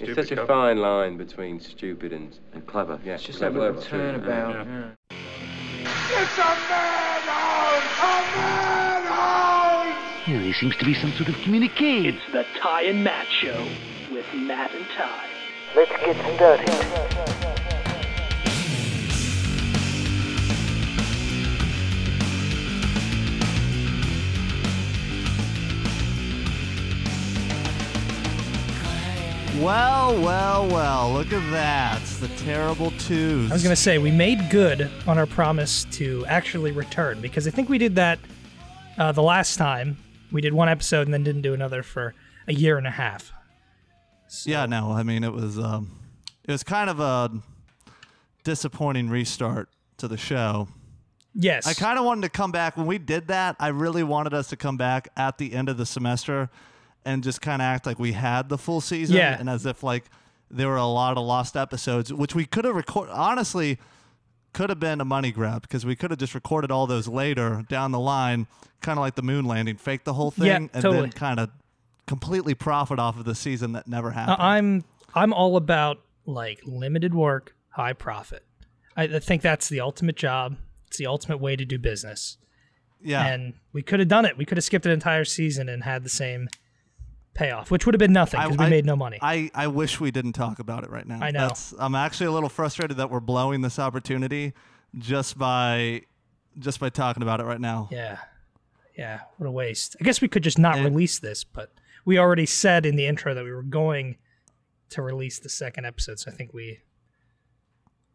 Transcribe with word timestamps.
It's 0.00 0.04
Stupid 0.12 0.28
such 0.28 0.38
a 0.38 0.46
fine 0.46 0.78
line 0.78 1.16
between 1.16 1.58
stupid 1.58 2.12
and 2.12 2.36
And 2.54 2.64
clever. 2.66 3.00
yeah, 3.04 3.14
It's 3.14 3.24
just 3.24 3.38
clever, 3.40 3.58
a 3.58 3.60
little 3.62 3.74
that's 3.76 3.88
true. 3.88 3.98
turnabout. 3.98 4.66
Yeah. 4.66 4.90
yeah. 5.08 5.98
Yeah, 10.28 10.40
there 10.42 10.52
seems 10.52 10.76
to 10.76 10.84
be 10.84 10.92
some 10.92 11.10
sort 11.12 11.30
of 11.30 11.36
communique. 11.36 12.06
It's 12.08 12.32
the 12.32 12.44
Ty 12.60 12.82
and 12.82 13.02
Matt 13.02 13.26
Show 13.28 13.66
with 14.12 14.26
Matt 14.34 14.70
and 14.74 14.84
Ty. 14.94 15.26
Let's 15.74 15.90
get 15.90 16.16
some 16.16 16.36
dirty. 16.36 17.37
Well, 29.60 30.22
well, 30.22 30.68
well. 30.68 31.12
Look 31.12 31.32
at 31.32 31.50
that. 31.50 32.00
It's 32.00 32.20
the 32.20 32.28
terrible 32.28 32.92
twos. 32.92 33.50
I 33.50 33.54
was 33.54 33.64
going 33.64 33.74
to 33.74 33.80
say, 33.80 33.98
we 33.98 34.12
made 34.12 34.50
good 34.50 34.88
on 35.04 35.18
our 35.18 35.26
promise 35.26 35.84
to 35.92 36.24
actually 36.26 36.70
return 36.70 37.20
because 37.20 37.48
I 37.48 37.50
think 37.50 37.68
we 37.68 37.76
did 37.76 37.96
that 37.96 38.20
uh, 38.98 39.10
the 39.10 39.22
last 39.22 39.56
time. 39.56 39.96
We 40.30 40.40
did 40.40 40.52
one 40.52 40.68
episode 40.68 41.08
and 41.08 41.12
then 41.12 41.24
didn't 41.24 41.42
do 41.42 41.54
another 41.54 41.82
for 41.82 42.14
a 42.46 42.54
year 42.54 42.78
and 42.78 42.86
a 42.86 42.90
half. 42.92 43.32
Yeah, 44.44 44.66
no. 44.66 44.92
I 44.92 45.02
mean, 45.02 45.24
it 45.24 45.32
was 45.32 45.58
um, 45.58 45.90
it 46.44 46.52
was 46.52 46.62
kind 46.62 46.88
of 46.88 47.00
a 47.00 47.30
disappointing 48.44 49.10
restart 49.10 49.70
to 49.96 50.06
the 50.06 50.16
show. 50.16 50.68
Yes. 51.34 51.66
I 51.66 51.74
kind 51.74 51.98
of 51.98 52.04
wanted 52.04 52.22
to 52.22 52.28
come 52.30 52.52
back 52.52 52.76
when 52.76 52.86
we 52.86 52.98
did 52.98 53.26
that. 53.26 53.56
I 53.58 53.68
really 53.68 54.04
wanted 54.04 54.34
us 54.34 54.48
to 54.50 54.56
come 54.56 54.76
back 54.76 55.08
at 55.16 55.38
the 55.38 55.52
end 55.52 55.68
of 55.68 55.76
the 55.76 55.86
semester 55.86 56.48
and 57.08 57.22
just 57.24 57.40
kind 57.40 57.60
of 57.62 57.66
act 57.66 57.86
like 57.86 57.98
we 57.98 58.12
had 58.12 58.48
the 58.48 58.58
full 58.58 58.80
season 58.80 59.16
Yeah. 59.16 59.36
and 59.38 59.48
as 59.48 59.64
if 59.66 59.82
like 59.82 60.04
there 60.50 60.68
were 60.68 60.76
a 60.76 60.86
lot 60.86 61.16
of 61.16 61.24
lost 61.24 61.56
episodes, 61.56 62.12
which 62.12 62.34
we 62.34 62.44
could 62.46 62.64
have 62.64 62.74
recorded. 62.74 63.12
Honestly, 63.12 63.78
could 64.52 64.70
have 64.70 64.80
been 64.80 65.00
a 65.00 65.04
money 65.04 65.30
grab 65.30 65.62
because 65.62 65.84
we 65.84 65.94
could 65.94 66.10
have 66.10 66.18
just 66.18 66.34
recorded 66.34 66.70
all 66.70 66.86
those 66.86 67.06
later 67.06 67.64
down 67.68 67.92
the 67.92 67.98
line, 67.98 68.46
kind 68.80 68.98
of 68.98 69.02
like 69.02 69.14
the 69.14 69.22
moon 69.22 69.44
landing, 69.44 69.76
fake 69.76 70.04
the 70.04 70.14
whole 70.14 70.30
thing, 70.30 70.46
Yeah, 70.46 70.56
and 70.56 70.72
totally. 70.72 71.00
then 71.02 71.12
kind 71.12 71.38
of 71.40 71.50
completely 72.06 72.54
profit 72.54 72.98
off 72.98 73.18
of 73.18 73.24
the 73.26 73.34
season 73.34 73.72
that 73.72 73.86
never 73.86 74.08
Uh, 74.08 74.12
happened. 74.14 74.36
I'm 74.42 74.84
I'm 75.14 75.32
all 75.32 75.56
about 75.56 76.00
like 76.26 76.60
limited 76.64 77.14
work, 77.14 77.54
high 77.70 77.92
profit. 77.92 78.44
I, 78.96 79.04
I 79.04 79.18
think 79.18 79.42
that's 79.42 79.68
the 79.68 79.80
ultimate 79.80 80.16
job. 80.16 80.56
It's 80.86 80.96
the 80.96 81.06
ultimate 81.06 81.38
way 81.38 81.54
to 81.56 81.64
do 81.64 81.78
business. 81.78 82.38
yeah, 83.02 83.26
And 83.26 83.54
we 83.72 83.82
could 83.82 84.00
have 84.00 84.08
done 84.08 84.24
it. 84.24 84.36
We 84.38 84.44
could 84.44 84.56
have 84.58 84.64
skipped 84.64 84.86
an 84.86 84.92
entire 84.92 85.24
season 85.24 85.68
and 85.68 85.84
had 85.84 86.02
the 86.02 86.08
same 86.08 86.48
payoff, 87.38 87.70
which 87.70 87.86
would 87.86 87.94
have 87.94 87.98
been 88.00 88.12
nothing 88.12 88.40
because 88.40 88.58
we 88.58 88.64
I- 88.64 88.68
made 88.70 88.84
no 88.84 88.96
money. 88.96 89.18
I, 89.22 89.50
I 89.54 89.66
wish 89.68 90.00
we 90.00 90.10
didn't 90.10 90.32
talk 90.32 90.58
about 90.58 90.84
it 90.84 90.90
right 90.90 91.06
now. 91.06 91.20
I 91.22 91.30
know. 91.30 91.46
That's, 91.48 91.72
I'm 91.78 91.94
actually 91.94 92.26
a 92.26 92.32
little 92.32 92.48
frustrated 92.48 92.96
that 92.98 93.10
we're 93.10 93.20
blowing 93.20 93.60
this 93.62 93.78
opportunity 93.78 94.52
just 94.96 95.38
by 95.38 96.02
just 96.58 96.80
by 96.80 96.88
talking 96.90 97.22
about 97.22 97.40
it 97.40 97.44
right 97.44 97.60
now. 97.60 97.88
yeah. 97.92 98.18
Yeah. 98.96 99.20
What 99.36 99.46
a 99.46 99.50
waste. 99.52 99.94
I 100.00 100.04
guess 100.04 100.20
we 100.20 100.26
could 100.26 100.42
just 100.42 100.58
not 100.58 100.76
And- 100.76 100.84
release 100.84 101.20
this, 101.20 101.44
but 101.44 101.72
we 102.04 102.18
already 102.18 102.46
said 102.46 102.84
in 102.84 102.96
the 102.96 103.06
intro 103.06 103.32
that 103.32 103.44
we 103.44 103.52
were 103.52 103.62
going 103.62 104.16
to 104.90 105.02
release 105.02 105.38
the 105.38 105.48
second 105.48 105.84
episode. 105.86 106.18
So 106.18 106.30
I 106.32 106.34
think 106.34 106.52
we 106.52 106.80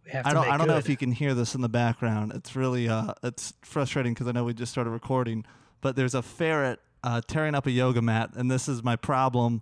we 0.06 0.12
have 0.12 0.24
to 0.26 0.30
I 0.30 0.34
don't 0.34 0.48
I 0.50 0.58
don't 0.58 0.68
know 0.68 0.78
if 0.78 0.90
you 0.90 0.98
can 0.98 1.14
hear 1.14 1.34
this 1.34 1.56
in 1.56 1.62
the 1.62 1.70
background. 1.70 2.34
It's 2.36 2.56
really 2.56 2.90
uh 2.90 3.14
it's 3.24 3.54
frustrating 3.62 4.14
because 4.14 4.28
I 4.28 4.32
know 4.34 4.44
we 4.44 4.54
just 4.54 4.72
started 4.74 4.90
recording, 4.90 5.46
but 5.80 5.96
there's 5.96 6.16
a 6.16 6.22
ferret 6.22 6.80
uh, 7.04 7.22
tearing 7.28 7.56
up 7.56 7.66
a 7.68 7.72
yoga 7.72 8.02
mat, 8.02 8.32
and 8.36 8.50
this 8.50 8.68
is 8.68 8.84
my 8.84 8.96
problem 8.96 9.62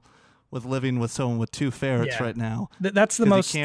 with 0.52 0.66
living 0.66 1.00
with 1.00 1.12
someone 1.12 1.38
with 1.38 1.52
two 1.52 1.72
ferrets 1.72 2.16
Yeah. 2.20 2.24
right 2.24 2.38
now. 2.38 2.70
Th- 2.82 2.94
that's 2.94 3.18
the 3.18 3.26
most 3.26 3.56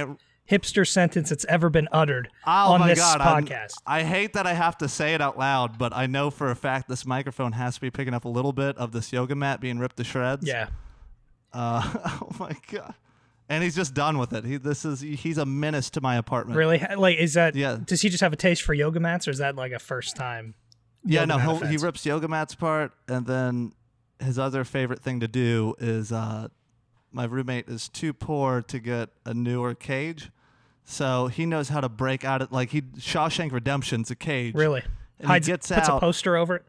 hipster 0.51 0.87
sentence 0.87 1.29
that's 1.31 1.45
ever 1.47 1.69
been 1.69 1.89
uttered 1.91 2.29
Oh 2.47 2.75
on 2.75 2.81
my 2.81 2.89
this 2.89 2.99
god! 3.01 3.21
I'm- 3.21 3.45
podcast. 3.45 3.75
I 3.87 4.05
hate 4.05 4.33
that 4.35 4.47
I 4.47 4.53
have 4.53 4.79
to 4.79 4.89
say 4.89 5.15
it 5.15 5.21
out 5.21 5.37
loud, 5.39 5.77
but 5.79 5.93
I 5.93 6.07
know 6.07 6.31
for 6.31 6.51
a 6.51 6.57
fact 6.57 6.89
this 6.89 7.05
microphone 7.05 7.53
has 7.53 7.75
to 7.75 7.81
be 7.81 7.91
picking 7.91 8.15
up 8.15 8.25
a 8.25 8.29
little 8.29 8.53
bit 8.53 8.77
of 8.79 8.93
this 8.93 9.13
yoga 9.13 9.35
mat 9.35 9.61
being 9.61 9.79
ripped 9.79 9.97
to 9.97 10.05
shreds. 10.05 10.47
yeah. 10.47 10.69
Uh, 11.53 11.83
oh 12.23 12.29
my 12.39 12.53
god! 12.71 12.95
And 13.49 13.63
he's 13.65 13.75
just 13.77 13.95
done 13.95 14.19
with 14.19 14.33
it. 14.33 14.45
He 14.45 14.57
this 14.57 14.85
is 14.85 15.01
he's 15.01 15.39
a 15.39 15.47
menace 15.47 15.91
to 15.91 16.01
my 16.01 16.17
apartment. 16.17 16.57
Really? 16.59 16.85
Like, 16.97 17.19
is 17.19 17.35
that? 17.35 17.55
Yeah. 17.55 17.79
Does 17.85 18.03
he 18.03 18.09
just 18.09 18.21
have 18.21 18.33
a 18.33 18.37
taste 18.37 18.63
for 18.63 18.75
yoga 18.75 19.01
mats, 19.01 19.27
or 19.27 19.31
is 19.33 19.39
that 19.39 19.57
like 19.57 19.73
a 19.73 19.79
first 19.79 20.17
time? 20.17 20.55
Yeah, 21.07 21.25
no, 21.25 21.39
he 21.59 21.77
rips 21.77 22.05
yoga 22.05 22.29
mats 22.29 22.55
apart, 22.55 22.93
and 23.09 23.27
then 23.27 23.73
his 24.19 24.39
other 24.39 24.65
favorite 24.65 25.03
thing 25.03 25.21
to 25.21 25.29
do 25.29 25.75
is 25.79 26.11
uh, 26.11 26.49
my 27.13 27.25
roommate 27.25 27.69
is 27.69 27.89
too 27.89 28.13
poor 28.13 28.63
to 28.63 28.79
get 28.79 29.11
a 29.25 29.33
newer 29.33 29.75
cage, 29.75 30.31
so 30.85 31.29
he 31.29 31.47
knows 31.47 31.69
how 31.69 31.81
to 31.81 31.89
break 31.89 32.25
out 32.25 32.43
of 32.43 32.53
like 32.53 32.71
he 32.71 32.83
Shawshank 32.83 33.53
Redemption's 33.53 34.11
a 34.11 34.17
cage. 34.17 34.55
Really? 34.55 34.83
And 35.19 35.29
he 35.29 35.33
Hides, 35.35 35.47
gets 35.47 35.69
puts 35.69 35.89
a 35.89 35.99
poster 35.99 36.37
over 36.37 36.57
it. 36.57 36.65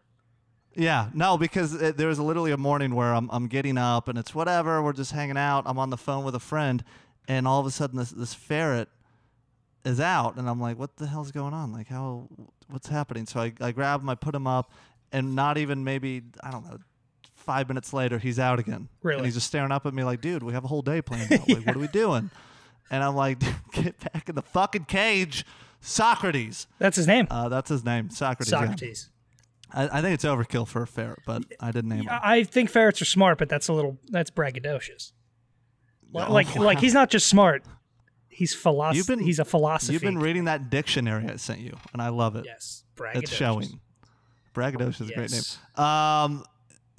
Yeah, 0.75 1.09
no, 1.13 1.37
because 1.37 1.73
it, 1.73 1.97
there 1.97 2.07
was 2.07 2.19
literally 2.19 2.51
a 2.51 2.57
morning 2.57 2.93
where 2.93 3.13
I'm 3.13 3.29
I'm 3.31 3.47
getting 3.47 3.77
up 3.77 4.07
and 4.07 4.17
it's 4.17 4.35
whatever. 4.35 4.81
We're 4.81 4.93
just 4.93 5.11
hanging 5.11 5.37
out. 5.37 5.63
I'm 5.65 5.79
on 5.79 5.89
the 5.89 5.97
phone 5.97 6.23
with 6.23 6.35
a 6.35 6.39
friend, 6.39 6.83
and 7.27 7.47
all 7.47 7.59
of 7.59 7.65
a 7.65 7.71
sudden 7.71 7.97
this 7.97 8.11
this 8.11 8.33
ferret 8.33 8.89
is 9.83 9.99
out, 9.99 10.35
and 10.35 10.47
I'm 10.49 10.61
like, 10.61 10.77
what 10.77 10.97
the 10.97 11.07
hell's 11.07 11.31
going 11.31 11.53
on? 11.53 11.71
Like, 11.71 11.87
how 11.87 12.27
what's 12.69 12.88
happening? 12.88 13.25
So 13.25 13.39
I 13.39 13.53
I 13.61 13.72
grab 13.72 14.01
him, 14.01 14.09
I 14.09 14.16
put 14.16 14.33
him 14.35 14.47
up, 14.47 14.72
and 15.11 15.35
not 15.35 15.57
even 15.57 15.83
maybe 15.83 16.23
I 16.44 16.51
don't 16.51 16.66
know. 16.66 16.78
Five 17.35 17.69
minutes 17.69 17.94
later, 17.94 18.17
he's 18.19 18.39
out 18.39 18.59
again. 18.59 18.89
Really? 19.03 19.17
And 19.19 19.25
he's 19.25 19.35
just 19.35 19.47
staring 19.47 19.72
up 19.72 19.85
at 19.85 19.94
me 19.94 20.03
like, 20.03 20.19
dude, 20.19 20.44
we 20.44 20.51
have 20.51 20.66
a 20.66 20.67
whole 20.67 20.81
day 20.81 21.01
planned 21.01 21.31
out. 21.33 21.47
Like, 21.47 21.66
what 21.66 21.75
are 21.78 21.79
we 21.79 21.88
doing? 21.88 22.29
And 22.91 23.01
I'm 23.03 23.16
like, 23.16 23.39
get 23.72 23.97
back 24.11 24.28
in 24.28 24.35
the 24.35 24.41
fucking 24.41 24.85
cage. 24.85 25.45
Socrates. 25.79 26.67
That's 26.79 26.97
his 26.97 27.07
name. 27.07 27.28
Uh, 27.31 27.47
that's 27.50 27.69
his 27.69 27.85
name. 27.85 28.09
Socrates. 28.09 28.51
yeah. 28.51 28.59
Socrates. 28.59 29.09
I, 29.72 29.99
I 29.99 30.01
think 30.01 30.13
it's 30.16 30.25
overkill 30.25 30.67
for 30.67 30.81
a 30.81 30.88
ferret, 30.88 31.19
but 31.25 31.44
I 31.59 31.72
didn't 31.72 31.89
name 31.89 32.03
him. 32.03 32.09
I 32.22 32.44
think 32.44 32.69
ferrets 32.69 33.01
are 33.01 33.05
smart, 33.05 33.38
but 33.38 33.47
that's 33.47 33.67
a 33.69 33.73
little 33.73 33.97
that's 34.09 34.31
braggadocious. 34.31 35.11
Li- 36.13 36.23
Oh, 36.28 36.34
like, 36.34 36.53
wow. 36.55 36.63
like 36.63 36.79
he's 36.79 36.94
not 36.94 37.09
just 37.09 37.28
smart. 37.28 37.63
He's 38.37 38.53
philosophy. 38.53 39.23
He's 39.23 39.39
a 39.39 39.45
philosophy. 39.45 39.93
You've 39.93 40.03
been 40.03 40.19
reading 40.19 40.45
that 40.45 40.69
dictionary 40.69 41.27
I 41.27 41.37
sent 41.37 41.59
you, 41.59 41.75
and 41.91 41.99
I 41.99 42.09
love 42.09 42.35
it. 42.35 42.45
Yes, 42.45 42.83
braggadocious. 42.95 43.15
it's 43.23 43.33
showing. 43.33 43.79
Braggadocious 44.53 45.01
is 45.01 45.09
a 45.09 45.13
great 45.13 45.31
name. 45.31 45.83
Um, 45.83 46.43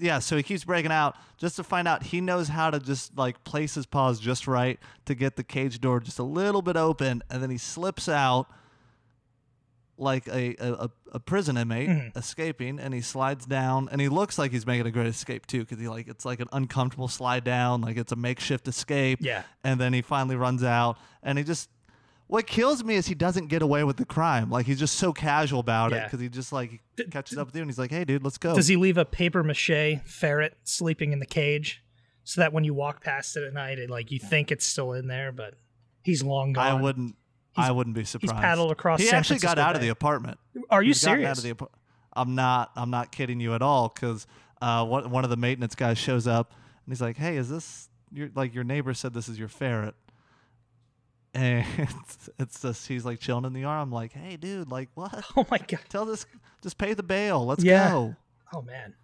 yeah, 0.00 0.18
so 0.18 0.36
he 0.36 0.42
keeps 0.42 0.64
breaking 0.64 0.90
out 0.90 1.14
just 1.36 1.54
to 1.54 1.62
find 1.62 1.86
out 1.86 2.02
he 2.02 2.20
knows 2.20 2.48
how 2.48 2.70
to 2.70 2.80
just 2.80 3.16
like 3.16 3.44
place 3.44 3.76
his 3.76 3.86
paws 3.86 4.18
just 4.18 4.48
right 4.48 4.80
to 5.04 5.14
get 5.14 5.36
the 5.36 5.44
cage 5.44 5.80
door 5.80 6.00
just 6.00 6.18
a 6.18 6.24
little 6.24 6.60
bit 6.60 6.76
open, 6.76 7.22
and 7.30 7.40
then 7.40 7.50
he 7.50 7.58
slips 7.58 8.08
out 8.08 8.48
like 9.98 10.26
a 10.28 10.54
a, 10.58 10.90
a- 11.12 11.20
prison 11.20 11.56
inmate 11.56 11.88
Mm-hmm. 11.88 12.18
escaping, 12.18 12.78
and 12.78 12.94
he 12.94 13.00
slides 13.00 13.44
down, 13.46 13.88
and 13.90 14.00
he 14.00 14.08
looks 14.08 14.38
like 14.38 14.52
he's 14.52 14.66
making 14.66 14.86
a 14.86 14.90
great 14.90 15.06
escape 15.06 15.46
too, 15.46 15.60
because 15.60 15.78
he 15.78 15.88
like 15.88 16.08
it's 16.08 16.24
like 16.24 16.40
an 16.40 16.48
uncomfortable 16.52 17.08
slide 17.08 17.44
down, 17.44 17.80
like 17.80 17.96
it's 17.96 18.12
a 18.12 18.16
makeshift 18.16 18.68
escape. 18.68 19.18
Yeah. 19.22 19.42
and 19.64 19.80
then 19.80 19.92
he 19.92 20.02
finally 20.02 20.36
runs 20.36 20.62
out, 20.64 20.96
and 21.22 21.38
he 21.38 21.44
just. 21.44 21.68
What 22.30 22.46
kills 22.46 22.84
me 22.84 22.94
is 22.96 23.06
he 23.06 23.14
doesn't 23.14 23.46
get 23.46 23.62
away 23.62 23.84
with 23.84 23.96
the 23.96 24.04
crime. 24.04 24.50
Like 24.50 24.66
he's 24.66 24.78
just 24.78 24.96
so 24.96 25.14
casual 25.14 25.60
about 25.60 25.94
it 25.94 26.04
because 26.04 26.20
he 26.20 26.28
just 26.28 26.52
like 26.52 26.82
catches 27.10 27.38
up 27.38 27.46
with 27.46 27.56
you 27.56 27.62
and 27.62 27.70
he's 27.70 27.78
like, 27.78 27.90
"Hey, 27.90 28.04
dude, 28.04 28.22
let's 28.22 28.36
go." 28.36 28.54
Does 28.54 28.68
he 28.68 28.76
leave 28.76 28.98
a 28.98 29.06
paper 29.06 29.42
mache 29.42 29.98
ferret 30.04 30.58
sleeping 30.64 31.12
in 31.14 31.20
the 31.20 31.26
cage, 31.26 31.82
so 32.24 32.42
that 32.42 32.52
when 32.52 32.64
you 32.64 32.74
walk 32.74 33.02
past 33.02 33.34
it 33.38 33.44
at 33.44 33.54
night, 33.54 33.78
it, 33.78 33.88
like 33.88 34.10
you 34.10 34.18
think 34.18 34.52
it's 34.52 34.66
still 34.66 34.92
in 34.92 35.06
there, 35.06 35.32
but 35.32 35.54
he's 36.02 36.22
long 36.22 36.52
gone? 36.52 36.66
I 36.66 36.74
wouldn't. 36.74 37.16
I 37.58 37.70
wouldn't 37.70 37.94
be 37.96 38.04
surprised. 38.04 38.32
He's 38.32 38.40
paddled 38.40 38.70
across 38.72 39.00
He 39.00 39.06
San 39.06 39.18
actually 39.18 39.38
got 39.38 39.56
Francisco 39.56 39.68
out 39.70 39.76
of 39.76 39.82
the 39.82 39.88
apartment. 39.88 40.38
Are 40.70 40.82
you 40.82 40.88
He's 40.90 41.00
serious? 41.00 41.28
Out 41.28 41.38
of 41.38 41.44
the 41.44 41.52
apar- 41.54 41.70
I'm 42.14 42.34
not. 42.34 42.70
I'm 42.76 42.90
not 42.90 43.12
kidding 43.12 43.40
you 43.40 43.54
at 43.54 43.62
all. 43.62 43.88
Because 43.88 44.26
uh, 44.62 44.84
one 44.84 45.10
one 45.10 45.24
of 45.24 45.30
the 45.30 45.36
maintenance 45.36 45.74
guys 45.74 45.98
shows 45.98 46.26
up 46.26 46.52
and 46.52 46.92
he's 46.92 47.00
like, 47.00 47.16
"Hey, 47.16 47.36
is 47.36 47.48
this 47.48 47.88
your 48.12 48.30
like 48.34 48.54
your 48.54 48.64
neighbor 48.64 48.94
said 48.94 49.14
this 49.14 49.28
is 49.28 49.38
your 49.38 49.48
ferret?" 49.48 49.94
And 51.34 51.64
it's, 51.78 52.28
it's 52.38 52.62
just 52.62 52.88
he's 52.88 53.04
like 53.04 53.20
chilling 53.20 53.44
in 53.44 53.52
the 53.52 53.60
yard. 53.60 53.82
I'm 53.82 53.92
like, 53.92 54.12
"Hey, 54.12 54.36
dude, 54.36 54.70
like 54.70 54.88
what? 54.94 55.24
oh 55.36 55.46
my 55.50 55.58
god! 55.58 55.80
Tell 55.88 56.04
this. 56.06 56.24
Just 56.62 56.78
pay 56.78 56.94
the 56.94 57.02
bail. 57.02 57.44
Let's 57.46 57.62
Yeah. 57.62 57.90
go." 57.90 58.16
Oh 58.54 58.62
man. 58.62 58.94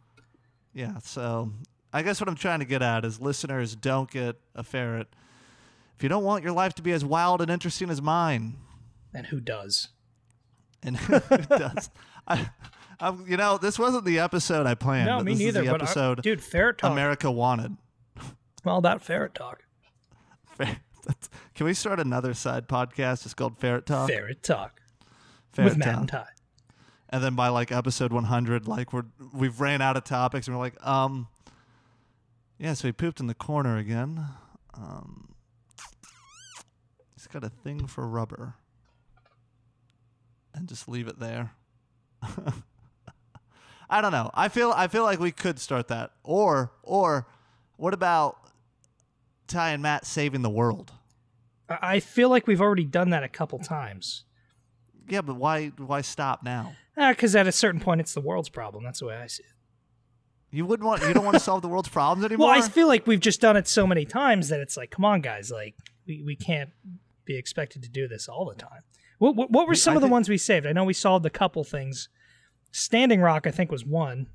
Yeah, 0.73 0.99
so 1.03 1.53
I 1.93 2.03
guess 2.03 2.21
what 2.21 2.29
I'm 2.29 2.35
trying 2.35 2.59
to 2.61 2.65
get 2.65 2.83
at 2.83 3.05
is 3.05 3.21
listeners 3.21 3.77
don't 3.77 4.11
get 4.11 4.37
a 4.57 4.65
ferret. 4.65 5.07
If 5.97 6.03
you 6.03 6.09
don't 6.09 6.25
want 6.25 6.43
your 6.45 6.53
life 6.53 6.75
to 6.75 6.83
be 6.83 6.93
as 6.93 7.05
wild 7.05 7.41
and 7.41 7.51
interesting 7.51 7.89
as 7.91 8.03
mine, 8.03 8.57
And 9.15 9.27
who 9.27 9.41
does? 9.41 9.89
and 10.83 10.97
who 10.99 11.19
does. 11.49 11.89
I, 12.27 12.51
I'm, 13.01 13.27
you 13.29 13.37
know, 13.37 13.59
this 13.59 13.79
wasn't 13.79 14.05
the 14.05 14.19
episode 14.19 14.67
I 14.67 14.75
planned. 14.75 15.07
No, 15.07 15.21
me 15.21 15.33
this 15.33 15.41
neither. 15.41 15.61
Is 15.63 15.67
the 15.67 15.73
I- 15.73 15.75
episode 15.77 16.23
dude, 16.23 16.43
ferret 16.43 16.79
talk. 16.79 16.91
America 16.93 17.31
wanted. 17.31 17.77
All 18.67 18.79
about 18.79 19.03
ferret 19.03 19.35
talk. 19.35 19.63
Can 21.55 21.67
we 21.67 21.75
start 21.75 22.01
another 22.01 22.33
side 22.35 22.67
podcast 22.69 23.25
It's 23.27 23.35
called 23.35 23.59
Ferret 23.59 23.85
Talk? 23.87 24.09
Ferret 24.09 24.43
talk 24.43 24.81
Ferret 25.53 25.71
with 25.71 25.79
Matt 25.79 25.87
Talk. 25.89 25.99
and 26.01 26.09
Ty. 26.09 26.27
And 27.11 27.23
then 27.23 27.35
by 27.35 27.49
like 27.49 27.71
episode 27.71 28.13
100, 28.13 28.67
like 28.67 28.93
we're 28.93 29.05
we've 29.33 29.61
ran 29.61 29.81
out 29.83 29.97
of 29.97 30.05
topics, 30.05 30.49
and 30.49 30.57
we're 30.57 30.63
like, 30.63 30.85
um, 30.87 31.29
yeah. 32.59 32.73
So 32.75 32.89
he 32.89 32.93
pooped 32.93 33.21
in 33.21 33.27
the 33.27 33.35
corner 33.35 33.77
again. 33.77 34.25
Um, 34.75 35.29
got 37.35 37.43
a 37.45 37.49
thing 37.51 37.87
for 37.87 38.07
rubber. 38.07 38.55
And 40.55 40.69
just 40.69 40.89
leave 40.89 41.09
it 41.09 41.19
there. 41.19 41.51
I 43.91 44.01
don't 44.01 44.13
know. 44.13 44.31
I 44.33 44.49
feel 44.49 44.73
I 44.75 44.87
feel 44.87 45.03
like 45.03 45.19
we 45.19 45.33
could 45.33 45.59
start 45.59 45.89
that. 45.89 46.13
Or 46.23 46.71
or 46.85 47.27
what 47.77 47.93
about 47.93 48.39
Ty 49.49 49.71
and 49.71 49.83
Matt 49.83 50.07
saving 50.07 50.43
the 50.43 50.51
world? 50.51 50.93
I 51.69 51.99
feel 51.99 52.29
like 52.29 52.47
we've 52.47 52.61
already 52.61 52.85
done 52.85 53.11
that 53.11 53.25
a 53.25 53.29
couple 53.29 53.59
times. 53.59 54.25
Yeah, 55.09 55.21
but 55.21 55.35
why 55.35 55.73
why 55.77 56.03
stop 56.03 56.45
now? 56.45 56.77
Ah, 56.97 57.11
because 57.11 57.35
at 57.35 57.49
a 57.49 57.53
certain 57.53 57.81
point, 57.81 58.01
it's 58.01 58.15
the 58.15 58.21
world's 58.21 58.49
problem. 58.49 58.85
That's 58.85 59.01
the 59.01 59.07
way 59.07 59.17
I 59.17 59.27
see 59.27 59.43
it. 59.43 59.51
You 60.53 60.65
wouldn't 60.67 60.87
want 60.87 61.03
you 61.03 61.13
don't 61.13 61.25
want 61.25 61.35
to 61.35 61.41
solve 61.41 61.63
the 61.63 61.69
world's 61.69 61.89
problems 61.89 62.25
anymore? 62.25 62.47
Well, 62.51 62.57
I 62.57 62.69
feel 62.69 62.87
like 62.87 63.09
we've 63.09 63.19
just 63.19 63.41
done 63.41 63.57
it 63.57 63.67
so 63.67 63.89
many 63.89 64.05
times 64.05 64.51
that 64.51 64.61
it's 64.61 64.77
like, 64.77 64.93
come 64.93 65.05
on, 65.05 65.21
guys, 65.21 65.51
like 65.51 65.75
we, 66.07 66.23
we 66.23 66.37
can't 66.37 66.71
be 67.25 67.37
expected 67.37 67.83
to 67.83 67.89
do 67.89 68.07
this 68.09 68.29
all 68.29 68.45
the 68.45 68.55
time. 68.55 68.83
What 69.19 69.37
what, 69.37 69.51
what 69.51 69.67
were 69.69 69.75
some 69.75 69.93
I 69.93 69.97
of 69.97 70.01
the 70.03 70.07
think- 70.07 70.13
ones 70.13 70.29
we 70.29 70.39
saved? 70.39 70.67
I 70.67 70.73
know 70.73 70.85
we 70.85 70.93
solved 70.93 71.25
a 71.27 71.31
couple 71.31 71.65
things. 71.65 72.09
Standing 72.73 73.21
Rock, 73.21 73.47
I 73.47 73.51
think, 73.51 73.71
was 73.71 73.85
one. 73.85 74.27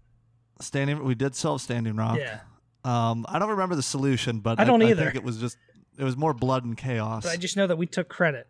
Standing 0.62 1.04
we 1.04 1.16
did 1.16 1.36
solve 1.36 1.62
Standing 1.62 1.96
Rock. 1.96 2.18
Yeah, 2.20 2.40
Um 2.84 3.26
I 3.30 3.40
don't 3.40 3.50
remember 3.50 3.76
the 3.76 3.84
solution, 3.84 4.40
but 4.40 4.60
I 4.60 4.64
don't 4.64 4.82
I 4.82 4.90
either. 4.92 5.04
think 5.06 5.16
it 5.16 5.24
was 5.24 5.38
just 5.38 5.58
it 5.98 6.04
was 6.04 6.16
more 6.18 6.34
blood 6.34 6.64
and 6.64 6.78
chaos. 6.78 7.24
but 7.24 7.32
I 7.34 7.38
just 7.38 7.58
know 7.58 7.68
that 7.68 7.78
we 7.78 7.86
took 7.86 8.08
credit. 8.10 8.48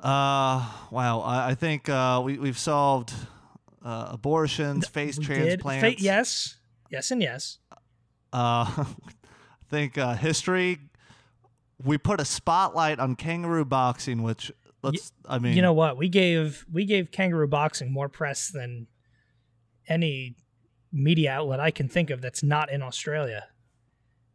Uh, 0.00 0.64
wow. 0.90 1.20
I, 1.20 1.50
I 1.50 1.54
think 1.54 1.88
uh, 1.88 2.20
we 2.24 2.38
we've 2.38 2.58
solved 2.58 3.12
uh, 3.84 4.08
abortions, 4.12 4.86
face 4.86 5.18
We 5.18 5.24
transplants. 5.24 5.82
Fa- 5.98 6.00
yes, 6.02 6.56
yes, 6.90 7.10
and 7.10 7.20
yes. 7.22 7.58
Uh, 8.32 8.64
I 8.78 8.86
think 9.68 9.98
uh, 9.98 10.14
history. 10.14 10.78
We 11.84 11.98
put 11.98 12.20
a 12.20 12.24
spotlight 12.24 12.98
on 12.98 13.14
kangaroo 13.16 13.64
boxing, 13.64 14.22
which 14.22 14.50
let's. 14.82 15.12
I 15.26 15.38
mean, 15.38 15.54
You 15.54 15.62
know 15.62 15.72
what? 15.72 15.96
We 15.96 16.08
gave 16.08 16.64
we 16.72 16.84
gave 16.84 17.10
kangaroo 17.10 17.46
boxing 17.48 17.92
more 17.92 18.08
press 18.08 18.48
than 18.48 18.86
any 19.88 20.36
media 20.92 21.32
outlet 21.32 21.60
I 21.60 21.70
can 21.70 21.88
think 21.88 22.10
of 22.10 22.20
that's 22.20 22.42
not 22.42 22.70
in 22.70 22.82
Australia. 22.82 23.44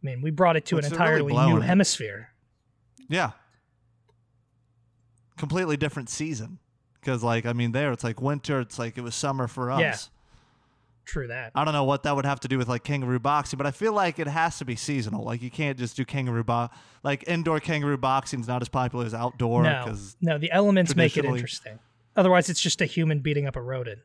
I 0.02 0.06
mean, 0.06 0.22
we 0.22 0.32
brought 0.32 0.56
it 0.56 0.66
to 0.68 0.76
Which 0.76 0.86
an 0.86 0.92
really 0.92 1.04
entirely 1.04 1.32
blowing 1.34 1.56
new 1.56 1.62
it. 1.62 1.66
hemisphere. 1.66 2.30
yeah, 3.10 3.32
completely 5.38 5.78
different 5.78 6.10
season. 6.10 6.60
Because 7.00 7.24
like 7.24 7.46
I 7.46 7.54
mean, 7.54 7.74
there 7.74 7.92
it's 7.92 8.04
like 8.04 8.22
winter. 8.22 8.62
It's 8.62 8.80
like 8.80 8.98
it 8.98 9.02
was 9.02 9.16
summer 9.16 9.48
for 9.48 9.72
us. 9.72 9.80
Yeah. 9.82 9.96
True 11.06 11.28
that. 11.28 11.52
I 11.54 11.66
don't 11.66 11.74
know 11.74 11.84
what 11.84 12.04
that 12.04 12.16
would 12.16 12.26
have 12.26 12.40
to 12.42 12.48
do 12.48 12.58
with 12.58 12.70
like 12.70 12.84
kangaroo 12.84 13.20
boxing, 13.20 13.58
but 13.58 13.68
I 13.68 13.72
feel 13.72 13.94
like 13.94 14.20
it 14.20 14.28
has 14.28 14.58
to 14.60 14.66
be 14.66 14.76
seasonal. 14.76 15.24
Like 15.24 15.42
you 15.42 15.52
can't 15.52 15.78
just 15.78 15.98
do 15.98 16.06
kangaroo 16.06 16.44
bo- 16.44 16.70
like 17.04 17.26
indoor 17.28 17.60
kangaroo 17.60 17.98
boxing 17.98 18.40
is 18.40 18.48
not 18.48 18.62
as 18.62 18.70
popular 18.70 19.06
as 19.06 19.14
outdoor 19.14 19.64
no, 19.64 19.96
no, 20.22 20.38
the 20.38 20.52
elements 20.52 20.96
make 20.96 21.18
it 21.18 21.26
interesting. 21.26 21.80
Otherwise, 22.16 22.50
it's 22.50 22.62
just 22.62 22.80
a 22.80 22.86
human 22.86 23.20
beating 23.20 23.48
up 23.48 23.56
a 23.56 23.62
rodent 23.62 24.00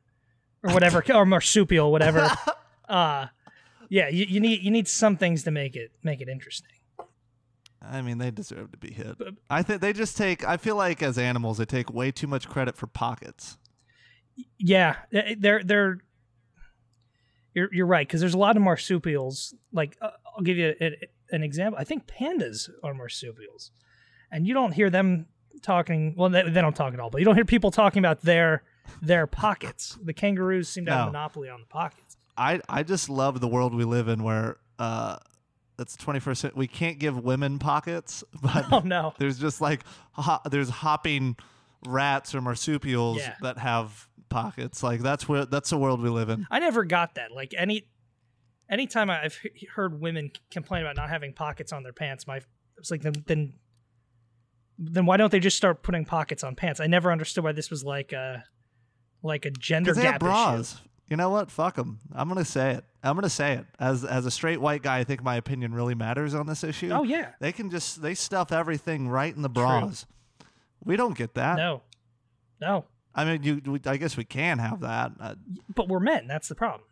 or 0.64 0.72
whatever, 0.72 1.04
or 1.14 1.24
marsupial, 1.24 1.92
whatever. 1.92 2.30
uh, 2.88 3.26
yeah, 3.88 4.08
you, 4.08 4.26
you 4.28 4.40
need 4.40 4.62
you 4.62 4.70
need 4.70 4.88
some 4.88 5.16
things 5.16 5.44
to 5.44 5.50
make 5.50 5.76
it 5.76 5.92
make 6.02 6.20
it 6.20 6.28
interesting. 6.28 6.68
I 7.80 8.02
mean 8.02 8.18
they 8.18 8.30
deserve 8.30 8.72
to 8.72 8.78
be 8.78 8.92
hit. 8.92 9.16
I 9.48 9.62
think 9.62 9.80
they 9.80 9.92
just 9.92 10.16
take. 10.16 10.46
I 10.46 10.56
feel 10.56 10.76
like 10.76 11.02
as 11.02 11.16
animals 11.16 11.58
they 11.58 11.64
take 11.64 11.92
way 11.92 12.10
too 12.10 12.26
much 12.26 12.48
credit 12.48 12.76
for 12.76 12.86
pockets. 12.86 13.56
Yeah, 14.58 14.96
eh, 15.12 15.34
they're 15.38 15.62
they're. 15.62 15.98
You're 17.58 17.74
you're 17.74 17.86
right 17.86 18.06
because 18.06 18.20
there's 18.20 18.34
a 18.34 18.38
lot 18.38 18.56
of 18.56 18.62
marsupials. 18.62 19.54
Like 19.72 19.96
uh, 20.00 20.10
I'll 20.36 20.42
give 20.44 20.56
you 20.56 20.74
a, 20.80 20.96
an 21.32 21.42
example. 21.42 21.78
I 21.78 21.84
think 21.84 22.06
pandas 22.06 22.68
are 22.82 22.94
marsupials, 22.94 23.72
and 24.32 24.46
you 24.46 24.54
don't 24.54 24.72
hear 24.72 24.90
them 24.90 25.26
talking. 25.62 26.14
Well, 26.16 26.30
they, 26.30 26.42
they 26.48 26.60
don't 26.60 26.76
talk 26.76 26.94
at 26.94 27.00
all, 27.00 27.10
but 27.10 27.18
you 27.20 27.24
don't 27.24 27.34
hear 27.34 27.44
people 27.44 27.70
talking 27.70 27.98
about 28.00 28.22
their 28.22 28.62
their 29.02 29.26
pockets. 29.26 29.98
The 30.02 30.12
kangaroos 30.14 30.68
seem 30.68 30.86
to 30.86 30.92
have 30.92 31.00
a 31.00 31.04
No. 31.06 31.12
monopoly 31.12 31.48
on 31.50 31.60
the 31.60 31.66
pockets. 31.66 32.16
I 32.36 32.60
I 32.68 32.82
just 32.84 33.08
love 33.10 33.40
the 33.40 33.48
world 33.48 33.74
we 33.74 33.84
live 33.84 34.08
in 34.08 34.22
where 34.22 34.56
uh, 34.78 35.16
it's 35.78 35.96
21st. 35.96 36.36
cent- 36.36 36.56
We 36.56 36.66
can't 36.68 36.98
give 36.98 37.22
women 37.22 37.58
pockets, 37.58 38.24
but 38.42 38.72
Oh 38.72 38.80
no, 38.80 39.12
there's 39.18 39.38
just 39.38 39.60
like 39.60 39.82
ho- 40.12 40.40
there's 40.50 40.70
hopping 40.70 41.36
rats 41.86 42.34
or 42.34 42.40
marsupials 42.40 43.18
Yeah. 43.18 43.34
that 43.42 43.58
have 43.58 44.07
pockets. 44.28 44.82
Like 44.82 45.00
that's 45.00 45.28
where 45.28 45.44
that's 45.46 45.70
the 45.70 45.78
world 45.78 46.00
we 46.02 46.08
live 46.08 46.28
in. 46.28 46.46
I 46.50 46.58
never 46.58 46.84
got 46.84 47.14
that. 47.16 47.32
Like 47.32 47.54
any 47.56 47.88
anytime 48.70 49.10
I've 49.10 49.36
he- 49.54 49.66
heard 49.66 50.00
women 50.00 50.30
complain 50.50 50.82
about 50.82 50.96
not 50.96 51.08
having 51.10 51.32
pockets 51.32 51.72
on 51.72 51.82
their 51.82 51.92
pants, 51.92 52.26
my 52.26 52.40
it's 52.76 52.90
like 52.90 53.02
then 53.02 53.14
then 53.26 53.54
then 54.78 55.06
why 55.06 55.16
don't 55.16 55.32
they 55.32 55.40
just 55.40 55.56
start 55.56 55.82
putting 55.82 56.04
pockets 56.04 56.44
on 56.44 56.54
pants? 56.54 56.80
I 56.80 56.86
never 56.86 57.10
understood 57.10 57.44
why 57.44 57.52
this 57.52 57.70
was 57.70 57.84
like 57.84 58.12
a 58.12 58.44
like 59.22 59.44
a 59.44 59.50
gender 59.50 59.92
they 59.92 60.02
have 60.02 60.12
gap 60.14 60.20
bras. 60.20 60.74
issue. 60.74 60.82
You 61.08 61.16
know 61.16 61.30
what? 61.30 61.50
Fuck 61.50 61.76
them. 61.76 62.00
I'm 62.12 62.28
gonna 62.28 62.44
say 62.44 62.72
it. 62.74 62.84
I'm 63.02 63.14
gonna 63.16 63.30
say 63.30 63.54
it. 63.54 63.64
As 63.80 64.04
as 64.04 64.26
a 64.26 64.30
straight 64.30 64.60
white 64.60 64.82
guy, 64.82 64.98
I 64.98 65.04
think 65.04 65.22
my 65.22 65.36
opinion 65.36 65.72
really 65.74 65.94
matters 65.94 66.34
on 66.34 66.46
this 66.46 66.62
issue. 66.62 66.90
Oh 66.92 67.02
yeah, 67.02 67.30
They 67.40 67.50
can 67.52 67.70
just 67.70 68.02
they 68.02 68.14
stuff 68.14 68.52
everything 68.52 69.08
right 69.08 69.34
in 69.34 69.40
the 69.42 69.48
bras. 69.48 70.04
We 70.84 70.96
don't 70.96 71.16
get 71.16 71.34
that. 71.34 71.56
no, 71.56 71.82
no. 72.60 72.84
I 73.18 73.24
mean, 73.24 73.42
you. 73.42 73.60
We, 73.72 73.80
I 73.86 73.96
guess 73.96 74.16
we 74.16 74.24
can 74.24 74.58
have 74.58 74.80
that. 74.80 75.12
Uh, 75.20 75.34
But 75.74 75.88
we're 75.88 76.00
men. 76.00 76.26
That's 76.26 76.48
the 76.48 76.54
problem. 76.54 76.82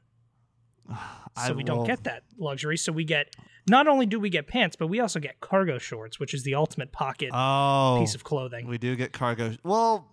I 1.36 1.48
So 1.48 1.54
we 1.54 1.62
don't 1.64 1.86
get 1.86 2.04
that 2.04 2.22
luxury. 2.38 2.76
So 2.76 2.92
we 2.92 3.04
get 3.04 3.34
not 3.68 3.86
only 3.86 4.06
do 4.06 4.18
we 4.18 4.30
get 4.30 4.46
pants, 4.46 4.74
but 4.76 4.86
we 4.88 5.00
also 5.00 5.20
get 5.20 5.40
cargo 5.40 5.78
shorts, 5.78 6.18
which 6.18 6.32
is 6.34 6.42
the 6.44 6.54
ultimate 6.54 6.92
pocket 6.92 7.30
Oh, 7.32 7.98
piece 8.00 8.14
of 8.14 8.24
clothing. 8.24 8.66
we 8.66 8.78
do 8.78 8.96
get 8.96 9.12
cargo. 9.12 9.54
Well, 9.62 10.08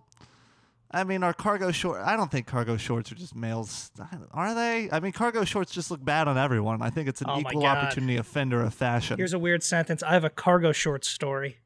I 0.90 1.02
mean, 1.02 1.22
our 1.24 1.32
cargo 1.32 1.72
short. 1.72 2.00
I 2.02 2.16
don't 2.16 2.30
think 2.30 2.46
cargo 2.46 2.76
shorts 2.76 3.10
are 3.10 3.16
just 3.16 3.34
males. 3.34 3.90
Are 4.32 4.54
they? 4.54 4.88
I 4.92 5.00
mean, 5.00 5.12
cargo 5.12 5.44
shorts 5.44 5.72
just 5.72 5.90
look 5.90 6.04
bad 6.04 6.28
on 6.28 6.38
everyone. 6.38 6.82
I 6.82 6.90
think 6.90 7.08
it's 7.08 7.20
an 7.22 7.26
Oh 7.30 7.40
equal 7.40 7.64
opportunity 7.66 8.16
offender 8.16 8.60
of 8.60 8.72
fashion. 8.74 9.16
Here's 9.16 9.32
a 9.32 9.38
weird 9.38 9.62
sentence. 9.64 10.02
I 10.04 10.12
have 10.12 10.24
a 10.24 10.30
cargo 10.30 10.70
short 10.72 11.04
story. 11.04 11.58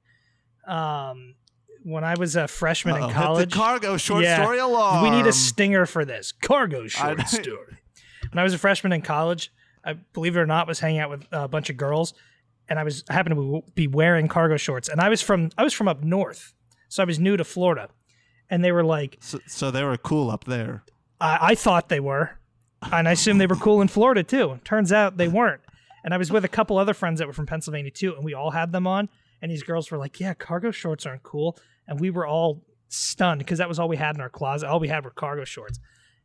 Um, 0.66 1.34
when 1.88 2.04
I 2.04 2.14
was 2.14 2.36
a 2.36 2.46
freshman 2.48 2.96
Uh-oh, 2.96 3.08
in 3.08 3.14
college, 3.14 3.52
cargo 3.52 3.96
short 3.96 4.22
Yeah. 4.24 4.42
story 4.42 4.58
alarm. 4.58 5.02
we 5.02 5.10
need 5.10 5.26
a 5.26 5.32
stinger 5.32 5.86
for 5.86 6.04
this 6.04 6.32
cargo 6.32 6.86
short 6.86 7.20
I- 7.20 7.24
story. 7.42 7.78
When 8.30 8.38
I 8.38 8.42
was 8.42 8.52
a 8.54 8.58
freshman 8.58 8.92
in 8.92 9.02
college, 9.02 9.50
I 9.84 9.94
believe 9.94 10.36
it 10.36 10.40
or 10.40 10.46
not 10.46 10.66
was 10.66 10.80
hanging 10.80 11.00
out 11.00 11.10
with 11.10 11.26
a 11.32 11.48
bunch 11.48 11.70
of 11.70 11.76
girls, 11.76 12.12
and 12.68 12.78
I 12.78 12.84
was 12.84 13.04
I 13.08 13.14
happened 13.14 13.36
to 13.36 13.62
be 13.74 13.86
wearing 13.86 14.28
cargo 14.28 14.56
shorts, 14.56 14.88
and 14.88 15.00
I 15.00 15.08
was 15.08 15.22
from 15.22 15.50
I 15.56 15.62
was 15.64 15.72
from 15.72 15.88
up 15.88 16.02
north, 16.04 16.52
so 16.88 17.02
I 17.02 17.06
was 17.06 17.18
new 17.18 17.36
to 17.38 17.44
Florida, 17.44 17.88
and 18.50 18.62
they 18.62 18.72
were 18.72 18.84
like, 18.84 19.16
So, 19.20 19.38
so 19.46 19.70
they 19.70 19.82
were 19.84 19.96
cool 19.96 20.30
up 20.30 20.44
there. 20.44 20.82
I, 21.20 21.38
I 21.40 21.54
thought 21.54 21.88
they 21.88 22.00
were, 22.00 22.32
and 22.92 23.08
I 23.08 23.12
assumed 23.12 23.40
they 23.40 23.46
were 23.46 23.56
cool 23.56 23.80
in 23.80 23.88
Florida 23.88 24.22
too. 24.22 24.60
Turns 24.64 24.92
out 24.92 25.16
they 25.16 25.28
weren't. 25.28 25.62
And 26.04 26.14
I 26.14 26.16
was 26.16 26.30
with 26.30 26.44
a 26.44 26.48
couple 26.48 26.78
other 26.78 26.94
friends 26.94 27.18
that 27.18 27.26
were 27.26 27.32
from 27.32 27.46
Pennsylvania 27.46 27.90
too, 27.90 28.14
and 28.14 28.24
we 28.24 28.32
all 28.34 28.50
had 28.52 28.72
them 28.72 28.86
on. 28.86 29.08
And 29.42 29.50
these 29.50 29.62
girls 29.62 29.90
were 29.90 29.98
like, 29.98 30.20
"Yeah, 30.20 30.34
cargo 30.34 30.70
shorts 30.70 31.06
aren't 31.06 31.22
cool," 31.22 31.56
and 31.88 31.98
we 31.98 32.10
were 32.10 32.26
all 32.26 32.62
stunned 32.88 33.40
because 33.40 33.58
that 33.58 33.68
was 33.68 33.78
all 33.78 33.88
we 33.88 33.96
had 33.96 34.14
in 34.14 34.20
our 34.20 34.28
closet. 34.28 34.68
All 34.68 34.78
we 34.80 34.88
had 34.88 35.04
were 35.04 35.10
cargo 35.10 35.44
shorts, 35.44 35.80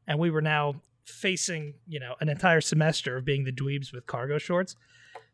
and 0.07 0.19
we 0.19 0.29
were 0.29 0.41
now 0.41 0.75
facing, 1.05 1.73
you 1.87 1.99
know, 1.99 2.15
an 2.19 2.29
entire 2.29 2.61
semester 2.61 3.17
of 3.17 3.25
being 3.25 3.43
the 3.43 3.51
dweebs 3.51 3.91
with 3.91 4.05
cargo 4.05 4.37
shorts. 4.37 4.75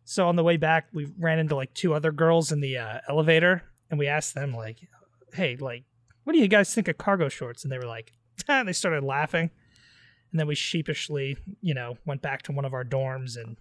So 0.05 0.27
on 0.27 0.35
the 0.35 0.43
way 0.43 0.57
back, 0.57 0.87
we 0.93 1.07
ran 1.19 1.39
into 1.39 1.55
like 1.55 1.73
two 1.73 1.93
other 1.93 2.11
girls 2.11 2.51
in 2.51 2.61
the 2.61 2.77
uh, 2.77 2.99
elevator, 3.09 3.63
and 3.89 3.99
we 3.99 4.07
asked 4.07 4.35
them 4.35 4.53
like, 4.53 4.87
"Hey, 5.33 5.57
like, 5.57 5.83
what 6.23 6.33
do 6.33 6.39
you 6.39 6.47
guys 6.47 6.73
think 6.73 6.87
of 6.87 6.97
cargo 6.97 7.27
shorts?" 7.27 7.63
And 7.63 7.71
they 7.71 7.77
were 7.77 7.85
like, 7.85 8.13
and 8.47 8.67
they 8.67 8.73
started 8.73 9.03
laughing. 9.03 9.49
And 10.31 10.39
then 10.39 10.47
we 10.47 10.55
sheepishly, 10.55 11.37
you 11.61 11.73
know, 11.73 11.97
went 12.05 12.21
back 12.21 12.43
to 12.43 12.51
one 12.51 12.65
of 12.65 12.73
our 12.73 12.85
dorms 12.85 13.35
and 13.35 13.57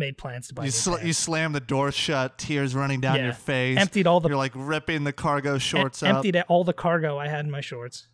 made 0.00 0.18
plans 0.18 0.48
to 0.48 0.54
buy 0.54 0.64
You 0.64 0.70
sl- 0.72 0.98
you 1.00 1.12
slam 1.12 1.52
the 1.52 1.60
door 1.60 1.92
shut, 1.92 2.36
tears 2.38 2.74
running 2.74 3.00
down 3.00 3.16
Yeah. 3.16 3.26
your 3.26 3.32
face. 3.34 3.78
Emptied 3.78 4.08
all 4.08 4.18
the 4.18 4.28
You're 4.30 4.36
like 4.38 4.52
ripping 4.56 5.04
the 5.04 5.12
cargo 5.12 5.52
em- 5.54 5.58
shorts 5.60 6.02
up. 6.02 6.16
emptied 6.16 6.36
all 6.48 6.64
the 6.64 6.72
cargo 6.72 7.16
I 7.18 7.28
had 7.28 7.44
in 7.44 7.50
my 7.52 7.60
shorts. 7.60 8.08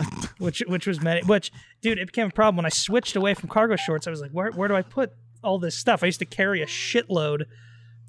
which 0.38 0.62
which 0.68 0.86
was 0.86 1.00
many 1.00 1.20
which 1.22 1.50
dude 1.82 1.98
it 1.98 2.06
became 2.06 2.28
a 2.28 2.30
problem 2.30 2.56
when 2.56 2.66
I 2.66 2.68
switched 2.68 3.16
away 3.16 3.34
from 3.34 3.48
cargo 3.48 3.74
shorts 3.76 4.06
I 4.06 4.10
was 4.10 4.20
like 4.20 4.30
where 4.30 4.50
where 4.52 4.68
do 4.68 4.76
I 4.76 4.82
put 4.82 5.12
all 5.42 5.58
this 5.58 5.74
stuff 5.76 6.02
I 6.04 6.06
used 6.06 6.20
to 6.20 6.24
carry 6.24 6.62
a 6.62 6.66
shitload 6.66 7.46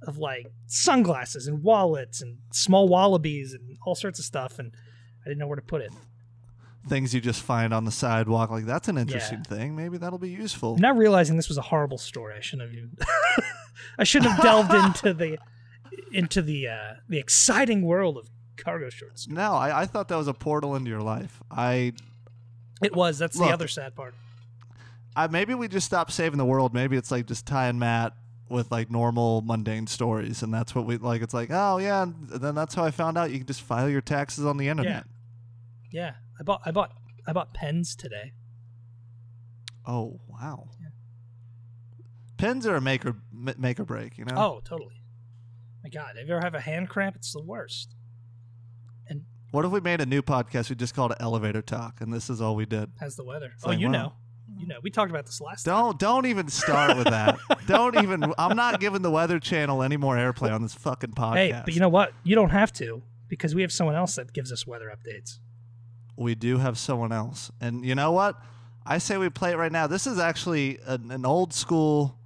of 0.03 0.17
like 0.19 0.45
sunglasses 0.67 1.48
and 1.48 1.63
wallets 1.63 2.21
and 2.21 2.38
small 2.53 2.88
wallabies 2.88 3.53
and 3.53 3.77
all 3.88 3.95
sorts 3.95 4.19
of 4.19 4.25
stuff 4.25 4.59
and 4.59 4.71
I 5.25 5.29
didn't 5.29 5.39
know 5.39 5.48
where 5.48 5.55
to 5.55 5.63
put 5.63 5.81
it 5.81 5.91
Things 6.89 7.13
you 7.13 7.22
just 7.22 7.41
find 7.41 7.74
on 7.74 7.86
the 7.86 7.91
sidewalk. 7.91 8.50
Like 8.50 8.65
that's 8.65 8.88
an 8.88 8.98
interesting 8.98 9.43
thing. 9.43 9.75
Maybe 9.75 9.98
that'll 9.98 10.19
be 10.19 10.29
useful. 10.29 10.77
I'm 10.84 10.98
realizing 10.98 11.36
this 11.36 11.48
was 11.48 11.58
a 11.58 11.63
horrible 11.63 11.98
story. 11.98 12.36
I 12.38 12.41
shouldn't 12.41 12.69
have 12.69 12.77
even. 12.77 12.98
I 13.98 14.03
shouldn't 14.03 14.31
have 14.31 14.41
delved 14.41 14.74
into 14.74 15.13
the 15.13 15.38
into 16.12 16.41
the 16.41 16.67
uh, 16.67 16.93
the 17.08 17.19
exciting 17.19 17.84
world 17.84 18.17
of 18.17 18.29
cargo 18.58 18.89
shorts. 18.89 19.27
No, 19.27 19.53
I, 19.53 19.81
I 19.81 19.86
thought 19.86 20.08
that 20.10 20.17
was 20.17 20.27
a 20.27 20.34
portal 20.34 20.75
into 20.75 20.89
your 20.89 21.01
life. 21.01 21.41
I, 21.50 21.93
It 22.81 22.96
was. 22.96 23.17
That's 23.17 23.38
Look. 23.38 23.48
the 23.48 23.53
other 23.53 23.67
sad 23.67 23.96
part. 23.96 24.13
I 25.15 25.27
maybe 25.27 25.53
we 25.53 25.67
just 25.67 25.86
stop 25.86 26.12
saving 26.12 26.38
the 26.38 26.46
world. 26.46 26.74
Maybe 26.74 26.98
it's 26.98 27.12
like 27.12 27.25
just 27.25 27.46
Ty 27.46 27.67
and 27.67 27.79
Matt 27.79 28.13
with 28.50 28.72
like 28.72 28.89
normal 28.89 29.41
mundane 29.41 29.88
stories, 29.88 30.43
and 30.43 30.53
that's 30.53 30.74
what 30.74 30.86
we 30.86 30.98
like. 30.98 31.22
It's 31.22 31.34
like, 31.34 31.50
oh 31.51 31.77
yeah, 31.77 32.03
and 32.03 32.29
then 32.29 32.55
that's 32.55 32.75
how 32.75 32.84
I 32.84 32.91
found 32.91 33.17
out 33.17 33.31
you 33.31 33.38
can 33.38 33.48
just 33.48 33.62
file 33.62 33.89
your 33.89 34.01
taxes 34.01 34.46
on 34.46 34.58
the 34.58 34.67
internet. 34.67 35.05
Yeah, 35.91 36.13
I 36.39 36.43
bought 36.43 36.62
I 36.65 36.72
bought 36.72 36.93
I 37.27 37.34
bought 37.34 37.53
pens 37.53 37.96
today. 37.96 38.34
Oh 39.86 40.19
wow. 40.27 40.69
Pens 42.38 42.65
are 42.65 42.77
a 42.77 42.81
make 42.81 43.05
or 43.05 43.17
make 43.36 43.81
or 43.81 43.84
break, 43.84 44.17
you 44.17 44.24
know. 44.24 44.36
Oh, 44.38 44.62
totally. 44.63 45.03
My 45.84 45.89
God, 45.89 46.12
if 46.15 46.27
you 46.27 46.34
ever 46.34 46.41
have 46.41 46.55
a 46.55 46.62
hand 46.62 46.88
cramp? 46.88 47.17
It's 47.17 47.34
the 47.34 47.43
worst. 47.43 47.96
And 49.08 49.25
What 49.51 49.65
if 49.65 49.72
we 49.72 49.81
made 49.81 50.00
a 50.00 50.05
new 50.05 50.22
podcast 50.22 50.69
we 50.69 50.77
just 50.77 50.96
called 50.96 51.12
it 51.12 51.17
Elevator 51.19 51.62
Talk, 51.62 52.00
and 52.00 52.13
this 52.13 52.29
is 52.29 52.39
all 52.39 52.55
we 52.55 52.65
did? 52.65 52.91
How's 52.98 53.17
the 53.17 53.25
weather? 53.25 53.51
It's 53.53 53.65
oh, 53.65 53.69
like, 53.69 53.79
you 53.79 53.88
wow. 53.88 53.91
know, 53.91 54.13
you 54.58 54.67
know. 54.67 54.77
We 54.81 54.89
talked 54.89 55.12
about 55.12 55.25
this 55.25 55.41
last. 55.41 55.65
Don't 55.65 56.00
don't 56.00 56.25
even 56.27 56.48
start 56.48 56.96
with 56.96 57.08
that. 57.08 57.38
don't 57.67 57.98
even. 58.01 58.34
I'm 58.38 58.55
not 58.55 58.79
giving 58.79 59.01
the 59.01 59.12
Weather 59.12 59.39
Channel 59.39 59.84
any 59.84 59.98
more 59.98 60.15
airplay 60.15 60.53
on 60.53 60.62
this 60.62 60.74
fucking 60.74 61.12
podcast. 61.12 61.36
Hey, 61.36 61.62
but 61.65 61.74
you 61.74 61.81
know 61.81 61.89
what? 61.89 62.13
You 62.24 62.36
don't 62.36 62.51
have 62.51 62.72
to 62.74 63.03
because 63.27 63.53
we 63.53 63.63
have 63.63 63.72
someone 63.74 63.96
else 63.96 64.15
that 64.15 64.31
gives 64.31 64.50
us 64.53 64.65
weather 64.65 64.89
updates. 64.89 65.39
We 66.19 66.35
do 66.35 66.57
have 66.57 66.77
someone 66.77 67.11
else, 67.11 67.51
and 67.61 67.83
you 67.85 67.95
know 67.95 68.11
what? 68.11 68.35
I 68.85 68.97
say 68.97 69.17
we 69.17 69.29
play 69.29 69.51
it 69.51 69.57
right 69.57 69.71
now. 69.71 69.88
This 69.88 70.05
is 70.07 70.19
actually 70.19 70.79
an, 70.85 71.11
an 71.11 71.25
old 71.25 71.53
school 71.53 72.17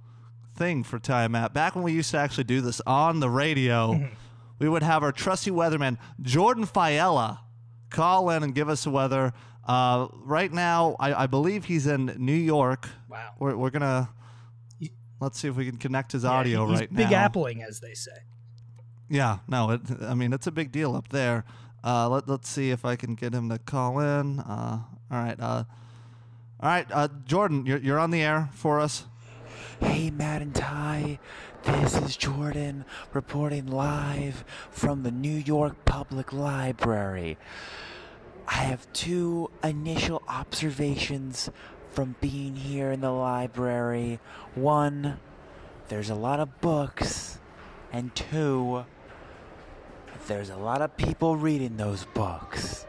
thing 0.56 0.82
for 0.82 0.98
Time 0.98 1.34
Out. 1.34 1.52
Back 1.54 1.74
when 1.74 1.84
we 1.84 1.92
used 1.92 2.10
to 2.12 2.18
actually 2.18 2.44
do 2.44 2.60
this 2.60 2.80
on 2.86 3.20
the 3.20 3.28
radio, 3.30 4.08
we 4.58 4.68
would 4.68 4.82
have 4.82 5.02
our 5.02 5.12
trusty 5.12 5.50
weatherman 5.50 5.98
Jordan 6.22 6.66
Fiella 6.66 7.38
call 7.90 8.30
in 8.30 8.42
and 8.42 8.54
give 8.54 8.68
us 8.68 8.84
the 8.84 8.90
weather. 8.90 9.32
Uh, 9.66 10.08
right 10.24 10.52
now, 10.52 10.96
I, 10.98 11.24
I 11.24 11.26
believe 11.26 11.64
he's 11.66 11.86
in 11.86 12.14
New 12.18 12.32
York. 12.34 12.88
Wow. 13.08 13.32
We're, 13.38 13.56
we're 13.56 13.70
gonna 13.70 14.08
let's 15.20 15.38
see 15.38 15.48
if 15.48 15.56
we 15.56 15.64
can 15.66 15.76
connect 15.78 16.12
his 16.12 16.24
Yeah, 16.24 16.30
audio 16.30 16.66
right 16.66 16.92
big 16.92 17.10
now. 17.10 17.28
appling, 17.28 17.66
as 17.66 17.80
they 17.80 17.94
say. 17.94 18.12
Yeah, 19.08 19.38
no, 19.48 19.70
it, 19.70 19.80
I 20.02 20.14
mean 20.14 20.32
it's 20.32 20.46
a 20.46 20.52
big 20.52 20.72
deal 20.72 20.94
up 20.96 21.08
there. 21.08 21.44
Uh, 21.84 22.08
let 22.08 22.26
let's 22.26 22.48
see 22.48 22.70
if 22.70 22.84
I 22.84 22.96
can 22.96 23.14
get 23.14 23.34
him 23.34 23.50
to 23.50 23.58
call 23.58 23.98
in. 24.00 24.40
Uh, 24.40 24.80
all 25.10 25.18
right, 25.18 25.38
uh, 25.38 25.64
all 26.60 26.68
right, 26.70 26.86
uh, 26.90 27.08
Jordan, 27.26 27.66
you're 27.66 27.78
you're 27.78 27.98
on 27.98 28.10
the 28.10 28.22
air 28.22 28.48
for 28.54 28.80
us. 28.80 29.04
Hey, 29.80 30.10
Matt 30.10 30.40
and 30.40 30.54
Ty, 30.54 31.18
this 31.62 31.94
is 31.96 32.16
Jordan 32.16 32.86
reporting 33.12 33.66
live 33.66 34.46
from 34.70 35.02
the 35.02 35.10
New 35.10 35.36
York 35.36 35.84
Public 35.84 36.32
Library. 36.32 37.36
I 38.48 38.54
have 38.54 38.90
two 38.94 39.50
initial 39.62 40.22
observations 40.26 41.50
from 41.90 42.16
being 42.20 42.56
here 42.56 42.92
in 42.92 43.02
the 43.02 43.10
library. 43.10 44.20
One, 44.54 45.18
there's 45.88 46.08
a 46.08 46.14
lot 46.14 46.40
of 46.40 46.62
books, 46.62 47.38
and 47.92 48.14
two, 48.14 48.86
there's 50.26 50.50
a 50.50 50.56
lot 50.56 50.82
of 50.82 50.96
people 50.96 51.36
reading 51.36 51.76
those 51.76 52.04
books. 52.14 52.86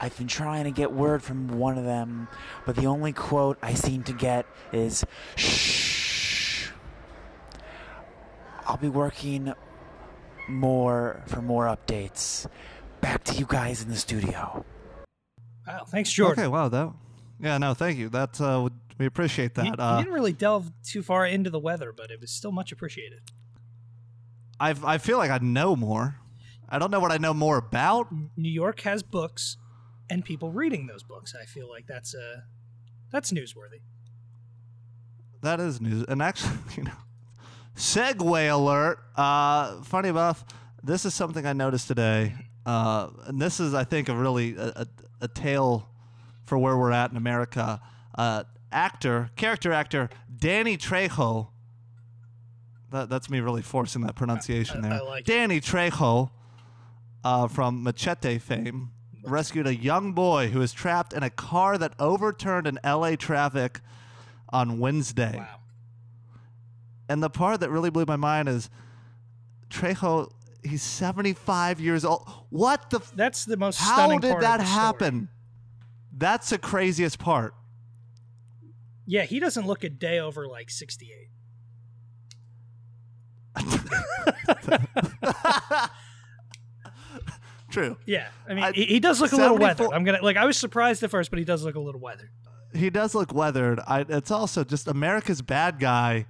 I've 0.00 0.16
been 0.18 0.28
trying 0.28 0.64
to 0.64 0.70
get 0.70 0.92
word 0.92 1.22
from 1.22 1.48
one 1.58 1.78
of 1.78 1.84
them, 1.84 2.28
but 2.66 2.76
the 2.76 2.86
only 2.86 3.12
quote 3.12 3.58
I 3.62 3.74
seem 3.74 4.02
to 4.04 4.12
get 4.12 4.46
is 4.72 5.04
shh. 5.36 6.68
I'll 8.66 8.76
be 8.76 8.88
working 8.88 9.52
more 10.48 11.22
for 11.26 11.40
more 11.40 11.64
updates. 11.64 12.46
Back 13.00 13.24
to 13.24 13.34
you 13.34 13.46
guys 13.48 13.82
in 13.82 13.88
the 13.88 13.96
studio. 13.96 14.64
Wow, 15.66 15.84
thanks, 15.88 16.12
Jordan. 16.12 16.44
Okay, 16.44 16.48
wow, 16.48 16.68
that. 16.68 16.92
Yeah, 17.40 17.58
no, 17.58 17.74
thank 17.74 17.98
you. 17.98 18.08
That 18.08 18.40
uh, 18.40 18.68
we 18.98 19.06
appreciate 19.06 19.54
that. 19.54 19.64
He, 19.64 19.70
he 19.70 19.76
uh, 19.78 19.98
didn't 19.98 20.12
really 20.12 20.32
delve 20.32 20.70
too 20.84 21.02
far 21.02 21.26
into 21.26 21.50
the 21.50 21.58
weather, 21.58 21.92
but 21.92 22.10
it 22.10 22.20
was 22.20 22.30
still 22.30 22.52
much 22.52 22.72
appreciated. 22.72 23.20
I 24.60 24.74
I 24.84 24.98
feel 24.98 25.18
like 25.18 25.30
I 25.30 25.38
know 25.38 25.76
more. 25.76 26.16
I 26.68 26.78
don't 26.78 26.90
know 26.90 27.00
what 27.00 27.12
I 27.12 27.18
know 27.18 27.32
more 27.34 27.56
about. 27.58 28.08
New 28.36 28.50
York 28.50 28.80
has 28.80 29.02
books 29.02 29.56
and 30.10 30.24
people 30.24 30.50
reading 30.50 30.86
those 30.86 31.02
books. 31.02 31.34
I 31.40 31.44
feel 31.46 31.68
like 31.68 31.86
that's 31.86 32.14
uh, 32.14 32.40
that's 33.12 33.32
newsworthy. 33.32 33.80
That 35.42 35.60
is 35.60 35.80
news. 35.80 36.04
And 36.08 36.22
actually, 36.22 36.56
you 36.76 36.84
know, 36.84 36.92
segue 37.76 38.52
alert. 38.52 38.98
Uh, 39.16 39.82
funny 39.82 40.08
enough, 40.08 40.44
this 40.82 41.04
is 41.04 41.14
something 41.14 41.46
I 41.46 41.52
noticed 41.52 41.88
today. 41.88 42.34
Uh, 42.64 43.10
and 43.26 43.40
this 43.40 43.60
is, 43.60 43.74
I 43.74 43.84
think, 43.84 44.08
a 44.08 44.14
really 44.16 44.56
a, 44.56 44.66
a, 44.74 44.86
a 45.22 45.28
tale 45.28 45.88
for 46.44 46.58
where 46.58 46.76
we're 46.76 46.90
at 46.92 47.10
in 47.12 47.16
America. 47.16 47.80
Uh, 48.16 48.42
actor, 48.72 49.30
character 49.36 49.72
actor, 49.72 50.08
Danny 50.36 50.76
Trejo. 50.76 51.48
That, 52.90 53.08
that's 53.08 53.28
me 53.30 53.40
really 53.40 53.62
forcing 53.62 54.02
that 54.02 54.14
pronunciation 54.16 54.84
I- 54.84 54.88
I 54.88 54.90
there. 54.90 55.04
like 55.04 55.20
it. 55.20 55.26
Danny 55.26 55.60
Trejo, 55.60 56.30
uh, 57.26 57.48
from 57.48 57.82
Machete 57.82 58.38
fame, 58.38 58.92
rescued 59.24 59.66
a 59.66 59.74
young 59.74 60.12
boy 60.12 60.46
who 60.46 60.60
was 60.60 60.72
trapped 60.72 61.12
in 61.12 61.24
a 61.24 61.30
car 61.30 61.76
that 61.76 61.92
overturned 61.98 62.68
in 62.68 62.78
LA 62.84 63.16
traffic 63.16 63.80
on 64.50 64.78
Wednesday. 64.78 65.38
Wow. 65.38 65.58
And 67.08 67.20
the 67.20 67.28
part 67.28 67.58
that 67.60 67.70
really 67.70 67.90
blew 67.90 68.04
my 68.06 68.14
mind 68.14 68.48
is 68.48 68.70
Trejo. 69.70 70.30
He's 70.62 70.82
75 70.82 71.80
years 71.80 72.04
old. 72.04 72.28
What 72.50 72.90
the? 72.90 72.98
F- 72.98 73.12
That's 73.16 73.44
the 73.44 73.56
most 73.56 73.80
how 73.80 73.94
stunning 73.94 74.20
did 74.20 74.40
that 74.40 74.58
the 74.58 74.64
story. 74.64 74.80
happen? 74.80 75.28
That's 76.16 76.50
the 76.50 76.58
craziest 76.58 77.18
part. 77.18 77.54
Yeah, 79.04 79.24
he 79.24 79.40
doesn't 79.40 79.66
look 79.66 79.82
a 79.82 79.88
day 79.88 80.20
over 80.20 80.46
like 80.46 80.70
68. 80.70 81.28
True. 87.76 87.98
Yeah, 88.06 88.28
I 88.48 88.54
mean, 88.54 88.64
I- 88.64 88.72
he, 88.72 88.86
he 88.86 89.00
does 89.00 89.20
look 89.20 89.32
a 89.32 89.36
little 89.36 89.58
weathered. 89.58 89.92
I'm 89.92 90.02
gonna 90.02 90.22
like. 90.22 90.38
I 90.38 90.46
was 90.46 90.56
surprised 90.56 91.02
at 91.02 91.10
first, 91.10 91.28
but 91.28 91.38
he 91.38 91.44
does 91.44 91.62
look 91.62 91.74
a 91.74 91.80
little 91.80 92.00
weathered. 92.00 92.30
He 92.74 92.88
does 92.88 93.14
look 93.14 93.34
weathered. 93.34 93.80
I, 93.86 94.06
it's 94.08 94.30
also 94.30 94.64
just 94.64 94.88
America's 94.88 95.42
bad 95.42 95.78
guy 95.78 96.24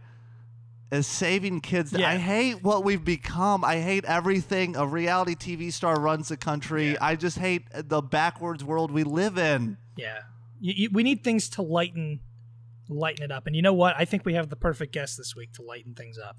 is 0.90 1.06
saving 1.06 1.60
kids. 1.60 1.92
Yeah. 1.92 2.08
I 2.08 2.16
hate 2.16 2.64
what 2.64 2.82
we've 2.82 3.04
become. 3.04 3.64
I 3.64 3.80
hate 3.80 4.04
everything 4.04 4.74
a 4.74 4.84
reality 4.86 5.34
TV 5.36 5.72
star 5.72 6.00
runs 6.00 6.28
the 6.28 6.36
country. 6.36 6.92
Yeah. 6.92 6.98
I 7.00 7.14
just 7.14 7.38
hate 7.38 7.62
the 7.72 8.02
backwards 8.02 8.64
world 8.64 8.90
we 8.90 9.04
live 9.04 9.38
in. 9.38 9.76
Yeah, 9.96 10.18
you, 10.60 10.74
you, 10.76 10.88
we 10.92 11.04
need 11.04 11.22
things 11.22 11.48
to 11.50 11.62
lighten, 11.62 12.18
lighten 12.88 13.24
it 13.24 13.30
up. 13.30 13.46
And 13.46 13.54
you 13.54 13.62
know 13.62 13.72
what? 13.74 13.94
I 13.96 14.04
think 14.04 14.24
we 14.24 14.34
have 14.34 14.48
the 14.48 14.56
perfect 14.56 14.92
guest 14.92 15.16
this 15.16 15.36
week 15.36 15.52
to 15.54 15.62
lighten 15.62 15.94
things 15.94 16.18
up. 16.18 16.36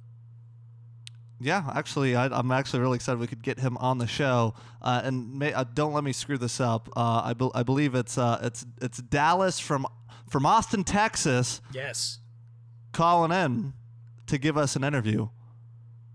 Yeah, 1.39 1.69
actually, 1.75 2.15
I, 2.15 2.25
I'm 2.25 2.51
actually 2.51 2.79
really 2.79 2.95
excited 2.95 3.19
we 3.19 3.27
could 3.27 3.43
get 3.43 3.59
him 3.59 3.77
on 3.77 3.99
the 3.99 4.07
show. 4.07 4.55
Uh, 4.81 5.01
and 5.03 5.35
may, 5.37 5.53
uh, 5.53 5.65
don't 5.71 5.93
let 5.93 6.03
me 6.03 6.11
screw 6.11 6.37
this 6.37 6.59
up. 6.59 6.89
Uh, 6.95 7.21
I, 7.25 7.33
bel 7.33 7.51
I 7.53 7.61
believe 7.63 7.93
it's 7.93 8.17
uh, 8.17 8.39
it's 8.41 8.65
it's 8.81 8.97
Dallas 8.99 9.59
from 9.59 9.85
from 10.29 10.45
Austin, 10.47 10.83
Texas, 10.83 11.61
Yes. 11.73 12.19
calling 12.91 13.31
in 13.31 13.73
to 14.25 14.37
give 14.39 14.57
us 14.57 14.75
an 14.75 14.83
interview. 14.83 15.29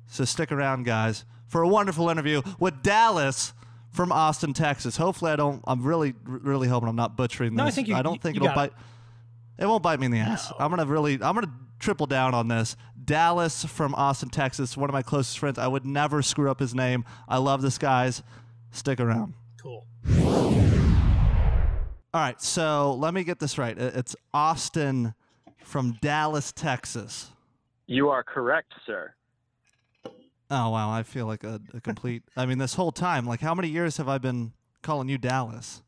So 0.07 0.25
stick 0.25 0.50
around, 0.52 0.85
guys, 0.85 1.25
for 1.47 1.62
a 1.62 1.69
wonderful 1.69 2.09
interview 2.11 2.43
with 2.59 2.83
Dallas 2.83 3.52
from 3.91 4.11
Austin, 4.12 4.52
Texas. 4.55 4.97
Hopefully, 4.97 5.31
I 5.31 5.37
don't. 5.37 5.62
I'm 5.69 5.83
really 5.85 6.14
really 6.25 6.67
hoping 6.67 6.88
I'm 6.88 6.97
not 6.97 7.17
butchering 7.17 7.52
this. 7.52 7.59
No, 7.59 7.64
I 7.64 7.71
think 7.71 7.87
you- 7.88 7.95
I 7.95 8.02
don't 8.02 8.14
you- 8.14 8.21
think 8.21 8.35
you 8.37 8.43
it'll 8.43 8.55
got 8.55 8.64
it. 8.67 8.73
bite. 8.73 8.79
It 9.59 9.67
won't 9.67 9.83
bite 9.85 10.00
me 10.00 10.07
in 10.07 10.12
the 10.12 10.19
ass. 10.19 10.50
No. 10.50 10.57
I'm 10.64 10.71
gonna 10.71 10.87
really. 10.87 11.14
I'm 11.14 11.35
gonna 11.37 11.52
triple 11.83 12.07
down 12.07 12.33
on 12.33 12.49
this. 12.49 12.77
Dallas 13.05 13.65
from 13.65 13.95
Austin, 13.95 14.31
Texas. 14.31 14.77
One 14.77 14.89
of 14.89 14.95
my 14.95 15.03
closest 15.03 15.39
friends. 15.39 15.59
I 15.59 15.67
would 15.67 15.85
never 15.85 16.23
screw 16.23 16.51
up 16.51 16.61
his 16.61 16.75
name. 16.75 17.05
I 17.29 17.39
love 17.39 17.61
this 17.61 17.77
guy's. 17.77 18.23
Stick 18.71 19.01
around. 19.01 19.35
Cool. 19.61 19.87
All 22.15 22.21
right. 22.21 22.41
So 22.41 22.95
let 22.95 23.12
me 23.12 23.25
get 23.25 23.39
this 23.39 23.59
right. 23.59 23.77
It's 23.77 24.17
Austin 24.33 25.15
from 25.62 25.99
Dallas, 26.01 26.53
Texas. 26.53 27.31
You 27.87 28.09
are 28.09 28.23
correct, 28.23 28.73
sir. 28.87 29.12
Oh 30.51 30.69
wow, 30.69 30.91
I 30.91 31.03
feel 31.03 31.27
like 31.27 31.45
a, 31.45 31.61
a 31.73 31.81
complete. 31.81 32.23
I 32.37 32.45
mean, 32.45 32.59
this 32.59 32.75
whole 32.75 32.93
time, 32.93 33.27
like, 33.27 33.41
how 33.41 33.55
many 33.55 33.69
years 33.69 33.97
have 33.97 34.09
I 34.09 34.19
been 34.19 34.53
calling 34.83 35.09
you 35.09 35.17
Dallas? 35.17 35.83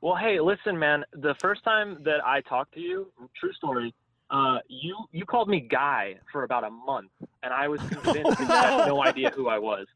Well, 0.00 0.16
hey, 0.16 0.40
listen, 0.40 0.78
man. 0.78 1.04
The 1.12 1.34
first 1.40 1.62
time 1.62 1.98
that 2.04 2.24
I 2.24 2.40
talked 2.40 2.72
to 2.74 2.80
you, 2.80 3.12
true 3.38 3.52
story, 3.52 3.94
uh, 4.30 4.58
you 4.68 4.96
you 5.12 5.24
called 5.24 5.48
me 5.48 5.60
Guy 5.60 6.16
for 6.32 6.44
about 6.44 6.64
a 6.64 6.70
month, 6.70 7.10
and 7.42 7.52
I 7.52 7.68
was 7.68 7.80
convinced 7.90 8.38
that 8.38 8.40
you 8.40 8.46
had 8.46 8.86
no 8.86 9.02
idea 9.02 9.30
who 9.30 9.48
I 9.48 9.58
was. 9.58 9.86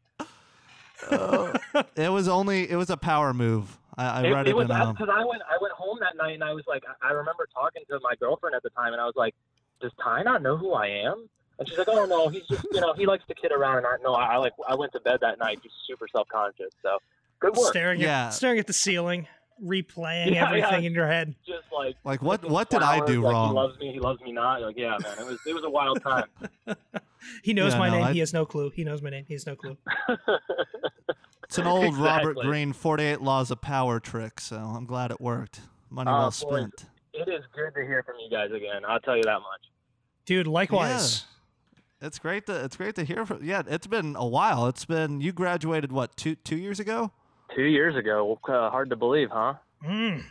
It 1.96 2.08
was 2.10 2.28
only. 2.28 2.70
It 2.70 2.76
was 2.76 2.90
a 2.90 2.96
power 2.96 3.34
move. 3.34 3.78
I, 3.96 4.06
I 4.06 4.22
it, 4.22 4.32
read 4.32 4.46
it, 4.46 4.50
it 4.50 4.56
was. 4.56 4.70
Um, 4.70 4.92
because 4.94 5.08
I 5.12 5.24
went 5.24 5.42
I 5.42 5.58
went 5.60 5.74
home 5.74 5.98
that 6.00 6.16
night 6.16 6.32
and 6.34 6.44
I 6.44 6.52
was 6.54 6.64
like 6.66 6.82
I 7.02 7.08
I 7.08 7.12
remember 7.12 7.46
talking 7.52 7.82
to 7.90 8.00
my 8.02 8.14
girlfriend 8.18 8.54
at 8.54 8.62
the 8.62 8.70
time 8.70 8.92
and 8.92 9.00
I 9.00 9.04
was 9.04 9.14
like, 9.16 9.34
does 9.80 9.92
Ty 10.02 10.22
not 10.22 10.42
know 10.42 10.56
who 10.56 10.72
I 10.72 10.86
am? 10.86 11.28
And 11.58 11.68
she's 11.68 11.76
like, 11.76 11.88
oh 11.90 12.06
no, 12.06 12.28
he's 12.28 12.46
just 12.46 12.64
you 12.72 12.80
know 12.80 12.94
he 12.94 13.04
likes 13.06 13.24
to 13.28 13.34
kid 13.34 13.52
around 13.52 13.78
and 13.78 13.86
I 13.86 13.96
no 14.02 14.14
I, 14.14 14.34
I 14.34 14.36
like 14.38 14.52
I 14.66 14.74
went 14.74 14.92
to 14.92 15.00
bed 15.00 15.18
that 15.20 15.38
night 15.38 15.62
just 15.62 15.74
super 15.86 16.06
self 16.08 16.26
conscious. 16.28 16.72
So 16.82 16.98
good 17.40 17.54
work. 17.54 17.68
Staring 17.68 18.00
Yeah. 18.00 18.26
at 18.28 18.30
staring 18.30 18.58
at 18.58 18.66
the 18.66 18.72
ceiling. 18.72 19.26
Replaying 19.62 20.26
Yeah, 20.26 20.32
yeah. 20.34 20.46
everything 20.48 20.84
in 20.84 20.92
your 20.94 21.06
head. 21.08 21.34
Just 21.46 21.64
like 21.76 21.96
Like, 22.04 22.22
what- 22.22 22.40
flipping 22.40 22.52
what 22.54 22.70
did 22.70 22.82
I 22.82 23.04
do 23.04 23.22
like, 23.22 23.32
wrong? 23.32 23.48
He 23.48 23.54
loves 23.54 23.78
me. 23.78 23.92
He 23.92 23.98
loves 24.00 24.20
me 24.20 24.32
not. 24.32 24.62
Like 24.62 24.76
yeah, 24.78 24.96
man. 25.02 25.18
It 25.18 25.26
was 25.26 25.38
it 25.46 25.54
was 25.54 25.64
a 25.64 25.70
wild 25.70 26.02
time. 26.02 26.24
He 27.44 27.52
knows 27.54 27.72
Yeah, 27.74 27.78
my 27.78 27.88
no, 27.88 27.94
name. 27.98 28.04
I- 28.06 28.12
He 28.12 28.18
has 28.18 28.32
no 28.32 28.44
clue. 28.44 28.70
He 28.70 28.82
knows 28.82 29.00
my 29.00 29.10
name. 29.10 29.24
He 29.28 29.34
has 29.34 29.46
no 29.46 29.54
clue. 29.56 29.76
It's 31.44 31.58
an 31.58 31.66
old 31.66 31.96
Robert 31.98 32.30
Exactly. 32.30 32.46
Greene 32.46 32.72
48 32.72 33.20
Laws 33.20 33.50
of 33.50 33.60
Power 33.60 34.00
trick, 34.00 34.40
so 34.40 34.56
I'm 34.56 34.86
glad 34.86 35.10
it 35.10 35.20
worked. 35.20 35.60
Money 35.90 36.10
Oh, 36.10 36.14
well 36.14 36.24
boys. 36.28 36.36
spent. 36.36 36.86
it 37.12 37.28
is 37.28 37.42
good 37.54 37.74
to 37.74 37.82
hear 37.86 38.02
from 38.04 38.14
you 38.24 38.30
guys 38.30 38.50
again. 38.52 38.82
I'll 38.88 39.00
tell 39.00 39.16
you 39.18 39.22
that 39.24 39.40
much. 39.40 39.60
Dude, 40.24 40.46
likewise. 40.46 41.24
It's 42.00 42.18
great 42.18 42.46
to 42.46 42.64
it's 42.64 42.76
great 42.76 42.94
to 42.96 43.04
hear 43.04 43.26
from. 43.26 43.44
Yeah, 43.44 43.62
it's 43.66 43.86
been 43.86 44.16
a 44.16 44.26
while. 44.26 44.66
It's 44.66 44.86
been 44.86 45.20
you 45.20 45.30
graduated 45.32 45.92
what 45.92 46.16
two 46.16 46.36
two 46.36 46.56
years 46.56 46.80
ago? 46.80 47.12
Two 47.54 47.64
years 47.64 47.96
ago, 47.96 48.38
uh, 48.48 48.70
hard 48.70 48.90
to 48.90 48.96
believe, 48.96 49.28
huh? 49.30 49.54
Mm. 49.84 50.22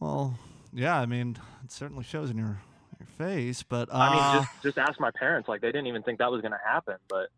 Well, 0.00 0.38
yeah. 0.72 0.98
I 0.98 1.06
mean, 1.06 1.38
it 1.64 1.72
certainly 1.72 2.04
shows 2.04 2.30
in 2.30 2.38
your 2.38 2.60
your 2.98 3.06
face. 3.18 3.62
But 3.62 3.88
uh, 3.90 3.96
I 3.96 4.10
mean, 4.34 4.42
just 4.42 4.62
just 4.62 4.78
ask 4.78 4.98
my 5.00 5.10
parents. 5.10 5.48
Like 5.48 5.60
they 5.60 5.68
didn't 5.68 5.86
even 5.86 6.02
think 6.02 6.18
that 6.18 6.30
was 6.30 6.40
gonna 6.40 6.60
happen. 6.64 6.96
But 7.08 7.28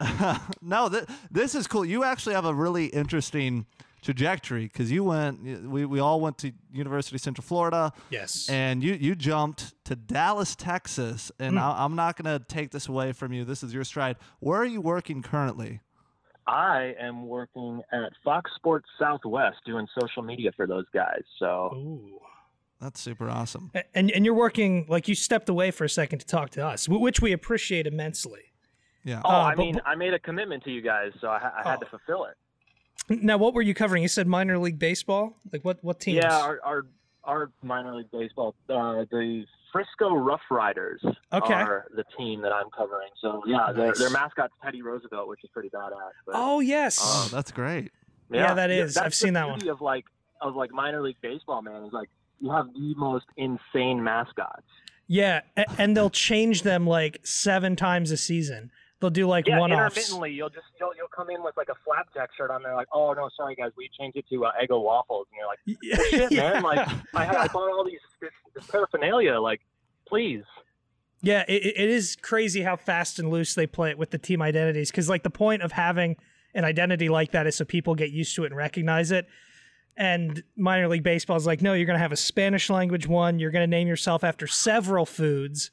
no, 0.62 0.88
th- 0.88 1.04
this 1.30 1.54
is 1.54 1.66
cool. 1.66 1.84
You 1.84 2.04
actually 2.04 2.34
have 2.34 2.44
a 2.44 2.54
really 2.54 2.86
interesting 2.86 3.66
trajectory 4.02 4.64
because 4.64 4.92
you 4.92 5.02
went. 5.04 5.42
We 5.68 5.84
we 5.84 5.98
all 5.98 6.20
went 6.20 6.38
to 6.38 6.52
University 6.72 7.16
of 7.16 7.20
Central 7.20 7.44
Florida. 7.44 7.92
Yes. 8.10 8.48
and 8.48 8.82
you 8.82 8.94
you 8.94 9.14
jumped 9.14 9.74
to 9.86 9.96
Dallas, 9.96 10.54
Texas, 10.54 11.32
and 11.40 11.58
I, 11.58 11.84
I'm 11.84 11.96
not 11.96 12.16
gonna 12.16 12.38
take 12.38 12.70
this 12.70 12.88
away 12.88 13.12
from 13.12 13.32
you. 13.32 13.44
This 13.44 13.62
is 13.62 13.74
your 13.74 13.84
stride. 13.84 14.16
Where 14.40 14.60
are 14.60 14.66
you 14.66 14.80
working 14.80 15.22
currently? 15.22 15.80
I 16.48 16.94
am 16.98 17.26
working 17.28 17.82
at 17.92 18.10
Fox 18.24 18.50
Sports 18.56 18.88
Southwest 18.98 19.58
doing 19.66 19.86
social 20.00 20.22
media 20.22 20.50
for 20.56 20.66
those 20.66 20.86
guys. 20.94 21.22
So 21.38 21.70
Ooh. 21.74 22.20
That's 22.80 23.00
super 23.00 23.28
awesome. 23.28 23.70
And 23.94 24.10
and 24.12 24.24
you're 24.24 24.34
working 24.34 24.86
like 24.88 25.08
you 25.08 25.14
stepped 25.14 25.48
away 25.48 25.70
for 25.72 25.84
a 25.84 25.88
second 25.90 26.20
to 26.20 26.26
talk 26.26 26.50
to 26.50 26.64
us, 26.64 26.88
which 26.88 27.20
we 27.20 27.32
appreciate 27.32 27.86
immensely. 27.86 28.52
Yeah. 29.04 29.20
oh, 29.24 29.28
Uh, 29.28 29.32
I 29.32 29.50
but- 29.54 29.58
mean, 29.58 29.74
but- 29.74 29.86
I 29.86 29.94
made 29.94 30.14
a 30.14 30.18
commitment 30.18 30.64
to 30.64 30.70
you 30.70 30.80
guys, 30.80 31.12
so 31.20 31.28
I, 31.28 31.38
ha- 31.38 31.52
I 31.64 31.68
had 31.70 31.80
to 31.80 31.86
Oh. 31.86 31.90
fulfill 31.90 32.24
it. 32.26 32.36
Now, 33.22 33.36
what 33.38 33.54
were 33.54 33.62
you 33.62 33.74
covering? 33.74 34.02
You 34.02 34.08
said 34.08 34.26
minor 34.26 34.58
league 34.58 34.78
baseball. 34.78 35.36
Like 35.52 35.64
what? 35.64 35.82
What 35.82 35.98
teams? 36.00 36.16
Yeah, 36.22 36.36
our, 36.38 36.60
our 36.64 36.86
our 37.28 37.50
minor 37.62 37.94
league 37.94 38.10
baseball, 38.10 38.54
uh, 38.70 39.04
the 39.10 39.44
Frisco 39.72 40.14
Rough 40.14 40.40
Riders 40.50 41.00
Okay. 41.32 41.52
are 41.54 41.86
the 41.94 42.02
team 42.16 42.40
that 42.42 42.52
I'm 42.52 42.70
covering. 42.76 43.10
So 43.20 43.42
yeah, 43.46 43.70
their, 43.72 43.88
Nice. 43.88 43.98
their 43.98 44.10
mascot's 44.10 44.54
Teddy 44.64 44.82
Roosevelt, 44.82 45.28
which 45.28 45.44
is 45.44 45.50
pretty 45.52 45.68
badass. 45.68 45.92
But, 46.26 46.34
oh 46.34 46.58
yes. 46.60 46.98
Oh, 47.00 47.28
that's 47.30 47.52
great. 47.52 47.92
yeah, 48.30 48.54
that 48.54 48.70
is. 48.70 48.94
that's 48.94 49.04
I've 49.06 49.14
seen 49.14 49.34
that 49.34 49.46
one. 49.48 49.68
Of 49.68 49.80
like 49.80 50.06
of 50.40 50.56
like 50.56 50.72
minor 50.72 51.02
league 51.02 51.20
baseball, 51.22 51.62
man, 51.62 51.84
is 51.84 51.92
like 51.92 52.08
you 52.40 52.50
have 52.50 52.72
the 52.72 52.94
most 52.96 53.26
insane 53.36 54.02
mascots. 54.02 54.62
yeah, 55.06 55.40
and 55.76 55.96
they'll 55.96 56.10
change 56.10 56.62
them 56.62 56.86
like 56.86 57.20
seven 57.24 57.76
times 57.76 58.10
a 58.10 58.16
season. 58.16 58.70
They'll 59.00 59.10
do 59.10 59.26
like 59.26 59.46
Yeah, 59.46 59.60
one-offs. 59.60 59.96
intermittently, 59.96 60.32
you'll 60.32 60.50
just 60.50 60.66
you'll, 60.80 60.90
you'll 60.96 61.08
come 61.14 61.30
in 61.30 61.42
with 61.42 61.56
like 61.56 61.68
a 61.68 61.76
flapjack 61.84 62.30
shirt 62.36 62.50
on 62.50 62.62
there, 62.62 62.74
like, 62.74 62.88
oh 62.92 63.12
no, 63.12 63.28
sorry 63.36 63.54
guys, 63.54 63.70
we 63.76 63.88
changed 63.98 64.16
it 64.16 64.24
to 64.30 64.44
uh, 64.44 64.50
Eggo 64.60 64.82
waffles, 64.82 65.26
and 65.30 65.38
you're 65.38 65.46
like, 65.46 66.10
well, 66.10 66.28
shit, 66.28 66.32
man, 66.36 66.62
like 66.62 66.88
I, 67.14 67.36
I 67.44 67.46
bought 67.48 67.70
all 67.70 67.84
these 67.84 68.00
this, 68.20 68.30
this 68.54 68.66
paraphernalia, 68.66 69.38
like, 69.38 69.60
please. 70.08 70.42
Yeah, 71.20 71.44
it, 71.48 71.64
it 71.64 71.90
is 71.90 72.16
crazy 72.20 72.62
how 72.62 72.76
fast 72.76 73.18
and 73.18 73.30
loose 73.30 73.54
they 73.54 73.66
play 73.66 73.90
it 73.90 73.98
with 73.98 74.10
the 74.10 74.18
team 74.18 74.40
identities. 74.40 74.90
Because 74.90 75.08
like 75.08 75.24
the 75.24 75.30
point 75.30 75.62
of 75.62 75.72
having 75.72 76.16
an 76.54 76.64
identity 76.64 77.08
like 77.08 77.32
that 77.32 77.46
is 77.46 77.56
so 77.56 77.64
people 77.64 77.94
get 77.96 78.10
used 78.10 78.34
to 78.36 78.44
it 78.44 78.48
and 78.48 78.56
recognize 78.56 79.10
it. 79.10 79.26
And 79.96 80.44
minor 80.56 80.86
league 80.86 81.02
baseball 81.02 81.36
is 81.36 81.44
like, 81.44 81.60
no, 81.60 81.74
you're 81.74 81.86
going 81.86 81.96
to 81.98 82.02
have 82.02 82.12
a 82.12 82.16
Spanish 82.16 82.70
language 82.70 83.08
one. 83.08 83.40
You're 83.40 83.50
going 83.50 83.68
to 83.68 83.76
name 83.76 83.88
yourself 83.88 84.22
after 84.22 84.46
several 84.46 85.04
foods. 85.04 85.72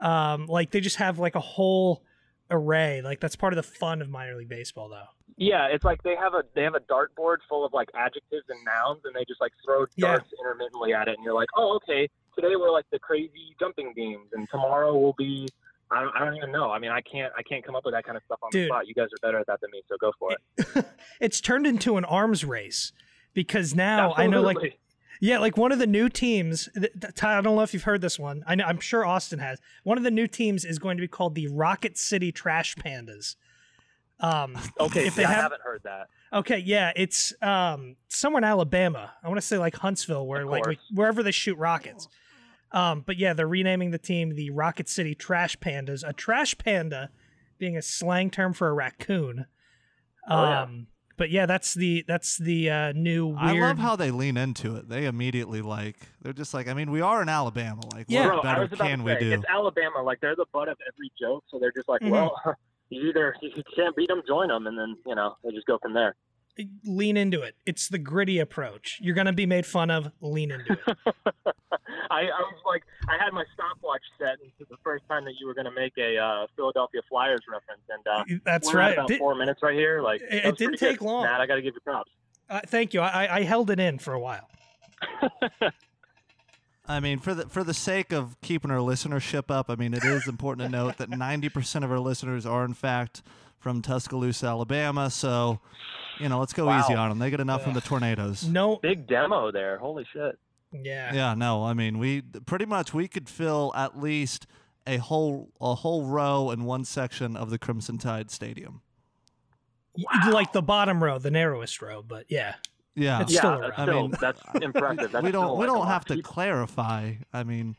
Um, 0.00 0.46
like 0.46 0.70
they 0.70 0.80
just 0.80 0.96
have 0.96 1.18
like 1.18 1.34
a 1.34 1.40
whole 1.40 2.04
array. 2.50 3.02
Like 3.02 3.20
that's 3.20 3.36
part 3.36 3.52
of 3.52 3.56
the 3.56 3.62
fun 3.62 4.00
of 4.02 4.08
minor 4.08 4.36
league 4.36 4.48
baseball, 4.48 4.88
though. 4.88 5.04
Yeah, 5.36 5.66
it's 5.66 5.84
like 5.84 6.02
they 6.02 6.16
have 6.16 6.34
a 6.34 6.44
they 6.54 6.62
have 6.62 6.74
a 6.74 6.80
dartboard 6.80 7.38
full 7.48 7.64
of 7.64 7.72
like 7.72 7.88
adjectives 7.94 8.44
and 8.48 8.58
nouns, 8.64 9.00
and 9.04 9.14
they 9.14 9.24
just 9.28 9.40
like 9.40 9.52
throw 9.64 9.84
Yeah. 9.96 10.08
darts 10.16 10.30
intermittently 10.40 10.94
at 10.94 11.08
it, 11.08 11.16
and 11.16 11.24
you're 11.24 11.34
like, 11.34 11.48
oh, 11.56 11.76
okay, 11.76 12.08
today 12.34 12.56
we're 12.56 12.70
like 12.70 12.86
the 12.90 12.98
crazy 12.98 13.54
jumping 13.60 13.92
beams, 13.94 14.28
and 14.32 14.48
tomorrow 14.48 14.96
will 14.96 15.14
be. 15.18 15.48
I 15.88 16.00
don't, 16.02 16.16
I 16.16 16.24
don't 16.24 16.36
even 16.36 16.50
know. 16.50 16.72
I 16.72 16.80
mean, 16.80 16.90
I 16.90 17.00
can't. 17.00 17.32
I 17.38 17.42
can't 17.42 17.64
come 17.64 17.76
up 17.76 17.84
with 17.84 17.94
that 17.94 18.04
kind 18.04 18.16
of 18.16 18.22
stuff 18.24 18.40
on 18.42 18.50
Dude. 18.50 18.64
the 18.64 18.66
spot. 18.74 18.88
You 18.88 18.94
guys 18.94 19.06
are 19.06 19.20
better 19.22 19.38
at 19.38 19.46
that 19.46 19.60
than 19.60 19.70
me, 19.70 19.82
so 19.88 19.96
go 20.00 20.10
for 20.18 20.32
it. 20.32 20.84
It's 21.20 21.40
turned 21.40 21.66
into 21.66 21.96
an 21.96 22.04
arms 22.04 22.44
race 22.44 22.92
because 23.34 23.74
now 23.74 24.12
I 24.16 24.26
know 24.26 24.40
like 24.40 24.56
Absolutely. 24.56 24.78
Yeah, 25.20 25.38
like 25.38 25.56
one 25.56 25.72
of 25.72 25.78
the 25.78 25.86
new 25.86 26.08
teams. 26.08 26.68
Ty, 27.14 27.38
I 27.38 27.40
don't 27.40 27.56
know 27.56 27.62
if 27.62 27.72
you've 27.72 27.82
heard 27.84 28.00
this 28.00 28.18
one. 28.18 28.42
I 28.46 28.54
know, 28.54 28.64
I'm 28.64 28.80
sure 28.80 29.04
Austin 29.04 29.38
has. 29.38 29.60
One 29.82 29.96
of 29.98 30.04
the 30.04 30.10
new 30.10 30.26
teams 30.26 30.64
is 30.64 30.78
going 30.78 30.96
to 30.96 31.00
be 31.00 31.08
called 31.08 31.34
the 31.34 31.48
Rocket 31.48 31.96
City 31.96 32.32
Trash 32.32 32.74
Pandas. 32.76 33.36
Um, 34.20 34.56
Okay, 34.80 35.06
if 35.06 35.14
see, 35.14 35.20
they 35.22 35.24
I 35.24 35.30
have- 35.32 35.42
haven't 35.44 35.62
heard 35.62 35.82
that. 35.84 36.08
okay, 36.32 36.58
yeah, 36.58 36.92
it's 36.96 37.32
um 37.42 37.96
somewhere 38.08 38.38
in 38.40 38.44
Alabama. 38.44 39.12
I 39.22 39.28
want 39.28 39.38
to 39.38 39.46
say 39.46 39.58
like 39.58 39.76
Huntsville, 39.76 40.26
where 40.26 40.44
like 40.46 40.64
wherever 40.94 41.22
they 41.22 41.32
shoot 41.32 41.56
rockets. 41.58 42.08
Um, 42.72 43.02
but 43.06 43.16
yeah, 43.16 43.32
they're 43.32 43.46
renaming 43.46 43.90
the 43.92 43.98
team 43.98 44.34
the 44.34 44.50
Rocket 44.50 44.88
City 44.88 45.14
Trash 45.14 45.56
Pandas. 45.58 46.06
A 46.06 46.12
trash 46.12 46.58
panda 46.58 47.10
being 47.58 47.76
a 47.76 47.82
slang 47.82 48.28
term 48.30 48.52
for 48.52 48.68
a 48.68 48.72
raccoon. 48.74 49.46
Oh, 50.28 50.42
yeah. 50.42 50.62
Um, 50.62 50.86
but 51.16 51.30
yeah, 51.30 51.46
that's 51.46 51.74
the 51.74 52.04
that's 52.06 52.36
the 52.36 52.70
uh, 52.70 52.92
new 52.92 53.26
weird. 53.28 53.38
I 53.40 53.52
love 53.60 53.78
how 53.78 53.96
they 53.96 54.10
lean 54.10 54.36
into 54.36 54.76
it. 54.76 54.88
They 54.88 55.06
immediately 55.06 55.62
like 55.62 55.96
they're 56.22 56.32
just 56.32 56.54
like 56.54 56.68
I 56.68 56.74
mean 56.74 56.90
we 56.90 57.00
are 57.00 57.22
in 57.22 57.28
Alabama. 57.28 57.82
Like 57.92 58.06
Yeah. 58.08 58.34
What 58.34 58.44
I 58.46 58.66
better 58.66 58.76
can 58.76 58.98
to 58.98 59.04
we 59.04 59.16
do? 59.16 59.32
It's 59.32 59.44
Alabama. 59.48 60.02
Like 60.02 60.20
they're 60.20 60.36
the 60.36 60.46
butt 60.52 60.68
of 60.68 60.76
every 60.86 61.10
joke, 61.20 61.44
so 61.48 61.58
they're 61.58 61.72
just 61.72 61.88
like, 61.88 62.00
Mhm. 62.02 62.10
well, 62.10 62.34
you 62.90 63.08
either 63.08 63.34
you 63.42 63.62
can't 63.74 63.96
beat 63.96 64.08
them, 64.08 64.22
join 64.26 64.48
them, 64.48 64.66
and 64.66 64.78
then 64.78 64.96
you 65.06 65.14
know 65.14 65.36
they 65.42 65.50
just 65.50 65.66
go 65.66 65.78
from 65.78 65.94
there. 65.94 66.14
Lean 66.84 67.16
into 67.16 67.42
it. 67.42 67.54
It's 67.66 67.88
the 67.88 67.98
gritty 67.98 68.38
approach. 68.38 68.98
You're 69.02 69.14
gonna 69.14 69.32
be 69.32 69.46
made 69.46 69.66
fun 69.66 69.90
of. 69.90 70.10
Lean 70.20 70.50
into 70.52 70.72
it. 70.72 70.96
I, 72.10 72.20
I 72.20 72.24
was 72.40 72.60
like, 72.64 72.82
I 73.08 73.22
had 73.22 73.32
my 73.32 73.44
stopwatch 73.54 74.00
set, 74.18 74.38
and 74.40 74.48
this 74.48 74.52
is 74.60 74.66
the 74.70 74.76
first 74.84 75.04
time 75.08 75.24
that 75.24 75.34
you 75.40 75.46
were 75.46 75.54
going 75.54 75.64
to 75.64 75.72
make 75.72 75.92
a 75.98 76.16
uh, 76.16 76.46
Philadelphia 76.54 77.00
Flyers 77.08 77.40
reference, 77.50 77.82
and 77.88 78.06
uh, 78.06 78.38
That's 78.44 78.72
we're 78.72 78.78
right. 78.78 78.92
About 78.92 79.08
Did- 79.08 79.18
four 79.18 79.34
minutes 79.34 79.60
right 79.62 79.74
here. 79.74 80.00
Like 80.00 80.20
It- 80.22 80.46
it 80.46 80.56
didn't 80.56 80.78
take 80.78 81.00
good. 81.00 81.04
long. 81.04 81.24
Matt, 81.24 81.40
I 81.40 81.46
got 81.46 81.56
to 81.56 81.62
give 81.62 81.74
you 81.74 81.80
props. 81.80 82.10
uh, 82.48 82.60
thank 82.66 82.94
you. 82.94 83.00
I, 83.00 83.38
I 83.38 83.42
held 83.42 83.70
it 83.70 83.80
in 83.80 83.98
for 83.98 84.14
a 84.14 84.20
while. 84.20 84.48
I 86.88 87.00
mean, 87.00 87.18
for 87.18 87.34
the 87.34 87.48
for 87.48 87.64
the 87.64 87.74
sake 87.74 88.12
of 88.12 88.40
keeping 88.40 88.70
our 88.70 88.78
listenership 88.78 89.50
up, 89.50 89.68
I 89.68 89.74
mean, 89.74 89.92
it 89.92 90.04
is 90.04 90.28
important 90.28 90.70
to 90.70 90.76
note 90.76 90.98
that 90.98 91.10
90% 91.10 91.82
of 91.84 91.90
our 91.90 91.98
listeners 91.98 92.46
are 92.46 92.64
in 92.64 92.74
fact 92.74 93.22
from 93.66 93.82
Tuscaloosa, 93.82 94.46
Alabama. 94.46 95.10
So, 95.10 95.58
you 96.20 96.28
know, 96.28 96.38
let's 96.38 96.52
go 96.52 96.66
Wow. 96.66 96.78
easy 96.78 96.94
on 96.94 97.08
them. 97.08 97.18
They 97.18 97.30
get 97.30 97.40
enough 97.40 97.64
from 97.64 97.72
the 97.74 97.80
tornadoes. 97.80 98.46
No. 98.46 98.76
Big 98.76 99.08
demo 99.08 99.50
there. 99.50 99.76
Holy 99.78 100.06
shit. 100.12 100.38
Yeah. 100.70 101.12
Yeah, 101.12 101.34
no, 101.34 101.64
I 101.64 101.74
mean, 101.74 101.98
we 101.98 102.20
pretty 102.22 102.64
much 102.64 102.94
we 102.94 103.08
could 103.08 103.28
fill 103.28 103.72
at 103.74 103.98
least 103.98 104.46
a 104.86 104.98
whole 104.98 105.48
a 105.60 105.74
whole 105.74 106.04
row 106.06 106.52
in 106.52 106.62
one 106.64 106.84
section 106.84 107.36
of 107.36 107.50
the 107.50 107.58
Crimson 107.58 107.98
Tide 107.98 108.30
Stadium. 108.30 108.82
Y- 109.96 110.30
Like 110.30 110.52
the 110.52 110.62
bottom 110.62 111.02
row, 111.02 111.18
the 111.18 111.32
narrowest 111.32 111.82
row, 111.82 112.02
but 112.06 112.26
yeah. 112.28 112.54
Yeah, 112.94 113.20
It's 113.22 113.32
yeah, 113.32 113.40
still 113.40 113.60
that's 113.62 113.78
I 113.80 113.86
mean, 113.86 114.14
that's 114.20 114.40
impressive. 114.62 115.10
That's 115.12 115.24
we 115.24 115.32
don't 115.32 115.58
we 115.58 115.66
like, 115.66 115.74
don't 115.74 115.86
have 115.88 116.02
of 116.08 116.16
to 116.16 116.22
clarify. 116.22 117.14
I 117.32 117.42
mean, 117.42 117.74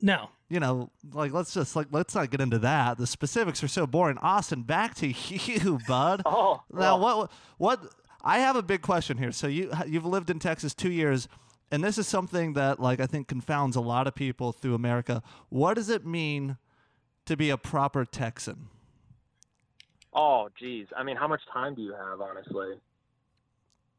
No. 0.00 0.30
You 0.52 0.60
know, 0.60 0.90
like 1.14 1.32
let's 1.32 1.54
just 1.54 1.74
like 1.74 1.86
let's 1.92 2.14
not 2.14 2.30
get 2.30 2.40
into 2.42 2.58
that. 2.58 2.98
The 2.98 3.06
specifics 3.06 3.64
are 3.64 3.68
so 3.68 3.86
boring. 3.86 4.18
Austin, 4.18 4.62
back 4.62 4.94
to 4.96 5.06
you, 5.28 5.78
bud. 5.88 6.22
Oh, 6.26 6.60
Now, 6.70 6.98
well, 6.98 7.18
what 7.20 7.30
what 7.80 7.94
I 8.22 8.38
have 8.40 8.54
a 8.54 8.62
big 8.62 8.82
question 8.82 9.16
here. 9.16 9.32
So 9.32 9.46
you 9.46 9.72
you've 9.86 10.04
lived 10.06 10.28
in 10.28 10.38
Texas 10.38 10.74
2 10.74 10.90
years 10.90 11.26
and 11.70 11.82
this 11.82 11.96
is 11.96 12.06
something 12.06 12.52
that 12.52 12.80
like 12.80 13.00
I 13.00 13.06
think 13.06 13.28
confounds 13.28 13.76
a 13.76 13.80
lot 13.80 14.06
of 14.06 14.14
people 14.14 14.52
through 14.52 14.74
America. 14.74 15.22
What 15.48 15.74
does 15.74 15.88
it 15.88 16.04
mean 16.06 16.58
to 17.24 17.34
be 17.36 17.48
a 17.48 17.56
proper 17.56 18.04
Texan? 18.04 18.68
Oh, 20.12 20.50
geez. 20.58 20.86
I 20.94 21.02
mean, 21.02 21.16
how 21.16 21.26
much 21.26 21.40
time 21.50 21.74
do 21.74 21.80
you 21.80 21.94
have, 21.94 22.20
honestly? 22.20 22.74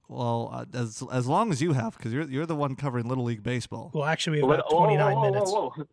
Well, 0.07 0.51
uh, 0.53 0.65
as 0.77 1.01
as 1.11 1.25
long 1.25 1.49
as 1.51 1.61
you 1.61 1.73
have 1.73 1.97
cuz 1.97 2.13
you're 2.13 2.29
you're 2.29 2.45
the 2.45 2.55
one 2.55 2.75
covering 2.75 3.07
little 3.07 3.23
league 3.23 3.41
baseball. 3.41 3.89
Well, 3.93 4.03
actually, 4.05 4.37
we 4.37 4.41
have 4.41 4.49
Little- 4.49 4.65
about 4.67 4.77
29 4.77 5.15
whoa, 5.15 5.21
whoa, 5.21 5.31
minutes. 5.31 5.51
Whoa, 5.51 5.69
whoa. 5.75 5.87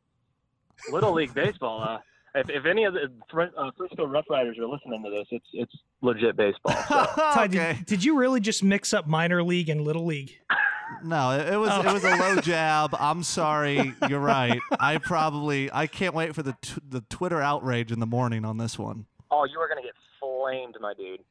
Little 0.90 1.12
League 1.12 1.34
baseball. 1.34 1.82
Uh, 1.82 1.98
if, 2.34 2.48
if 2.48 2.64
any 2.64 2.84
of 2.84 2.94
the 2.94 3.10
Fr- 3.30 3.42
uh, 3.56 3.70
Frisco 3.76 4.06
Rough 4.06 4.26
Riders 4.30 4.56
are 4.58 4.66
listening 4.66 5.02
to 5.04 5.10
this, 5.10 5.26
it's 5.30 5.46
it's 5.52 5.72
legit 6.00 6.36
baseball. 6.36 6.74
So. 6.88 7.04
Ty, 7.16 7.44
okay. 7.46 7.74
did, 7.78 7.86
did 7.86 8.04
you 8.04 8.16
really 8.18 8.40
just 8.40 8.62
mix 8.62 8.94
up 8.94 9.06
minor 9.06 9.42
league 9.42 9.68
and 9.68 9.80
little 9.82 10.06
league? 10.06 10.32
No, 11.04 11.30
it, 11.32 11.52
it 11.52 11.56
was 11.56 11.70
Oh. 11.72 11.80
it 11.88 11.92
was 11.92 12.04
a 12.04 12.16
low 12.16 12.40
jab. 12.40 12.94
I'm 12.98 13.22
sorry. 13.22 13.94
You're 14.08 14.20
right. 14.20 14.58
I 14.78 14.98
probably 14.98 15.70
I 15.72 15.86
can't 15.86 16.14
wait 16.14 16.34
for 16.34 16.42
the 16.42 16.56
t- 16.62 16.80
the 16.88 17.00
Twitter 17.02 17.40
outrage 17.40 17.90
in 17.92 18.00
the 18.00 18.06
morning 18.06 18.44
on 18.44 18.58
this 18.58 18.78
one. 18.78 19.06
oh, 19.30 19.44
you 19.44 19.58
are 19.60 19.68
gonna 19.68 19.82
get 19.82 19.94
flamed, 20.20 20.76
my 20.80 20.92
dude. 20.94 21.20
Oh 21.20 21.24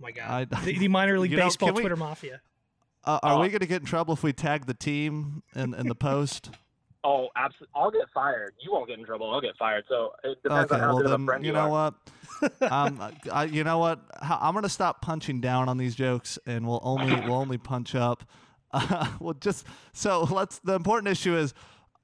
my 0.00 0.10
god. 0.12 0.48
I- 0.52 0.64
the, 0.64 0.78
the 0.78 0.88
minor 0.88 1.18
league 1.18 1.30
You 1.30 1.36
know, 1.38 1.44
baseball 1.44 1.72
we- 1.72 1.80
Twitter 1.82 1.96
mafia. 1.96 2.40
Uh, 3.04 3.18
are 3.22 3.34
Oh. 3.38 3.40
we 3.40 3.48
gonna 3.48 3.66
get 3.66 3.80
in 3.82 3.86
trouble 3.86 4.14
if 4.14 4.22
we 4.22 4.32
tag 4.32 4.66
the 4.66 4.74
team 4.74 5.42
in, 5.56 5.74
in 5.74 5.88
the 5.88 5.94
post? 5.94 6.50
Oh, 7.04 7.28
absolutely. 7.36 7.72
I'll 7.74 7.90
get 7.90 8.08
fired. 8.14 8.54
You 8.60 8.72
won't 8.72 8.88
get 8.88 8.98
in 8.98 9.04
trouble. 9.04 9.32
I'll 9.32 9.40
get 9.40 9.56
fired. 9.58 9.84
So 9.88 10.12
it 10.22 10.40
depends 10.42 10.70
okay, 10.70 10.80
on 10.80 10.88
how 10.88 10.94
well 10.94 11.02
good 11.02 11.12
of 11.12 11.20
a 11.20 11.24
friend 11.24 11.44
you 11.44 11.48
you, 11.48 11.52
know 11.54 11.74
are. 11.74 11.94
what? 12.40 12.70
um, 12.72 13.12
I, 13.32 13.44
you 13.44 13.64
know 13.64 13.78
what? 13.78 14.00
I'm 14.20 14.54
gonna 14.54 14.68
stop 14.68 15.02
punching 15.02 15.40
down 15.40 15.68
on 15.68 15.78
these 15.78 15.94
jokes, 15.94 16.38
and 16.46 16.66
we'll 16.66 16.80
only 16.82 17.14
we'll 17.26 17.34
only 17.34 17.58
punch 17.58 17.94
up. 17.94 18.24
Uh, 18.72 19.08
well, 19.20 19.34
just 19.34 19.66
so 19.92 20.24
let's. 20.24 20.58
The 20.60 20.74
important 20.74 21.08
issue 21.08 21.36
is 21.36 21.54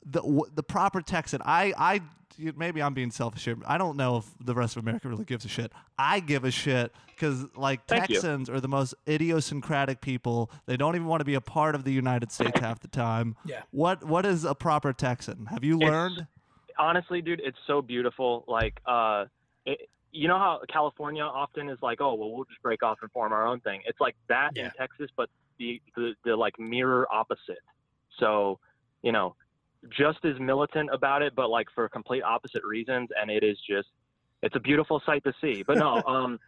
the 0.04 0.20
w- 0.20 0.50
the 0.52 0.62
proper 0.62 1.00
Texan. 1.00 1.42
I 1.44 1.72
I 1.78 2.00
you- 2.38 2.54
maybe 2.56 2.80
I'm 2.82 2.94
being 2.94 3.10
selfish 3.10 3.44
here. 3.44 3.56
I 3.66 3.76
don't 3.78 3.96
know 3.96 4.18
if 4.18 4.26
the 4.40 4.54
rest 4.54 4.76
of 4.76 4.82
America 4.82 5.08
really 5.08 5.24
gives 5.24 5.44
a 5.44 5.48
shit. 5.48 5.72
I 5.98 6.20
give 6.20 6.44
a 6.44 6.50
shit 6.50 6.92
because 7.08 7.44
like 7.56 7.84
Thank 7.86 8.08
you. 8.08 8.14
Texans 8.16 8.48
are 8.48 8.60
the 8.60 8.68
most 8.68 8.94
idiosyncratic 9.08 10.00
people. 10.00 10.50
They 10.66 10.76
don't 10.76 10.94
even 10.94 11.06
want 11.08 11.20
to 11.20 11.24
be 11.24 11.34
a 11.34 11.40
part 11.40 11.74
of 11.74 11.84
the 11.84 11.92
United 11.92 12.30
States 12.32 12.58
half 12.60 12.80
the 12.80 12.88
time. 12.88 13.36
Yeah. 13.44 13.62
What 13.70 14.04
what 14.04 14.24
is 14.26 14.44
a 14.44 14.54
proper 14.54 14.92
Texan? 14.92 15.46
Have 15.46 15.64
you 15.64 15.76
It's- 15.76 15.90
learned? 15.90 16.26
honestly, 16.78 17.20
dude, 17.20 17.40
it's 17.40 17.58
so 17.66 17.82
beautiful. 17.82 18.44
Like, 18.46 18.80
uh, 18.86 19.24
it, 19.66 19.88
you 20.12 20.28
know 20.28 20.38
how 20.38 20.60
California 20.68 21.22
often 21.24 21.68
is 21.68 21.78
like, 21.82 22.00
oh, 22.00 22.14
well, 22.14 22.30
we'll 22.32 22.44
just 22.44 22.62
break 22.62 22.82
off 22.84 22.98
and 23.02 23.10
form 23.10 23.32
our 23.32 23.44
own 23.46 23.58
thing. 23.60 23.80
It's 23.84 24.00
like 24.00 24.14
that 24.28 24.52
Yeah. 24.54 24.66
in 24.66 24.70
Texas, 24.78 25.10
but 25.16 25.28
the, 25.58 25.82
the 25.96 26.14
the 26.24 26.36
like 26.36 26.58
mirror 26.58 27.06
opposite. 27.12 27.58
So, 28.20 28.60
you 29.02 29.10
know, 29.12 29.34
just 29.96 30.24
as 30.24 30.38
militant 30.40 30.90
about 30.92 31.22
it, 31.22 31.34
but 31.34 31.48
like 31.50 31.68
for 31.74 31.88
complete 31.88 32.22
opposite 32.22 32.64
reasons, 32.64 33.08
and 33.20 33.30
it 33.30 33.42
is 33.44 33.58
just, 33.68 33.88
it's 34.42 34.56
a 34.56 34.60
beautiful 34.60 35.00
sight 35.06 35.22
to 35.24 35.32
see. 35.40 35.62
But 35.66 35.78
no, 35.78 36.02
um, 36.06 36.38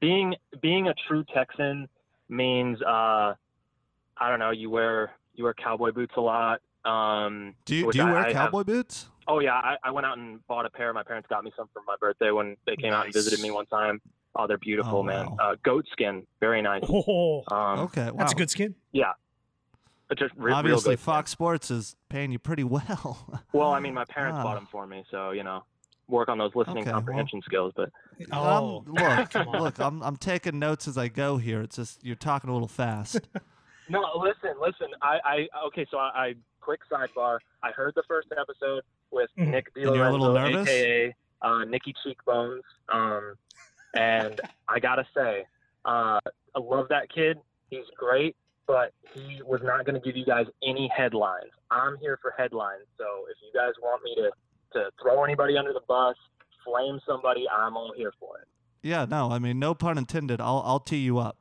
being 0.00 0.34
being 0.60 0.88
a 0.88 0.94
true 1.08 1.24
Texan 1.34 1.88
means, 2.28 2.80
uh, 2.82 3.34
I 4.16 4.28
don't 4.28 4.38
know, 4.38 4.50
you 4.50 4.70
wear 4.70 5.12
you 5.34 5.44
wear 5.44 5.54
cowboy 5.54 5.92
boots 5.92 6.14
a 6.16 6.20
lot. 6.20 6.60
Um, 6.84 7.54
Do 7.66 7.74
you 7.76 7.90
do 7.92 7.98
you 7.98 8.04
I- 8.04 8.10
wear 8.12 8.20
I 8.20 8.24
have- 8.28 8.32
cowboy 8.32 8.64
boots? 8.64 9.08
Oh 9.28 9.38
yeah, 9.38 9.52
I, 9.54 9.76
I 9.84 9.90
went 9.92 10.06
out 10.06 10.18
and 10.18 10.44
bought 10.48 10.66
a 10.66 10.70
pair. 10.70 10.92
My 10.92 11.04
parents 11.04 11.28
got 11.28 11.44
me 11.44 11.52
some 11.56 11.68
for 11.72 11.82
my 11.86 11.94
birthday 12.00 12.32
when 12.32 12.56
they 12.66 12.74
came 12.74 12.92
out 12.92 13.04
and 13.04 13.14
visited 13.14 13.40
me 13.40 13.52
one 13.52 13.66
time. 13.66 14.00
Oh, 14.34 14.46
they're 14.48 14.58
beautiful, 14.58 14.98
Oh, 14.98 15.02
man. 15.04 15.26
wow. 15.30 15.36
Uh, 15.40 15.56
goat 15.62 15.86
skin, 15.92 16.26
very 16.40 16.62
nice. 16.62 16.82
Oh, 16.88 17.42
Um, 17.52 17.80
Okay, 17.80 18.06
wow. 18.10 18.16
that's 18.18 18.32
a 18.32 18.34
good 18.34 18.50
skin. 18.50 18.74
but 18.92 19.14
just 20.18 20.32
re- 20.36 20.52
Obviously, 20.52 20.92
good. 20.96 21.00
Fox 21.00 21.30
Sports 21.30 21.70
is 21.70 21.96
paying 22.08 22.32
you 22.32 22.38
pretty 22.38 22.64
well. 22.64 23.42
Well, 23.52 23.72
I 23.72 23.80
mean, 23.80 23.94
my 23.94 24.04
parents 24.04 24.38
Ah. 24.40 24.42
bought 24.42 24.54
them 24.56 24.68
for 24.70 24.86
me, 24.86 25.04
so 25.10 25.30
you 25.32 25.42
know, 25.42 25.64
work 26.08 26.28
on 26.28 26.38
those 26.38 26.52
listening 26.54 26.78
Okay, 26.78 26.86
well- 26.90 26.94
comprehension 27.00 27.42
skills. 27.44 27.72
But 27.76 27.90
Oh, 28.32 28.78
Um, 28.86 28.94
look, 28.94 29.34
look, 29.60 29.78
I'm 29.80 30.02
I'm 30.02 30.16
taking 30.16 30.58
notes 30.58 30.86
as 30.88 30.96
I 30.98 31.08
go 31.08 31.36
here. 31.36 31.60
It's 31.62 31.76
just 31.76 32.04
you're 32.04 32.16
talking 32.16 32.50
a 32.50 32.52
little 32.52 32.68
fast. 32.68 33.20
no, 33.88 34.04
listen, 34.16 34.54
listen. 34.60 34.88
I, 35.02 35.18
I 35.24 35.48
okay. 35.68 35.86
So 35.90 35.98
I, 35.98 36.10
I 36.14 36.34
quick 36.60 36.80
sidebar. 36.90 37.38
I 37.62 37.70
heard 37.72 37.94
the 37.96 38.02
first 38.08 38.28
episode 38.38 38.82
with 39.10 39.30
Mhm. 39.38 39.48
Nick 39.48 39.70
And 39.76 39.94
you're 39.94 40.06
a 40.06 40.10
little 40.12 40.28
DiLorenzo, 40.34 40.52
nervous? 40.52 40.68
aka 40.68 41.14
uh, 41.42 41.64
Nicky 41.64 41.94
Cheekbones. 42.04 42.62
Um, 42.92 43.34
and 43.94 44.40
I 44.68 44.78
gotta 44.78 45.06
say, 45.16 45.44
uh, 45.84 46.20
I 46.54 46.58
love 46.60 46.86
that 46.90 47.08
kid. 47.12 47.38
He's 47.70 47.84
great, 47.96 48.36
but 48.70 48.92
he 49.14 49.40
was 49.44 49.60
not 49.64 49.84
going 49.84 50.00
to 50.00 50.00
give 50.00 50.16
you 50.16 50.24
guys 50.24 50.46
any 50.62 50.88
headlines. 50.96 51.50
I'm 51.72 51.96
here 51.98 52.18
for 52.22 52.32
headlines. 52.38 52.84
So 52.98 53.04
if 53.28 53.36
you 53.42 53.58
guys 53.58 53.72
want 53.82 54.02
me 54.04 54.14
to 54.16 54.30
to 54.72 54.90
throw 55.02 55.24
anybody 55.24 55.58
under 55.58 55.72
the 55.72 55.80
bus, 55.88 56.14
flame 56.64 57.00
somebody, 57.04 57.44
I'm 57.50 57.76
all 57.76 57.92
here 57.96 58.12
for 58.20 58.38
it. 58.38 58.46
yeah, 58.82 59.04
no, 59.04 59.30
I 59.32 59.40
mean 59.40 59.58
no 59.58 59.74
pun 59.74 59.98
intended. 59.98 60.40
I'll 60.40 60.62
I'll 60.64 60.78
tee 60.78 60.98
you 60.98 61.18
up 61.18 61.38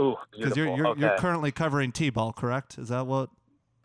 Ooh, 0.00 0.16
because 0.36 0.56
you're 0.56 0.74
you're, 0.76 0.88
okay. 0.88 1.00
you're 1.00 1.16
currently 1.18 1.52
covering 1.52 1.92
t-ball, 1.92 2.32
correct? 2.32 2.78
Is 2.78 2.88
that 2.88 3.06
what? 3.06 3.30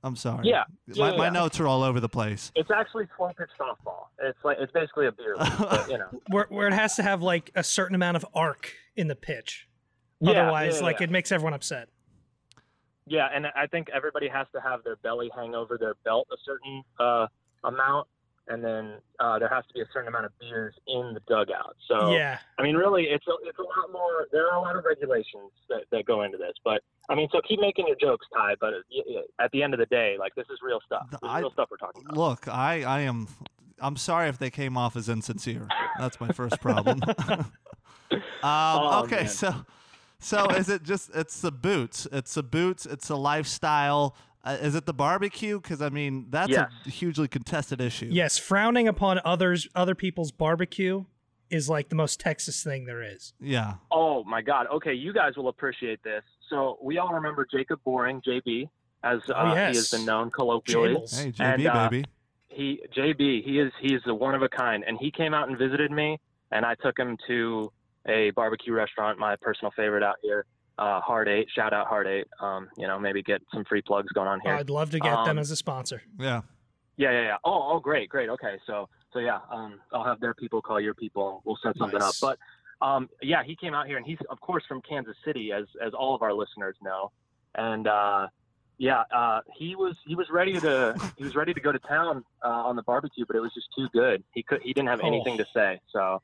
I'm 0.03 0.15
sorry. 0.15 0.47
Yeah, 0.47 0.63
My, 0.87 1.11
yeah, 1.11 1.17
my 1.17 1.23
yeah. 1.25 1.29
notes 1.31 1.59
are 1.59 1.67
all 1.67 1.83
over 1.83 1.99
the 1.99 2.09
place. 2.09 2.51
it's 2.55 2.71
actually 2.71 3.07
slow 3.17 3.29
pitch 3.37 3.49
softball. 3.59 4.05
It's 4.19 4.37
like 4.43 4.57
it's 4.59 4.71
basically 4.71 5.05
a 5.07 5.11
beer 5.11 5.35
league, 5.37 5.53
but 5.59 5.89
you 5.91 5.97
know. 5.99 6.07
where 6.29 6.47
where 6.49 6.67
it 6.67 6.73
has 6.73 6.95
to 6.95 7.03
have 7.03 7.21
like 7.21 7.51
a 7.55 7.63
certain 7.63 7.93
amount 7.95 8.17
of 8.17 8.25
arc 8.33 8.73
in 8.95 9.07
the 9.07 9.15
pitch. 9.15 9.67
Yeah, 10.19 10.31
Otherwise, 10.31 10.77
yeah, 10.77 10.83
like 10.83 10.99
yeah. 10.99 11.05
it 11.05 11.11
makes 11.11 11.31
everyone 11.31 11.53
upset. 11.53 11.89
Yeah, 13.07 13.27
and 13.33 13.47
I 13.55 13.67
think 13.67 13.87
everybody 13.93 14.27
has 14.27 14.47
to 14.53 14.61
have 14.61 14.83
their 14.83 14.97
belly 14.97 15.29
hang 15.35 15.55
over 15.55 15.77
their 15.77 15.95
belt 16.03 16.27
a 16.31 16.37
certain 16.45 16.83
uh, 16.99 17.27
amount, 17.63 18.07
and 18.49 18.63
then 18.63 18.95
uh, 19.19 19.39
there 19.39 19.47
has 19.49 19.65
to 19.67 19.73
be 19.73 19.81
a 19.81 19.85
certain 19.93 20.07
amount 20.09 20.25
of 20.25 20.31
beers 20.39 20.73
in 20.87 21.13
the 21.13 21.21
dugout. 21.27 21.75
So, 21.87 22.11
Yeah. 22.11 22.37
I 22.59 22.63
mean, 22.63 22.75
really, 22.75 23.03
it's 23.03 23.25
a, 23.27 23.31
it's 23.47 23.59
a 23.59 23.61
lot 23.63 23.91
more. 23.93 24.27
There 24.31 24.47
are 24.51 24.57
a 24.57 24.61
lot 24.61 24.75
of 24.75 24.83
regulations 24.85 25.51
that, 25.69 25.83
that 25.91 26.05
go 26.05 26.23
into 26.23 26.37
this, 26.37 26.53
but 26.63 26.81
I 27.09 27.15
mean, 27.15 27.29
so 27.31 27.39
keep 27.47 27.59
making 27.61 27.87
your 27.87 27.95
jokes, 28.01 28.25
Ty. 28.35 28.55
But 28.59 28.73
uh, 28.73 28.77
y- 28.91 29.03
y- 29.07 29.21
at 29.39 29.51
the 29.51 29.63
end 29.63 29.73
of 29.73 29.79
the 29.79 29.85
day, 29.85 30.17
like 30.19 30.35
this 30.35 30.45
is 30.51 30.59
real 30.61 30.79
stuff. 30.85 31.07
This 31.09 31.19
is 31.23 31.29
I- 31.29 31.39
real 31.39 31.51
stuff 31.51 31.69
we're 31.71 31.77
talking 31.77 32.03
about. 32.05 32.17
Look, 32.17 32.47
I 32.49 32.83
I 32.83 32.99
am. 33.01 33.27
I'm 33.79 33.95
sorry 33.95 34.27
if 34.27 34.37
they 34.39 34.49
came 34.49 34.75
off 34.75 34.95
as 34.97 35.07
insincere. 35.07 35.67
That's 35.99 36.19
my 36.19 36.29
first 36.33 36.59
problem. 36.61 36.99
um, 37.29 37.41
Oh, 38.43 39.01
okay, 39.05 39.15
man. 39.17 39.27
so 39.27 39.53
so 40.19 40.45
is 40.47 40.69
it 40.69 40.83
just 40.83 41.11
it's 41.15 41.41
the 41.41 41.51
boots? 41.51 42.07
It's 42.11 42.33
the 42.33 42.43
boots. 42.43 42.85
It's 42.85 43.09
a 43.09 43.15
lifestyle. 43.15 44.15
Uh, 44.43 44.57
is 44.61 44.75
it 44.75 44.85
the 44.85 44.93
barbecue? 44.93 45.59
Because 45.59 45.81
I 45.81 45.89
mean 45.89 46.27
that's 46.29 46.49
Yes. 46.51 46.71
a 46.85 46.89
hugely 46.89 47.27
contested 47.27 47.81
issue. 47.81 48.07
Yes, 48.11 48.37
frowning 48.37 48.87
upon 48.87 49.19
others 49.25 49.67
other 49.75 49.95
people's 49.95 50.31
barbecue 50.31 51.05
is 51.49 51.69
like 51.69 51.89
the 51.89 51.95
most 51.95 52.19
Texas 52.19 52.63
thing 52.63 52.85
there 52.85 53.01
is. 53.01 53.33
Yeah. 53.39 53.75
Oh 53.91 54.23
my 54.23 54.41
God. 54.41 54.67
Okay, 54.73 54.93
you 54.93 55.13
guys 55.13 55.37
will 55.37 55.47
appreciate 55.49 56.03
this. 56.03 56.23
So 56.49 56.77
we 56.81 56.97
all 56.97 57.13
remember 57.13 57.45
Jacob 57.49 57.79
Boring, 57.83 58.21
JB, 58.21 58.69
as 59.03 59.19
uh, 59.29 59.33
Oh, 59.35 59.49
he 59.49 59.53
yes. 59.55 59.75
has 59.75 59.91
been 59.91 60.05
known 60.05 60.29
colloquially. 60.31 60.93
Jables. 60.95 61.23
Hey, 61.23 61.31
JB, 61.31 61.39
And, 61.53 61.67
uh, 61.67 61.89
baby. 61.89 62.05
he 62.49 62.81
JB 62.95 63.43
he 63.45 63.59
is 63.59 63.71
he's 63.81 64.01
the 64.05 64.13
one 64.15 64.33
of 64.35 64.41
a 64.41 64.49
kind 64.49 64.83
and 64.87 64.97
he 64.99 65.11
came 65.11 65.33
out 65.33 65.47
and 65.49 65.57
visited 65.57 65.91
me 65.91 66.19
and 66.51 66.65
I 66.65 66.75
took 66.75 66.97
him 66.97 67.17
to 67.27 67.71
a 68.07 68.31
barbecue 68.31 68.73
restaurant 68.73 69.17
my 69.19 69.35
personal 69.35 69.71
favorite 69.75 70.03
out 70.03 70.15
here 70.21 70.45
uh 70.77 70.99
Hard 71.01 71.27
8 71.27 71.47
shout 71.53 71.73
out 71.73 71.87
Hard 71.87 72.07
8 72.07 72.25
um 72.39 72.69
you 72.77 72.87
know 72.87 72.99
maybe 72.99 73.21
get 73.23 73.41
some 73.53 73.63
free 73.65 73.81
plugs 73.81 74.11
going 74.13 74.27
on 74.27 74.39
here 74.41 74.53
I'd 74.53 74.69
love 74.69 74.91
to 74.91 74.99
get 74.99 75.09
them 75.25 75.29
Um, 75.31 75.39
as 75.39 75.51
a 75.51 75.55
sponsor. 75.55 76.01
Yeah. 76.19 76.41
yeah 76.97 77.11
yeah 77.11 77.21
yeah 77.21 77.37
oh 77.43 77.71
oh 77.73 77.79
great 77.79 78.09
great 78.09 78.29
okay 78.29 78.57
so 78.65 78.87
so 79.13 79.19
yeah 79.19 79.39
um 79.51 79.79
I'll 79.93 80.03
have 80.05 80.19
their 80.19 80.33
people 80.33 80.61
call 80.61 80.79
your 80.79 80.93
people 80.93 81.41
we'll 81.45 81.57
set 81.63 81.77
something 81.77 81.99
Nice. 81.99 82.21
up 82.23 82.37
but 82.79 82.85
um 82.85 83.09
yeah 83.21 83.43
he 83.43 83.55
came 83.55 83.73
out 83.73 83.87
here 83.87 83.97
and 83.97 84.05
he's 84.05 84.19
of 84.29 84.39
course 84.41 84.63
from 84.67 84.81
Kansas 84.81 85.15
City 85.25 85.51
as 85.51 85.65
as 85.85 85.93
all 85.93 86.13
of 86.15 86.21
our 86.21 86.33
listeners 86.33 86.75
know 86.83 87.11
and 87.55 87.87
uh 87.87 88.27
yeah, 88.79 89.05
uh, 89.11 89.39
he 89.55 89.75
was 89.75 89.95
he 90.05 90.13
was 90.13 90.27
ready 90.29 90.53
to 90.59 90.95
he 91.17 91.23
was 91.23 91.35
ready 91.35 91.51
to 91.51 91.59
go 91.59 91.71
to 91.71 91.79
town 91.79 92.23
uh, 92.45 92.47
on 92.47 92.75
the 92.75 92.83
barbecue, 92.83 93.25
but 93.25 93.35
it 93.35 93.39
was 93.39 93.51
just 93.51 93.65
too 93.75 93.87
good. 93.91 94.23
He 94.35 94.43
could 94.43 94.61
he 94.61 94.71
didn't 94.71 94.89
have 94.89 94.99
anything 94.99 95.33
Oh. 95.33 95.37
to 95.37 95.45
say. 95.51 95.81
So 95.91 96.21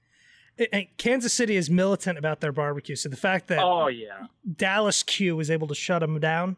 And- 0.57 0.67
and 0.71 0.87
Kansas 0.97 1.33
City 1.33 1.55
is 1.55 1.69
militant 1.69 2.17
about 2.17 2.39
their 2.41 2.51
barbecue, 2.51 2.95
so 2.95 3.09
the 3.09 3.15
fact 3.17 3.47
that 3.47 3.59
oh 3.59 3.87
yeah, 3.87 4.27
Dallas 4.55 5.01
Q 5.03 5.35
was 5.35 5.49
able 5.49 5.67
to 5.67 5.75
shut 5.75 6.01
them 6.01 6.19
down, 6.19 6.57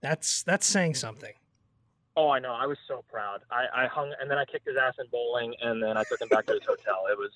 that's 0.00 0.42
that's 0.42 0.66
saying 0.66 0.94
something. 0.94 1.32
oh 2.16 2.30
I 2.30 2.38
know. 2.40 2.52
I 2.52 2.66
was 2.66 2.78
so 2.88 3.04
proud. 3.10 3.40
I, 3.50 3.84
I 3.84 3.86
hung 3.86 4.12
and 4.20 4.30
then 4.30 4.38
I 4.38 4.44
kicked 4.44 4.66
his 4.66 4.76
ass 4.76 4.94
in 4.98 5.06
bowling, 5.12 5.54
and 5.60 5.82
then 5.82 5.96
I 5.96 6.02
took 6.04 6.20
him 6.20 6.28
back 6.28 6.46
to 6.46 6.52
his 6.52 6.62
hotel. 6.66 7.04
It 7.10 7.16
was 7.18 7.30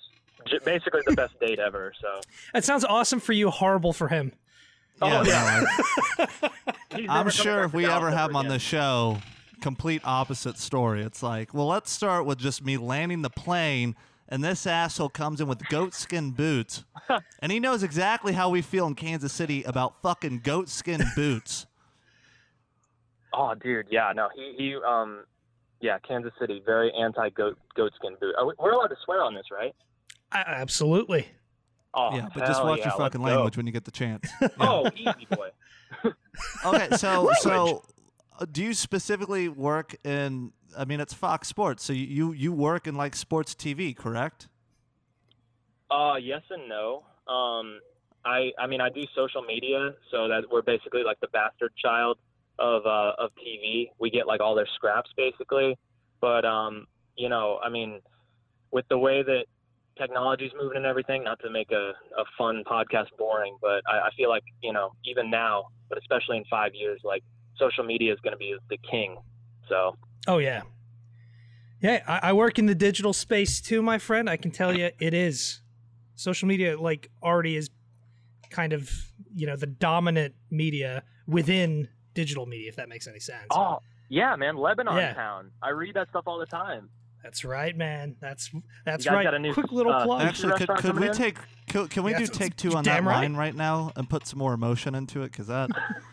j- 0.46 0.58
basically 0.64 1.02
the 1.06 1.14
best 1.14 1.38
date 1.40 1.58
ever. 1.58 1.92
So 2.00 2.20
That 2.52 2.64
sounds 2.64 2.84
awesome 2.84 3.20
for 3.20 3.32
you, 3.32 3.50
horrible 3.50 3.92
for 3.92 4.08
him. 4.08 4.32
Oh, 5.00 5.06
yeah, 5.08 5.18
Oh, 5.20 5.22
no, 5.22 5.28
yeah. 5.30 6.26
I- 6.42 6.50
He's 6.96 7.06
I'm 7.10 7.28
sure 7.30 7.62
if 7.64 7.72
we 7.74 7.82
Dallas 7.82 7.96
ever 7.96 8.10
have 8.10 8.30
him 8.30 8.36
on 8.36 8.48
the 8.48 8.58
show, 8.58 9.18
complete 9.60 10.00
opposite 10.04 10.56
story. 10.58 11.02
It's 11.02 11.22
like, 11.22 11.52
well, 11.52 11.66
let's 11.66 11.90
start 11.90 12.24
with 12.24 12.38
just 12.38 12.64
me 12.64 12.76
landing 12.78 13.20
the 13.22 13.28
plane, 13.30 13.94
and 14.28 14.42
this 14.42 14.66
asshole 14.66 15.08
comes 15.08 15.40
in 15.40 15.48
with 15.48 15.66
goat 15.68 15.94
skin 15.94 16.30
boots, 16.30 16.84
and 17.40 17.52
he 17.52 17.60
knows 17.60 17.82
exactly 17.82 18.32
how 18.32 18.50
we 18.50 18.62
feel 18.62 18.86
in 18.86 18.94
Kansas 18.94 19.32
City 19.32 19.62
about 19.64 20.00
fucking 20.02 20.40
goat 20.40 20.68
skin 20.68 21.02
boots. 21.16 21.66
Oh, 23.32 23.54
dude, 23.54 23.86
yeah, 23.90 24.12
no, 24.14 24.28
he 24.34 24.54
he 24.56 24.74
um, 24.76 25.24
yeah, 25.80 25.98
Kansas 25.98 26.32
City, 26.40 26.62
very 26.64 26.92
anti 26.92 27.28
goat 27.30 27.58
goatskin 27.76 28.16
boot. 28.20 28.34
Are 28.38 28.46
we, 28.46 28.54
we're 28.58 28.72
allowed 28.72 28.88
to 28.88 28.96
swear 29.04 29.22
on 29.22 29.34
this, 29.34 29.46
right? 29.52 29.74
I, 30.32 30.40
absolutely. 30.46 31.28
Oh, 31.94 32.14
yeah, 32.14 32.28
but 32.34 32.46
just 32.46 32.62
watch 32.62 32.78
yeah, 32.78 32.84
your 32.84 32.90
let's 32.90 32.98
fucking 32.98 33.20
go. 33.22 33.26
language 33.26 33.56
when 33.56 33.66
you 33.66 33.72
get 33.72 33.84
the 33.84 33.90
chance. 33.90 34.28
Yeah. 34.40 34.48
Oh, 34.60 34.90
easy 34.96 35.26
boy. 35.30 35.48
Okay, 36.64 36.88
so 36.96 37.30
so 37.40 37.48
Language. 37.48 37.82
uh, 38.40 38.46
do 38.50 38.62
you 38.62 38.74
specifically 38.74 39.48
work 39.48 39.96
in? 40.04 40.52
I 40.76 40.84
mean, 40.84 41.00
it's 41.00 41.14
Fox 41.14 41.48
Sports, 41.48 41.84
so 41.84 41.92
you 41.92 42.32
you, 42.32 42.52
work 42.52 42.86
in 42.86 42.94
like 42.94 43.14
sports 43.14 43.54
TV, 43.54 43.96
correct? 43.96 44.48
Uh, 45.90 46.16
yes 46.20 46.42
and 46.50 46.68
no. 46.68 47.04
Um, 47.32 47.80
I 48.24 48.50
I 48.58 48.66
mean 48.66 48.80
I 48.80 48.90
do 48.90 49.02
social 49.14 49.42
media, 49.42 49.94
so 50.10 50.28
that 50.28 50.44
we're 50.50 50.62
basically 50.62 51.02
like 51.04 51.20
the 51.20 51.28
bastard 51.28 51.72
child 51.76 52.18
of 52.58 52.84
uh, 52.86 53.12
of 53.18 53.30
TV. 53.36 53.90
We 53.98 54.10
get 54.10 54.26
like 54.26 54.40
all 54.40 54.54
their 54.54 54.68
scraps 54.74 55.10
basically, 55.16 55.76
but 56.20 56.44
um, 56.44 56.86
you 57.16 57.28
know, 57.28 57.58
I 57.64 57.68
mean, 57.68 58.00
with 58.70 58.86
the 58.88 58.98
way 58.98 59.22
that 59.22 59.44
technology's 59.98 60.52
moving 60.60 60.78
and 60.78 60.86
everything, 60.86 61.24
not 61.24 61.40
to 61.40 61.50
make 61.50 61.70
a, 61.72 61.92
a 62.18 62.24
fun 62.36 62.62
podcast 62.66 63.06
boring, 63.18 63.56
but 63.60 63.82
I, 63.88 64.08
I 64.08 64.10
feel 64.16 64.28
like 64.28 64.44
you 64.62 64.72
know 64.72 64.92
even 65.04 65.30
now, 65.30 65.68
but 65.88 65.98
especially 65.98 66.36
in 66.36 66.44
five 66.50 66.74
years, 66.74 67.00
like 67.04 67.22
social 67.58 67.84
media 67.84 68.12
is 68.12 68.20
going 68.20 68.32
to 68.32 68.38
be 68.38 68.54
the 68.70 68.78
king. 68.90 69.16
So 69.68 69.96
Oh 70.26 70.38
yeah, 70.38 70.62
yeah. 71.80 72.02
I, 72.06 72.30
I 72.30 72.32
work 72.32 72.58
in 72.58 72.66
the 72.66 72.74
digital 72.74 73.12
space 73.12 73.60
too, 73.60 73.82
my 73.82 73.98
friend. 73.98 74.28
I 74.28 74.36
can 74.36 74.50
tell 74.50 74.74
you, 74.76 74.90
it 74.98 75.14
is 75.14 75.60
social 76.14 76.48
media. 76.48 76.78
Like 76.80 77.10
already 77.22 77.56
is 77.56 77.70
kind 78.50 78.72
of 78.72 78.90
you 79.34 79.46
know 79.46 79.56
the 79.56 79.66
dominant 79.66 80.34
media 80.50 81.02
within 81.26 81.88
digital 82.14 82.46
media. 82.46 82.68
If 82.68 82.76
that 82.76 82.88
makes 82.88 83.06
any 83.06 83.20
sense. 83.20 83.46
oh 83.50 83.80
yeah, 84.08 84.36
man, 84.36 84.56
Lebanon 84.56 84.96
Yeah. 84.96 85.14
town. 85.14 85.50
I 85.62 85.70
read 85.70 85.94
that 85.94 86.08
stuff 86.10 86.24
all 86.26 86.38
the 86.38 86.46
time. 86.46 86.88
That's 87.22 87.44
right, 87.44 87.76
man. 87.76 88.16
That's 88.20 88.50
that's 88.84 89.04
guys 89.04 89.14
right. 89.14 89.24
got 89.24 89.34
a 89.34 89.38
new, 89.40 89.52
Quick 89.52 89.72
little 89.72 89.92
uh, 89.92 90.04
plug. 90.04 90.22
Actually, 90.22 90.52
could, 90.58 90.68
could 90.76 90.96
we 90.96 91.08
in? 91.08 91.12
take 91.12 91.38
could, 91.68 91.90
can 91.90 92.04
we 92.04 92.12
Yeah, 92.12 92.18
do 92.18 92.26
take 92.32 92.54
two 92.56 92.76
on 92.76 92.84
that 92.84 93.02
right. 93.02 93.22
line 93.22 93.34
right 93.34 93.54
now 93.54 93.90
and 93.96 94.08
put 94.08 94.26
some 94.28 94.38
more 94.38 94.54
emotion 94.54 94.94
into 94.94 95.22
it? 95.22 95.32
Because 95.32 95.48
that 95.48 95.70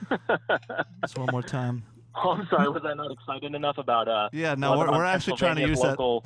just 1.01 1.15
one 1.17 1.29
more 1.29 1.43
time. 1.43 1.83
Oh, 2.15 2.31
I'm 2.37 2.47
sorry. 2.49 2.69
Was 2.69 2.83
I 2.85 2.93
not 2.93 3.11
excited 3.11 3.53
enough 3.55 3.77
about? 3.77 4.07
Uh, 4.07 4.29
Yeah, 4.33 4.55
no, 4.55 4.77
we're, 4.77 4.91
we're 4.91 5.03
actually 5.05 5.37
trying 5.37 5.55
to 5.55 5.61
Pennsylvania's 5.65 5.69
use 5.69 5.81
that. 5.81 5.99
local, 5.99 6.25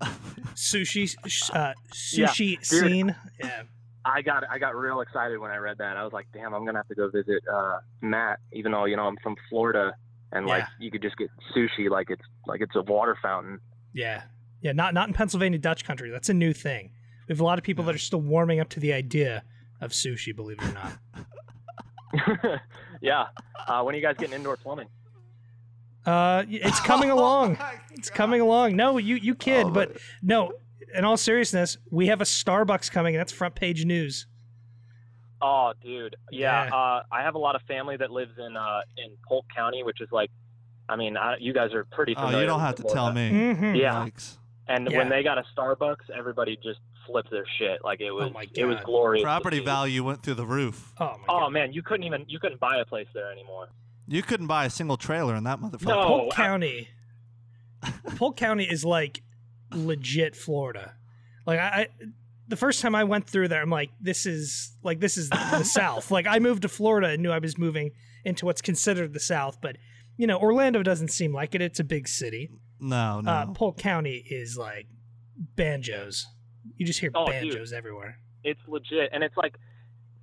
sushi 0.54 1.14
sh- 1.26 1.50
uh, 1.52 1.72
Yeah, 2.12 2.28
sushi 2.28 2.56
dude. 2.56 2.64
scene. 2.66 3.16
Yeah. 3.40 3.62
I 4.06 4.20
got 4.20 4.44
I 4.50 4.58
got 4.58 4.76
real 4.76 5.00
excited 5.00 5.38
when 5.38 5.50
I 5.50 5.56
read 5.56 5.78
that. 5.78 5.96
I 5.96 6.04
was 6.04 6.12
like, 6.12 6.26
damn, 6.34 6.52
I'm 6.54 6.64
gonna 6.66 6.78
have 6.78 6.88
to 6.88 6.94
go 6.94 7.08
visit 7.08 7.42
uh, 7.50 7.78
Matt, 8.02 8.38
even 8.52 8.70
though 8.72 8.84
you 8.84 8.96
know 8.96 9.04
I'm 9.06 9.16
from 9.22 9.34
Florida, 9.48 9.94
and 10.32 10.46
like 10.46 10.60
Yeah. 10.62 10.66
you 10.78 10.90
could 10.90 11.00
just 11.00 11.16
get 11.16 11.30
sushi 11.56 11.88
like 11.88 12.10
it's 12.10 12.20
like 12.46 12.60
it's 12.60 12.76
a 12.76 12.82
water 12.82 13.16
fountain. 13.22 13.60
Yeah. 13.94 14.24
Yeah, 14.60 14.72
not 14.72 14.92
not 14.94 15.08
in 15.08 15.14
Pennsylvania 15.14 15.58
Dutch 15.58 15.84
country. 15.86 16.10
That's 16.10 16.28
a 16.28 16.34
new 16.34 16.52
thing. 16.52 16.90
We 17.28 17.32
have 17.32 17.40
a 17.40 17.44
lot 17.44 17.56
of 17.58 17.64
people 17.64 17.84
that 17.84 17.94
are 17.94 17.98
still 17.98 18.20
warming 18.20 18.60
up 18.60 18.68
to 18.70 18.80
the 18.80 18.92
idea 18.92 19.42
of 19.80 19.92
sushi, 19.92 20.34
believe 20.36 20.58
it 20.60 20.68
or 20.68 20.72
not. 20.74 22.60
yeah. 23.00 23.26
Uh, 23.66 23.82
when 23.82 23.94
are 23.94 23.98
you 23.98 24.02
guys 24.04 24.16
getting 24.18 24.34
indoor 24.34 24.56
plumbing? 24.56 24.88
Uh 26.06 26.44
it's 26.48 26.80
coming 26.80 27.10
along. 27.10 27.58
It's 27.92 28.10
coming 28.10 28.40
along. 28.40 28.76
No, 28.76 28.98
you 28.98 29.16
you 29.16 29.34
kid, 29.34 29.66
Oh, 29.66 29.70
but 29.70 29.96
no, 30.22 30.52
in 30.94 31.04
all 31.04 31.16
seriousness, 31.16 31.78
we 31.90 32.06
have 32.08 32.20
a 32.20 32.24
Starbucks 32.24 32.90
coming 32.90 33.14
and 33.14 33.20
that's 33.20 33.32
front 33.32 33.54
page 33.54 33.84
news. 33.84 34.26
Oh, 35.42 35.72
dude. 35.82 36.16
Yeah. 36.30 36.64
Yeah. 36.66 36.74
Uh, 36.74 37.02
I 37.12 37.22
have 37.22 37.34
a 37.34 37.38
lot 37.38 37.54
of 37.54 37.62
family 37.62 37.96
that 37.98 38.10
lives 38.10 38.32
in 38.38 38.56
uh, 38.56 38.80
in 38.96 39.12
Polk 39.28 39.44
County, 39.54 39.82
which 39.82 40.00
is 40.00 40.08
like, 40.10 40.30
I 40.88 40.96
mean, 40.96 41.16
I, 41.16 41.36
you 41.38 41.52
guys 41.52 41.72
are 41.74 41.84
pretty 41.84 42.14
Oh, 42.16 42.30
you 42.38 42.46
don't 42.46 42.60
have 42.60 42.76
to 42.76 42.82
Florida. 42.82 43.00
tell 43.00 43.12
me. 43.12 43.30
Mhm. 43.30 43.76
Yeah. 43.78 44.06
Yikes. 44.06 44.38
And 44.68 44.88
Yeah. 44.90 44.98
when 44.98 45.08
they 45.10 45.22
got 45.22 45.36
a 45.36 45.44
Starbucks, 45.56 46.08
everybody 46.16 46.56
just 46.62 46.80
flipped 47.06 47.30
their 47.30 47.44
shit. 47.58 47.84
Like 47.84 48.00
it 48.00 48.10
was, 48.10 48.28
Oh 48.30 48.32
my 48.32 48.46
it 48.54 48.64
was 48.64 48.78
glorious. 48.84 49.22
Property 49.22 49.60
value 49.60 50.02
went 50.02 50.22
through 50.22 50.34
the 50.34 50.46
roof. 50.46 50.94
Oh 50.98 51.16
my 51.18 51.24
Oh 51.28 51.50
man, 51.50 51.72
you 51.74 51.82
couldn't 51.82 52.04
even 52.04 52.24
you 52.28 52.38
couldn't 52.38 52.60
buy 52.60 52.76
a 52.78 52.84
place 52.86 53.08
there 53.12 53.30
anymore. 53.30 53.68
You 54.06 54.22
couldn't 54.22 54.46
buy 54.46 54.66
a 54.66 54.70
single 54.70 54.96
trailer 54.96 55.34
in 55.34 55.44
that 55.44 55.60
motherfucker. 55.60 55.86
No. 55.86 56.06
Polk 56.06 56.32
I- 56.32 56.36
County. 56.36 56.88
Polk 58.16 58.36
County 58.36 58.64
is 58.64 58.84
like 58.84 59.22
legit 59.72 60.36
Florida. 60.36 60.94
Like 61.46 61.58
I, 61.58 61.66
I 61.68 61.88
the 62.48 62.56
first 62.56 62.80
time 62.82 62.94
I 62.94 63.04
went 63.04 63.26
through 63.26 63.48
there, 63.48 63.62
I'm 63.62 63.70
like, 63.70 63.90
this 64.00 64.26
is 64.26 64.72
like 64.82 65.00
this 65.00 65.16
is 65.16 65.28
the 65.30 65.62
South. 65.64 66.10
Like 66.10 66.26
I 66.26 66.38
moved 66.38 66.62
to 66.62 66.68
Florida 66.68 67.08
and 67.08 67.22
knew 67.22 67.30
I 67.30 67.38
was 67.38 67.56
moving 67.58 67.92
into 68.24 68.46
what's 68.46 68.62
considered 68.62 69.12
the 69.12 69.20
South, 69.20 69.58
but 69.60 69.76
you 70.16 70.26
know, 70.26 70.38
Orlando 70.38 70.82
doesn't 70.82 71.08
seem 71.08 71.32
like 71.34 71.54
it. 71.54 71.60
It's 71.62 71.80
a 71.80 71.84
big 71.84 72.06
city. 72.08 72.50
No, 72.80 73.20
no. 73.20 73.30
Uh, 73.30 73.46
Polk 73.52 73.78
County 73.78 74.24
is 74.30 74.56
like 74.56 74.86
banjos. 75.56 76.26
You 76.76 76.86
just 76.86 77.00
hear 77.00 77.10
Oh, 77.14 77.24
dude. 77.26 77.34
banjos 77.52 77.72
everywhere. 77.72 78.18
It's 78.42 78.60
legit, 78.68 79.10
and 79.12 79.22
it's 79.24 79.36
like, 79.36 79.56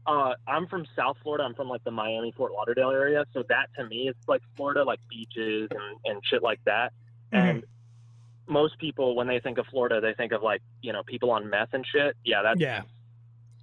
uh, 0.08 0.34
I'm 0.48 0.68
from 0.68 0.86
South 0.96 1.18
Florida. 1.24 1.44
I'm 1.44 1.54
from 1.54 1.70
like 1.70 1.84
the 1.84 1.92
Miami 1.92 2.32
Fort 2.36 2.52
Lauderdale 2.54 2.90
area, 2.92 3.26
so 3.34 3.44
that 3.50 3.68
to 3.78 3.86
me 3.88 4.08
is 4.10 4.16
like 4.28 4.42
Florida, 4.56 4.84
like 4.84 5.00
beaches 5.10 5.70
and 5.72 5.98
and 6.06 6.22
shit 6.30 6.42
like 6.44 6.60
that. 6.66 6.92
Mm-hmm. 7.34 7.48
And 7.48 7.64
most 8.48 8.78
people, 8.80 9.16
when 9.16 9.28
they 9.28 9.40
think 9.40 9.58
of 9.58 9.66
Florida, 9.68 10.02
they 10.02 10.14
think 10.14 10.32
of 10.32 10.42
like 10.44 10.62
you 10.82 10.92
know 10.94 11.04
people 11.04 11.32
on 11.32 11.50
meth 11.50 11.70
and 11.74 11.86
shit. 11.86 12.16
Yeah, 12.26 12.42
that's 12.42 12.60
Yeah. 12.60 12.82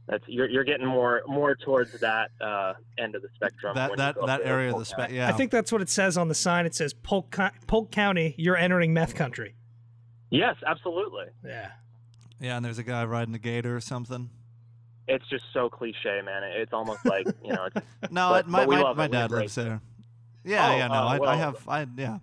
that's 0.07 0.24
you're 0.29 0.48
you're 0.48 0.64
getting 0.64 0.87
more 0.87 1.22
more 1.27 1.55
towards 1.57 1.92
that 2.01 2.31
uh, 2.40 2.74
end 2.96 3.14
of 3.14 3.22
the 3.22 3.29
spectrum. 3.35 3.74
that 3.74 3.96
that 3.96 4.16
that 4.27 4.40
area 4.44 4.68
of 4.72 4.79
the 4.79 4.85
County. 4.85 5.05
spec. 5.09 5.11
Yeah. 5.11 5.29
I 5.29 5.33
think 5.33 5.51
that's 5.51 5.72
what 5.72 5.83
it 5.83 5.88
says 5.90 6.16
on 6.16 6.29
the 6.29 6.35
sign. 6.35 6.64
It 6.66 6.74
says 6.74 6.94
Polk, 6.94 7.37
Polk 7.66 7.90
County, 7.90 8.35
you're 8.38 8.57
entering 8.57 8.94
meth 8.94 9.14
country. 9.14 9.55
Yes, 10.31 10.57
absolutely. 10.66 11.27
Yeah. 11.44 11.70
Yeah, 12.40 12.57
and 12.57 12.64
there's 12.64 12.79
a 12.79 12.85
guy 12.85 13.05
riding 13.05 13.35
a 13.35 13.38
gator 13.38 13.74
or 13.74 13.81
something. 13.81 14.31
It's 15.09 15.27
just 15.29 15.44
so 15.53 15.68
cliche, 15.68 16.21
man. 16.25 16.42
It's 16.44 16.73
almost 16.73 17.05
like 17.07 17.27
you 17.44 17.53
know. 17.53 17.64
It's, 17.75 17.87
No, 18.11 18.31
But- 18.31 18.47
my 18.49 18.66
but 18.66 18.83
my, 18.83 18.92
my 18.92 19.07
dad 19.09 19.31
lives 19.31 19.55
there. 19.55 19.81
Yeah, 20.44 20.68
Oh, 20.71 20.77
yeah, 20.77 20.87
no, 20.88 20.94
uh, 20.94 21.18
I, 21.27 21.33
I 21.33 21.37
have, 21.37 21.68
I 21.68 21.87
yeah. 21.97 22.18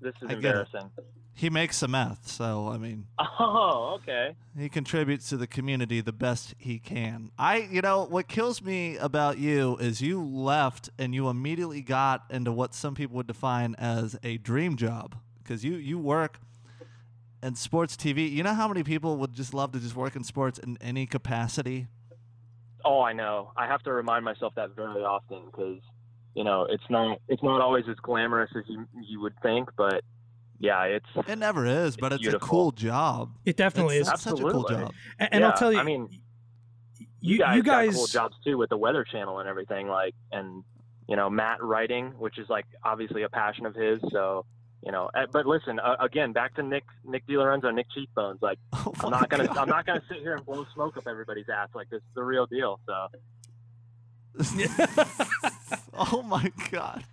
this 0.00 0.14
is 0.22 0.28
I 0.30 0.34
embarrassing. 0.34 0.90
He 1.36 1.50
makes 1.50 1.78
some 1.78 1.90
meth, 1.90 2.28
so 2.28 2.68
I 2.68 2.78
mean, 2.78 3.06
Oh, 3.18 3.98
okay. 4.00 4.36
he 4.56 4.68
contributes 4.68 5.28
to 5.30 5.36
the 5.36 5.48
community 5.48 6.00
the 6.00 6.12
best 6.12 6.54
he 6.58 6.78
can. 6.78 7.32
I, 7.36 7.56
you 7.70 7.80
know, 7.82 8.04
what 8.04 8.28
kills 8.28 8.62
me 8.62 8.96
about 8.98 9.38
you 9.38 9.76
is 9.78 10.00
you 10.00 10.22
left 10.24 10.90
and 10.96 11.12
you 11.14 11.28
immediately 11.28 11.80
got 11.82 12.22
into 12.30 12.52
what 12.52 12.72
some 12.72 12.94
people 12.94 13.16
would 13.16 13.26
define 13.26 13.74
as 13.78 14.16
a 14.22 14.38
dream 14.38 14.76
job 14.76 15.16
because 15.42 15.64
you 15.64 15.74
you 15.74 15.98
work 15.98 16.38
in 17.42 17.56
sports 17.56 17.96
TV. 17.96 18.30
You 18.30 18.42
know 18.44 18.54
how 18.54 18.68
many 18.68 18.84
people 18.84 19.16
would 19.16 19.32
just 19.34 19.52
love 19.52 19.72
to 19.72 19.80
just 19.80 19.96
work 19.96 20.14
in 20.16 20.22
sports 20.22 20.58
in 20.60 20.78
any 20.80 21.04
capacity? 21.04 21.88
Oh, 22.84 23.00
I 23.00 23.12
know. 23.12 23.52
I 23.56 23.66
have 23.66 23.82
to 23.84 23.92
remind 23.92 24.24
myself 24.24 24.54
that 24.56 24.74
very 24.76 25.02
often 25.02 25.44
because 25.46 25.80
you 26.34 26.44
know 26.44 26.66
it's 26.68 26.84
not 26.90 27.18
it's 27.28 27.42
not 27.42 27.60
always 27.60 27.84
as 27.88 27.96
glamorous 27.96 28.50
as 28.56 28.64
you 28.68 28.86
you 29.02 29.20
would 29.20 29.34
think, 29.42 29.70
but 29.76 30.02
yeah, 30.58 30.84
it's 30.84 31.06
It 31.28 31.38
never 31.38 31.66
is, 31.66 31.96
but 31.96 32.12
It's 32.12 32.24
it's, 32.26 32.34
a 32.34 32.38
cool 32.38 32.72
job. 32.72 33.30
It 33.44 33.56
definitely 33.56 33.96
It's, 33.98 34.08
is. 34.08 34.14
it's 34.14 34.22
such 34.22 34.34
a 34.34 34.36
cool 34.36 34.46
Absolutely. 34.64 34.76
job. 34.76 34.94
And, 35.18 35.28
and 35.32 35.40
yeah, 35.40 35.48
I'll 35.48 35.56
tell 35.56 35.72
you, 35.72 35.78
I 35.78 35.82
mean, 35.82 36.08
you, 36.98 37.06
you 37.20 37.38
guys, 37.38 37.56
you 37.56 37.62
guys 37.62 37.88
got 37.88 37.94
cool 37.96 38.06
jobs 38.06 38.36
too 38.44 38.56
with 38.58 38.70
the 38.70 38.76
Weather 38.76 39.04
Channel 39.04 39.40
and 39.40 39.48
everything, 39.48 39.88
like 39.88 40.14
and 40.32 40.62
you 41.08 41.16
know 41.16 41.28
Matt 41.28 41.62
writing, 41.62 42.10
which 42.18 42.38
is 42.38 42.48
like 42.48 42.66
obviously 42.84 43.22
a 43.22 43.28
passion 43.28 43.66
of 43.66 43.74
his. 43.74 43.98
So 44.10 44.44
you 44.84 44.92
know, 44.92 45.08
uh, 45.14 45.26
but 45.32 45.46
listen 45.46 45.78
uh, 45.78 45.96
again, 46.00 46.32
back 46.32 46.54
to 46.56 46.62
Nick 46.62 46.84
Nick 47.04 47.26
DiLorenzo, 47.26 47.74
Nick 47.74 47.86
Cheekbones. 47.94 48.40
Like 48.42 48.58
Oh 48.74 48.92
I'm 49.00 49.10
not 49.10 49.30
gonna 49.30 49.46
God. 49.46 49.56
I'm 49.56 49.68
not 49.68 49.86
gonna 49.86 50.02
sit 50.08 50.18
here 50.18 50.34
and 50.34 50.44
blow 50.44 50.66
smoke 50.74 50.96
up 50.96 51.06
everybody's 51.08 51.48
ass. 51.48 51.68
Like 51.74 51.88
this 51.90 51.98
is 51.98 52.14
the 52.14 52.22
real 52.22 52.46
deal. 52.46 52.80
So 52.86 53.08
oh 55.94 56.22
my 56.22 56.52
god. 56.70 57.04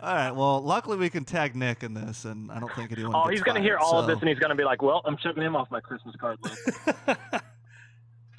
All 0.00 0.14
right. 0.14 0.30
Well, 0.30 0.60
luckily 0.60 0.96
we 0.96 1.10
can 1.10 1.24
tag 1.24 1.56
Nick 1.56 1.82
in 1.82 1.92
this, 1.92 2.24
and 2.24 2.52
I 2.52 2.60
don't 2.60 2.72
think 2.74 2.92
anyone. 2.92 3.14
oh, 3.16 3.28
he's 3.28 3.42
gonna 3.42 3.60
hear 3.60 3.78
fired, 3.78 3.84
all 3.84 3.98
of 3.98 4.06
this 4.06 4.20
and 4.20 4.28
he's 4.28 4.38
gonna 4.38 4.54
be 4.54 4.64
like, 4.64 4.80
well, 4.80 5.02
I'm 5.04 5.16
checking 5.16 5.42
him 5.42 5.56
off 5.56 5.70
my 5.72 5.80
Christmas 5.80 6.14
card 6.20 6.38
list. 6.42 6.70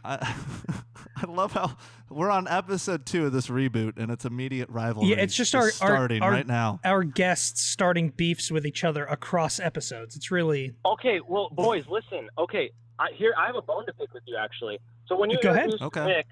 I, 0.03 0.35
I 1.17 1.25
love 1.27 1.51
how 1.53 1.75
we're 2.09 2.31
on 2.31 2.47
episode 2.47 3.05
two 3.05 3.25
of 3.25 3.31
this 3.33 3.47
reboot, 3.47 3.97
and 3.97 4.11
it's 4.11 4.25
immediate 4.25 4.69
rivalry. 4.69 5.09
Yeah, 5.09 5.17
it's 5.17 5.35
just 5.35 5.53
our- 5.55 5.63
our- 5.63 5.71
starting 5.71 6.21
our- 6.21 6.31
right 6.31 6.47
now. 6.47 6.79
our 6.83 7.03
guests 7.03 7.61
starting 7.61 8.09
beefs 8.09 8.51
with 8.51 8.65
each 8.65 8.83
other 8.83 9.05
across 9.05 9.59
episodes. 9.59 10.15
It's 10.15 10.31
really 10.31 10.73
Okay, 10.85 11.19
well, 11.27 11.49
boys, 11.51 11.85
listen. 11.89 12.29
Okay, 12.37 12.71
I, 12.99 13.07
here 13.15 13.33
I 13.37 13.47
have 13.47 13.55
a 13.55 13.61
bone 13.61 13.85
to 13.85 13.93
pick 13.93 14.13
with 14.13 14.23
you 14.25 14.37
actually. 14.37 14.79
So 15.07 15.17
when 15.17 15.29
you 15.29 15.37
Go 15.41 15.49
ahead. 15.51 15.65
introduced 15.65 15.83
Okay. 15.83 16.05
Nick, 16.05 16.27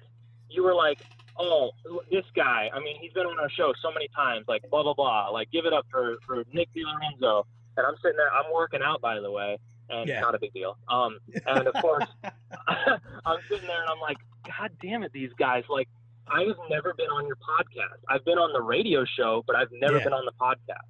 you 0.50 0.62
were 0.62 0.74
like, 0.74 0.98
"Oh, 1.36 1.70
this 2.10 2.24
guy. 2.34 2.70
I 2.72 2.78
mean, 2.80 2.96
he's 3.00 3.12
been 3.12 3.26
on 3.26 3.38
our 3.38 3.50
show 3.50 3.72
so 3.82 3.90
many 3.92 4.08
times. 4.14 4.44
Like, 4.48 4.62
blah 4.70 4.82
blah 4.82 4.94
blah. 4.94 5.28
Like, 5.30 5.50
give 5.50 5.66
it 5.66 5.72
up 5.72 5.86
for 5.90 6.16
for 6.26 6.44
Nick 6.52 6.68
DiLorenzo." 6.74 7.44
And 7.76 7.86
I'm 7.86 7.94
sitting 8.02 8.16
there. 8.16 8.32
I'm 8.32 8.52
working 8.52 8.80
out, 8.84 9.00
by 9.00 9.20
the 9.20 9.30
way, 9.30 9.56
and 9.90 10.08
Yeah. 10.08 10.20
not 10.20 10.34
a 10.34 10.38
big 10.38 10.52
deal. 10.52 10.76
Um, 10.88 11.18
and 11.46 11.66
of 11.66 11.74
course, 11.82 12.04
I'm 12.68 13.38
sitting 13.48 13.66
there 13.66 13.80
and 13.82 13.90
I'm 13.90 14.00
like, 14.00 14.16
"God 14.46 14.70
damn 14.80 15.02
it, 15.02 15.12
these 15.12 15.30
guys! 15.38 15.64
Like, 15.68 15.88
I've 16.26 16.56
never 16.70 16.94
been 16.94 17.06
on 17.08 17.26
your 17.26 17.36
podcast. 17.36 17.98
I've 18.08 18.24
been 18.24 18.38
on 18.38 18.52
the 18.52 18.60
radio 18.62 19.04
show, 19.16 19.42
but 19.46 19.56
I've 19.56 19.72
never 19.72 19.98
Yeah. 19.98 20.04
been 20.04 20.12
on 20.12 20.24
the 20.24 20.32
podcast." 20.40 20.86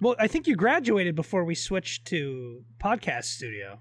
well. 0.00 0.14
I 0.18 0.26
think 0.26 0.46
you 0.46 0.56
graduated 0.56 1.14
before 1.14 1.44
we 1.44 1.54
switched 1.54 2.04
to 2.06 2.64
podcast 2.82 3.24
studio, 3.24 3.80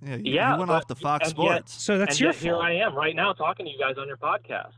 Yeah, 0.00 0.16
you, 0.16 0.32
Yeah, 0.34 0.52
you 0.52 0.58
went 0.58 0.68
but- 0.68 0.74
off 0.76 0.86
the 0.86 0.94
Fox 0.96 1.30
and 1.30 1.38
yet- 1.38 1.50
Sports. 1.68 1.82
so 1.84 1.98
that's 1.98 2.12
and 2.16 2.20
your 2.20 2.32
yet 2.32 2.40
here. 2.42 2.56
I 2.58 2.72
am 2.76 2.94
right 2.94 3.14
now 3.16 3.32
talking 3.32 3.66
to 3.66 3.72
you 3.72 3.78
guys 3.78 3.96
on 3.98 4.06
your 4.08 4.16
podcast. 4.18 4.72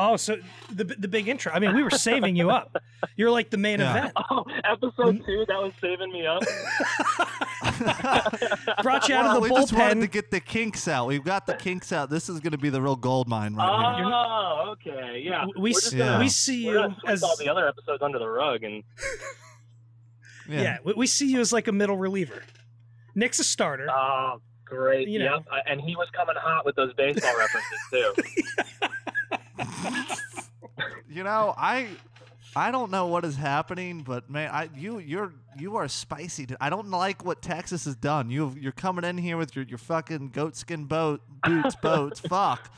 Oh, 0.00 0.14
so 0.16 0.36
the 0.72 0.84
the 0.84 1.08
big 1.08 1.26
intro. 1.28 1.50
I 1.52 1.58
mean, 1.58 1.74
we 1.74 1.82
were 1.82 1.90
saving 1.90 2.36
you 2.36 2.50
up. 2.50 2.76
You're 3.16 3.32
like 3.32 3.50
the 3.50 3.56
main 3.56 3.80
Yeah. 3.80 3.98
event. 3.98 4.12
Oh, 4.30 4.44
episode 4.64 5.24
two, 5.26 5.44
that 5.48 5.60
was 5.60 5.72
saving 5.80 6.12
me 6.12 6.24
up. 6.26 6.42
Brought 8.82 9.08
you 9.08 9.14
out 9.14 9.24
well, 9.24 9.28
of 9.28 9.34
the 9.34 9.40
we 9.40 9.48
just 9.50 9.72
wanted 9.72 10.00
to 10.00 10.06
get 10.06 10.30
the 10.30 10.40
kinks 10.40 10.88
out. 10.88 11.06
We've 11.08 11.24
got 11.24 11.46
the 11.46 11.54
kinks 11.54 11.92
out. 11.92 12.10
This 12.10 12.28
is 12.28 12.40
going 12.40 12.52
to 12.52 12.58
be 12.58 12.70
the 12.70 12.80
real 12.80 12.96
gold 12.96 13.28
mine 13.28 13.54
right 13.54 13.96
here. 13.96 14.04
Oh, 14.06 14.74
okay, 14.74 15.20
yeah. 15.24 15.44
we 15.56 15.62
We're 15.62 15.68
s- 15.70 15.82
just 15.82 15.92
Yeah. 15.94 16.04
gonna- 16.06 16.18
we 16.20 16.28
see 16.28 16.64
you 16.66 16.94
as 17.06 17.22
all 17.22 17.36
the 17.36 17.48
other 17.48 17.66
episodes 17.68 18.02
under 18.02 18.18
the 18.18 18.28
rug, 18.28 18.62
and 18.62 18.82
yeah. 20.48 20.78
we, 20.84 20.92
we 20.94 21.06
see 21.06 21.30
you 21.30 21.40
as 21.40 21.52
like 21.52 21.68
a 21.68 21.72
middle 21.72 21.96
reliever. 21.96 22.42
Nick's 23.14 23.38
a 23.40 23.44
starter. 23.44 23.88
oh, 23.90 24.40
great. 24.64 25.08
You. 25.08 25.20
Yep, 25.20 25.44
I- 25.50 25.70
and 25.70 25.80
he 25.80 25.96
was 25.96 26.08
coming 26.14 26.36
hot 26.38 26.64
with 26.64 26.76
those 26.76 26.92
baseball 26.94 27.34
references 27.36 27.78
too. 27.90 28.14
You 31.10 31.24
know, 31.24 31.54
I 31.56 31.88
I 32.54 32.70
don't 32.70 32.90
know 32.90 33.06
what 33.06 33.24
is 33.24 33.34
happening, 33.36 34.02
but 34.02 34.30
man, 34.30 34.50
I 34.52 34.68
you 34.76 34.98
you're 34.98 35.32
you 35.58 35.76
are 35.76 35.88
spicy. 35.88 36.46
dude. 36.46 36.56
I 36.60 36.70
don't 36.70 36.90
like 36.90 37.24
what 37.24 37.42
Texas 37.42 37.86
has 37.86 37.96
done. 37.96 38.30
You 38.30 38.54
you're 38.60 38.72
coming 38.72 39.04
in 39.04 39.18
here 39.18 39.36
with 39.36 39.56
your, 39.56 39.64
your 39.64 39.78
fucking 39.78 40.30
goatskin 40.30 40.86
boat 40.86 41.22
boots 41.44 41.76
boats. 41.82 42.20
Fuck 42.20 42.70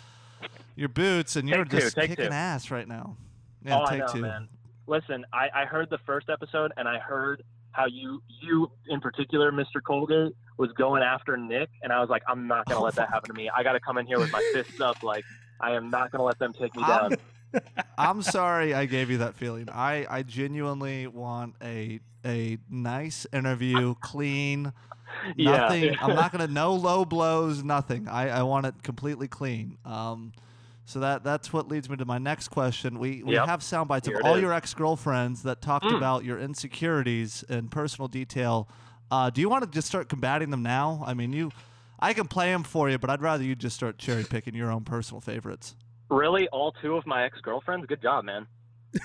your 0.77 0.89
boots, 0.89 1.37
and 1.37 1.49
you're 1.49 1.65
Take 1.65 1.81
just 1.83 1.97
take 1.97 2.11
kicking 2.11 2.27
two. 2.29 2.33
ass 2.33 2.71
right 2.71 2.87
now. 2.89 3.17
Yeah, 3.65 3.81
oh, 3.81 3.85
take 3.91 3.95
I 4.03 4.07
know, 4.07 4.13
two. 4.13 4.21
man. 4.23 4.49
Listen, 4.87 5.25
I, 5.33 5.49
I 5.55 5.65
heard 5.67 5.91
the 5.91 5.99
first 6.07 6.31
episode, 6.31 6.73
and 6.77 6.89
I 6.89 6.99
heard 6.99 7.43
how 7.73 7.87
you, 7.87 8.21
you 8.43 8.71
in 8.89 9.01
particular, 9.01 9.53
Mr. 9.53 9.81
Colgate, 9.87 10.33
was 10.57 10.73
going 10.73 11.03
after 11.03 11.37
Nick, 11.37 11.69
and 11.83 11.93
I 11.93 12.01
was 12.01 12.09
like, 12.11 12.23
I'm 12.27 12.47
not 12.49 12.65
gonna 12.67 12.81
Oh, 12.81 12.85
let 12.85 12.95
that 12.95 13.09
happen 13.09 13.29
to 13.29 13.35
me. 13.35 13.51
I 13.55 13.63
got 13.63 13.73
to 13.75 13.81
come 13.81 13.99
in 13.99 14.07
here 14.07 14.19
with 14.19 14.33
my 14.33 14.41
fists 14.55 14.81
up, 14.81 15.03
like 15.03 15.25
I 15.61 15.73
am 15.73 15.91
not 15.91 16.11
gonna 16.11 16.25
let 16.25 16.39
them 16.39 16.53
take 16.53 16.75
me 16.75 16.83
down. 16.85 17.17
I'm 17.99 18.23
sorry 18.23 18.75
I 18.75 18.87
gave 18.87 19.11
you 19.11 19.19
that 19.19 19.35
feeling. 19.35 19.69
I, 19.71 20.07
I 20.09 20.23
genuinely 20.23 21.07
want 21.07 21.57
a 21.63 22.01
a 22.25 22.59
nice 22.69 23.27
interview, 23.33 23.95
clean, 24.01 24.73
Yeah. 25.37 25.69
nothing. 25.69 25.99
I'm 26.01 26.15
not 26.15 26.33
gonna 26.33 26.47
no 26.49 26.75
low 26.75 27.05
blows, 27.05 27.63
nothing. 27.63 28.09
I, 28.09 28.29
I 28.29 28.43
want 28.43 28.67
it 28.67 28.83
completely 28.83 29.29
clean. 29.29 29.77
Um, 29.85 30.33
so 30.87 31.01
that 31.01 31.23
that's 31.25 31.53
what 31.53 31.69
leads 31.69 31.89
me 31.89 31.97
to 31.97 32.05
my 32.05 32.19
next 32.19 32.49
question. 32.49 32.99
We 32.99 33.23
we 33.23 33.35
Yep. 33.35 33.47
have 33.47 33.63
sound 33.63 33.89
bites 33.89 34.09
Here 34.09 34.17
of 34.17 34.25
all 34.25 34.37
is. 34.37 34.43
your 34.43 34.53
ex 34.53 34.75
girlfriends 34.75 35.43
that 35.43 35.61
talked 35.61 35.91
Mm. 35.91 35.97
about 35.97 36.25
your 36.25 36.39
insecurities 36.39 37.43
in 37.49 37.69
personal 37.69 38.09
detail. 38.09 38.69
Uh, 39.11 39.29
do 39.31 39.41
you 39.41 39.49
want 39.49 39.65
to 39.65 39.71
just 39.71 39.89
start 39.89 40.09
combating 40.09 40.51
them 40.51 40.63
now? 40.63 41.03
I 41.05 41.15
mean, 41.15 41.33
you, 41.33 41.51
I 42.01 42.13
can 42.13 42.27
play 42.27 42.51
them 42.51 42.63
for 42.63 42.89
you, 42.89 42.99
but 42.99 43.11
I'd 43.11 43.23
rather 43.23 43.45
you 43.45 43.55
just 43.55 43.77
start 43.77 43.99
cherry 43.99 44.25
picking 44.25 44.55
your 44.55 44.71
own 44.71 44.85
personal 44.85 45.21
favorites. 45.21 45.75
Really, 46.09 46.49
all 46.49 46.73
two 46.83 46.97
of 46.97 47.07
my 47.07 47.25
ex 47.25 47.41
girlfriends? 47.41 47.87
Good 47.87 48.03
job, 48.03 48.25
man. 48.25 48.47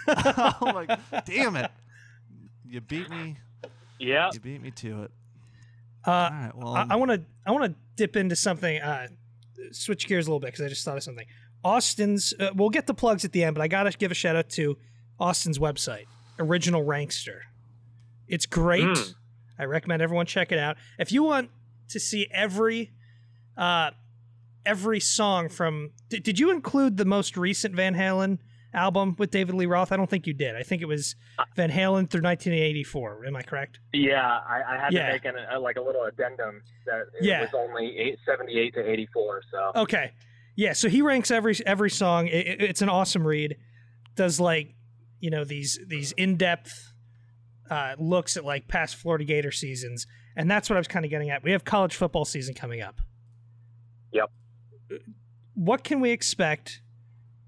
oh 0.07 0.53
my, 0.61 0.85
god, 0.85 1.23
damn 1.25 1.55
it! 1.55 1.69
You 2.67 2.81
beat 2.81 3.09
me. 3.09 3.37
Yeah. 3.99 4.29
You 4.33 4.39
beat 4.39 4.61
me 4.61 4.71
to 4.71 5.03
it. 5.03 5.11
Uh, 6.05 6.11
All 6.11 6.29
right. 6.29 6.51
Well, 6.55 6.85
I 6.89 6.95
want 6.95 7.11
to 7.11 7.21
I 7.45 7.51
want 7.51 7.65
to 7.65 7.75
dip 7.95 8.15
into 8.15 8.35
something. 8.35 8.79
Uh, 8.81 9.07
switch 9.71 10.07
gears 10.07 10.27
a 10.27 10.29
little 10.29 10.39
bit 10.39 10.47
because 10.47 10.65
I 10.65 10.69
just 10.69 10.83
thought 10.85 10.97
of 10.97 11.03
something. 11.03 11.25
Austin's. 11.63 12.33
Uh, 12.39 12.49
we'll 12.55 12.69
get 12.69 12.87
the 12.87 12.93
plugs 12.93 13.25
at 13.25 13.31
the 13.31 13.43
end, 13.43 13.55
but 13.55 13.61
I 13.61 13.67
gotta 13.67 13.91
give 13.91 14.11
a 14.11 14.15
shout 14.15 14.35
out 14.35 14.49
to 14.51 14.77
Austin's 15.19 15.59
website, 15.59 16.05
Original 16.39 16.83
Rankster. 16.83 17.39
It's 18.27 18.45
great. 18.45 18.83
Mm. 18.83 19.13
I 19.57 19.65
recommend 19.65 20.01
everyone 20.01 20.25
check 20.25 20.51
it 20.51 20.59
out. 20.59 20.77
If 20.99 21.11
you 21.11 21.23
want 21.23 21.49
to 21.89 21.99
see 21.99 22.27
every, 22.31 22.91
uh, 23.57 23.91
every 24.65 24.99
song 24.99 25.49
from. 25.49 25.91
Did, 26.09 26.23
did 26.23 26.39
you 26.39 26.51
include 26.51 26.97
the 26.97 27.05
most 27.05 27.37
recent 27.37 27.75
Van 27.75 27.93
Halen 27.95 28.39
album 28.73 29.15
with 29.17 29.31
David 29.31 29.55
Lee 29.55 29.65
Roth? 29.67 29.91
I 29.91 29.97
don't 29.97 30.09
think 30.09 30.27
you 30.27 30.33
did. 30.33 30.55
I 30.55 30.63
think 30.63 30.81
it 30.81 30.85
was 30.85 31.15
Van 31.55 31.69
Halen 31.69 32.09
through 32.09 32.21
1984. 32.23 33.25
Am 33.27 33.35
I 33.35 33.41
correct? 33.41 33.79
Yeah, 33.93 34.21
I, 34.21 34.61
I 34.75 34.77
had 34.79 34.93
Yeah. 34.93 35.07
to 35.07 35.11
make 35.13 35.25
an, 35.25 35.35
a, 35.53 35.59
like 35.59 35.77
a 35.77 35.81
little 35.81 36.03
addendum 36.03 36.61
that 36.85 37.01
it 37.19 37.25
Yeah. 37.25 37.41
was 37.41 37.49
only 37.53 37.97
eight, 37.97 38.17
78 38.25 38.73
to 38.75 38.89
84. 38.89 39.41
So 39.51 39.81
Okay. 39.81 40.11
Yeah, 40.57 40.71
so 40.73 40.87
he 40.87 41.01
ranks 41.01 41.31
every 41.31 41.53
every 41.65 41.89
song. 41.89 42.27
It, 42.27 42.47
it- 42.47 42.61
it's 42.61 42.81
an 42.81 42.87
awesome 42.89 43.27
read. 43.27 43.57
Does 44.15 44.39
like, 44.39 44.73
you 45.19 45.29
know, 45.29 45.43
these 45.43 45.77
these 45.85 46.13
in-depth 46.13 46.93
uh, 47.69 47.95
looks 47.99 48.37
at 48.37 48.45
like 48.45 48.67
past 48.69 48.95
Florida 48.95 49.25
Gator 49.25 49.51
seasons, 49.51 50.07
and 50.35 50.49
that's 50.49 50.69
what 50.69 50.75
I 50.75 50.79
was 50.79 50.87
kind 50.87 51.05
of 51.05 51.11
getting 51.11 51.29
at. 51.29 51.43
We 51.43 51.51
have 51.51 51.63
college 51.63 51.95
football 51.95 52.25
season 52.25 52.53
coming 52.53 52.81
up. 52.81 52.99
Yep. 54.11 54.31
What 55.53 55.83
can 55.83 56.01
we 56.01 56.11
expect 56.11 56.81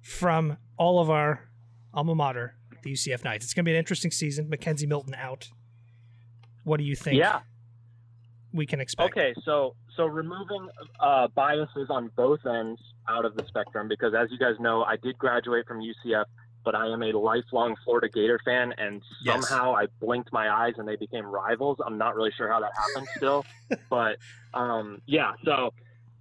from 0.02 0.58
all 0.78 1.00
of 1.00 1.10
our 1.10 1.50
alma 1.94 2.16
mater, 2.16 2.56
the 2.84 2.94
UCF 2.94 3.24
Knights? 3.24 3.46
It's 3.46 3.54
going 3.54 3.66
to 3.66 3.70
be 3.70 3.74
an 3.74 3.80
interesting 3.80 4.12
season. 4.12 4.50
McKenzie 4.50 4.88
Milton 4.88 5.16
out. 5.16 5.50
What 6.64 6.78
do 6.78 6.84
you 6.84 6.96
think? 6.96 7.18
yeah. 7.18 7.42
we 8.54 8.66
can 8.66 8.80
expect. 8.80 9.12
Okay, 9.12 9.34
so 9.44 9.76
so 9.96 10.06
removing 10.06 10.68
uh, 11.00 11.28
biases 11.36 11.88
on 11.90 12.12
both 12.16 12.40
ends 12.46 12.80
out 13.10 13.26
of 13.26 13.36
the 13.36 13.44
spectrum, 13.48 13.88
because 13.88 14.14
as 14.14 14.30
you 14.32 14.38
guys 14.38 14.56
know, 14.60 14.84
I 14.84 14.96
did 14.98 15.18
graduate 15.18 15.66
from 15.68 15.80
UCF, 15.80 16.26
but 16.68 16.76
I 16.76 16.88
am 16.88 17.02
a 17.02 17.14
lifelong 17.18 17.78
Florida 17.86 18.10
Gator 18.14 18.42
fan, 18.44 18.74
and 18.78 19.02
Yes. 19.22 19.40
somehow 19.40 19.74
I 19.74 19.86
blinked 20.02 20.34
my 20.34 20.50
eyes 20.50 20.74
and 20.76 20.86
they 20.86 20.98
became 20.98 21.26
rivals. 21.26 21.78
I'm 21.86 21.98
not 21.98 22.14
really 22.14 22.32
sure 22.36 22.52
how 22.52 22.60
that 22.60 22.72
happened 22.76 23.08
still, 23.16 23.48
but 23.90 24.18
um, 24.54 25.00
yeah. 25.06 25.32
So 25.46 25.72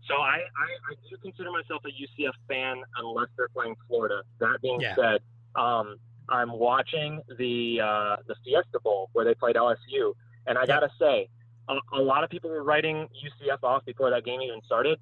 so 0.06 0.14
I, 0.14 0.36
I 0.36 0.68
I 0.92 0.94
do 1.10 1.16
consider 1.20 1.50
myself 1.50 1.82
a 1.84 1.88
UCF 1.88 2.30
fan 2.46 2.76
unless 2.98 3.26
they're 3.36 3.48
playing 3.48 3.74
Florida. 3.88 4.22
That 4.38 4.58
being 4.62 4.80
Yeah. 4.80 4.94
said, 4.94 5.18
um, 5.60 5.96
I'm 6.28 6.52
watching 6.52 7.20
the 7.40 7.80
uh, 7.82 8.16
the 8.28 8.36
Fiesta 8.44 8.78
Bowl 8.84 9.10
where 9.14 9.24
they 9.24 9.34
played 9.34 9.56
LSU, 9.56 10.12
and 10.46 10.56
I 10.56 10.64
Yep. 10.68 10.68
gotta 10.68 10.90
say 11.00 11.28
a, 11.68 11.74
a 11.92 12.00
lot 12.00 12.22
of 12.22 12.30
people 12.30 12.50
were 12.50 12.62
writing 12.62 13.08
UCF 13.24 13.64
off 13.64 13.84
before 13.84 14.10
that 14.10 14.24
game 14.24 14.40
even 14.42 14.60
started, 14.64 15.00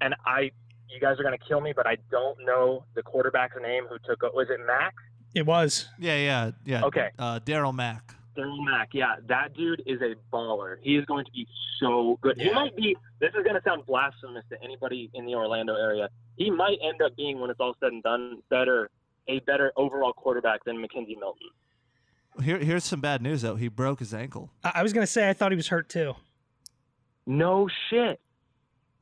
and 0.00 0.14
I, 0.24 0.52
you 0.88 1.00
guys 1.00 1.18
are 1.18 1.22
gonna 1.22 1.38
kill 1.38 1.60
me, 1.60 1.72
but 1.74 1.86
I 1.86 1.96
don't 2.10 2.38
know 2.44 2.84
the 2.94 3.02
quarterback's 3.02 3.56
name 3.62 3.84
who 3.88 3.96
took. 4.06 4.22
Was 4.34 4.48
it 4.50 4.60
Mac? 4.66 4.94
It 5.34 5.44
was. 5.46 5.88
yeah, 5.98 6.16
yeah, 6.16 6.50
yeah. 6.64 6.84
Okay. 6.84 7.10
Uh, 7.18 7.40
Darriel 7.40 7.74
Mack. 7.74 8.14
Darriel 8.36 8.64
Mack. 8.64 8.90
Yeah, 8.92 9.16
that 9.26 9.54
dude 9.54 9.82
is 9.86 10.00
a 10.00 10.14
baller. 10.34 10.76
He 10.80 10.96
is 10.96 11.04
going 11.04 11.24
to 11.24 11.30
be 11.32 11.46
so 11.80 12.18
good. 12.22 12.40
He 12.40 12.50
might 12.52 12.74
be. 12.76 12.96
This 13.20 13.30
is 13.38 13.44
gonna 13.44 13.60
sound 13.64 13.84
blasphemous 13.86 14.44
to 14.50 14.62
anybody 14.62 15.10
in 15.14 15.26
the 15.26 15.34
Orlando 15.34 15.74
area. 15.74 16.08
He 16.36 16.50
might 16.50 16.78
end 16.82 17.02
up 17.02 17.16
being, 17.16 17.40
when 17.40 17.50
it's 17.50 17.60
all 17.60 17.74
said 17.80 17.92
and 17.92 18.02
done, 18.02 18.42
better, 18.50 18.90
a 19.28 19.40
better 19.40 19.72
overall 19.76 20.12
quarterback 20.12 20.64
than 20.64 20.76
McKenzie 20.76 21.18
Milton. 21.18 21.48
Here, 22.42 22.58
here's 22.58 22.84
some 22.84 23.00
bad 23.00 23.22
news 23.22 23.42
though. 23.42 23.56
He 23.56 23.68
broke 23.68 23.98
his 24.00 24.12
ankle. 24.12 24.50
I, 24.62 24.72
I 24.76 24.82
was 24.82 24.92
going 24.92 25.04
to 25.06 25.10
say 25.10 25.28
I 25.28 25.32
thought 25.32 25.52
he 25.52 25.56
was 25.56 25.68
hurt 25.68 25.88
too. 25.88 26.14
No 27.26 27.68
shit. 27.90 28.20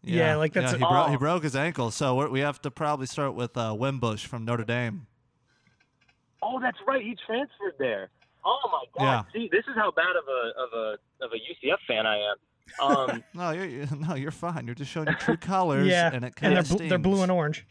Yeah, 0.07 0.37
like 0.37 0.53
that's 0.53 0.73
yeah, 0.73 0.77
a- 0.77 0.79
he, 0.79 0.85
bro- 0.93 1.07
he 1.09 1.17
Oh. 1.17 1.19
broke 1.19 1.43
his 1.43 1.57
ankle. 1.57 1.91
So 1.91 2.15
we're, 2.15 2.29
we 2.29 2.41
have 2.41 2.61
to 2.63 2.71
probably 2.71 3.07
start 3.07 3.35
with 3.35 3.57
uh, 3.57 3.75
Wimbush 3.79 4.27
from 4.27 4.45
Notre 4.45 4.65
Dame. 4.65 5.07
Oh, 6.43 6.61
that's 6.61 6.77
right. 6.87 7.03
He 7.03 7.17
transferred 7.27 7.75
there. 7.79 8.11
Oh 8.45 8.59
my 8.71 8.85
god. 8.99 9.27
See, 9.33 9.49
this 9.51 9.65
is 9.69 9.75
how 9.77 9.91
bad 9.91 10.17
of 10.17 10.25
a 10.29 10.63
of 10.63 10.73
a 10.73 11.25
of 11.25 11.31
a 11.33 11.37
UCF 11.37 11.79
fan 11.89 12.07
I 12.07 12.19
am. 12.19 12.37
Um, 12.81 13.25
No, 13.35 13.51
you're, 13.53 13.65
you 13.65 13.89
no, 13.99 14.15
you're 14.15 14.31
fine. 14.31 14.67
You're 14.67 14.75
just 14.75 14.91
showing 14.91 15.07
your 15.07 15.17
true 15.17 15.37
colors. 15.39 15.87
yeah, 15.91 16.11
and 16.13 16.25
it 16.25 16.29
and 16.29 16.37
kind 16.37 16.57
they're 16.57 16.63
bl- 16.79 16.89
they're 16.89 16.99
blue 16.99 17.23
and 17.23 17.33
orange. 17.33 17.67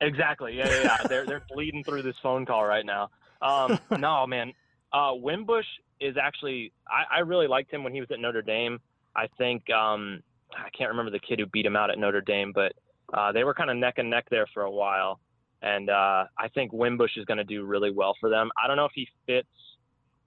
exactly. 0.00 0.56
Yeah, 0.56 0.68
yeah, 0.68 0.82
yeah. 0.82 0.96
they're 1.08 1.26
they're 1.26 1.44
bleeding 1.52 1.84
through 1.84 2.02
this 2.02 2.16
phone 2.22 2.44
call 2.46 2.64
right 2.64 2.84
now. 2.84 3.10
Um, 3.40 3.78
no, 4.00 4.26
man. 4.26 4.52
Uh, 4.92 5.12
Wimbush 5.14 5.66
is 6.00 6.16
actually. 6.20 6.72
I, 6.88 7.18
I 7.18 7.20
really 7.20 7.46
liked 7.46 7.72
him 7.72 7.84
when 7.84 7.92
he 7.92 8.00
was 8.00 8.10
at 8.10 8.18
Notre 8.18 8.42
Dame. 8.42 8.80
I 9.14 9.28
think 9.38 9.70
um, 9.70 10.22
I 10.56 10.70
can't 10.70 10.90
remember 10.90 11.10
the 11.10 11.18
kid 11.18 11.38
who 11.38 11.46
beat 11.46 11.66
him 11.66 11.76
out 11.76 11.90
at 11.90 11.98
Notre 11.98 12.20
Dame, 12.20 12.52
but 12.54 12.72
uh, 13.12 13.32
they 13.32 13.44
were 13.44 13.54
kind 13.54 13.70
of 13.70 13.76
neck 13.76 13.94
and 13.98 14.10
neck 14.10 14.26
there 14.30 14.46
for 14.52 14.62
a 14.62 14.70
while. 14.70 15.20
And 15.62 15.90
uh, 15.90 16.24
I 16.38 16.48
think 16.54 16.72
Wimbush 16.72 17.16
is 17.16 17.24
going 17.24 17.38
to 17.38 17.44
do 17.44 17.64
really 17.64 17.90
well 17.90 18.14
for 18.20 18.30
them. 18.30 18.50
I 18.62 18.66
don't 18.66 18.76
know 18.76 18.84
if 18.84 18.92
he 18.94 19.08
fits 19.26 19.48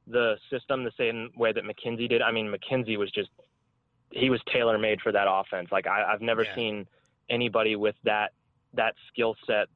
the 0.07 0.35
system 0.49 0.83
the 0.83 0.91
same 0.97 1.29
way 1.37 1.53
that 1.53 1.63
McKenzie 1.63 2.09
did. 2.09 2.21
I 2.21 2.31
mean, 2.31 2.53
McKenzie 2.53 2.97
was 2.97 3.11
just 3.11 3.29
he 4.11 4.29
was 4.29 4.41
tailor 4.51 4.77
made 4.77 4.99
for 5.01 5.11
that 5.13 5.27
offense. 5.29 5.69
Like 5.71 5.87
I, 5.87 6.03
I've 6.03 6.21
never 6.21 6.43
Yeah. 6.43 6.55
seen 6.55 6.87
anybody 7.29 7.75
with 7.75 7.95
that 8.03 8.31
that 8.73 8.93
skill 9.11 9.35
set 9.47 9.67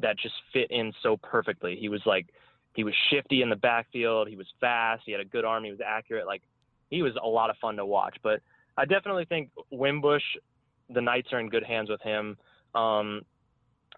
that 0.00 0.18
just 0.18 0.34
fit 0.52 0.70
in 0.70 0.92
so 1.02 1.16
perfectly. 1.16 1.76
He 1.76 1.88
was 1.88 2.00
like 2.04 2.26
he 2.74 2.84
was 2.84 2.94
shifty 3.10 3.42
in 3.42 3.48
the 3.48 3.56
backfield. 3.56 4.28
He 4.28 4.36
was 4.36 4.46
fast. 4.60 5.02
He 5.06 5.12
had 5.12 5.20
a 5.20 5.24
good 5.24 5.44
arm. 5.44 5.64
He 5.64 5.70
was 5.70 5.80
accurate. 5.84 6.26
Like 6.26 6.42
he 6.90 7.02
was 7.02 7.12
a 7.22 7.26
lot 7.26 7.50
of 7.50 7.56
fun 7.58 7.76
to 7.76 7.86
watch. 7.86 8.16
But 8.22 8.40
I 8.76 8.84
definitely 8.84 9.24
think 9.24 9.50
Wimbush, 9.70 10.22
the 10.90 11.00
Knights 11.00 11.32
are 11.32 11.40
in 11.40 11.48
good 11.48 11.64
hands 11.64 11.88
with 11.90 12.00
him. 12.02 12.36
Um, 12.74 13.22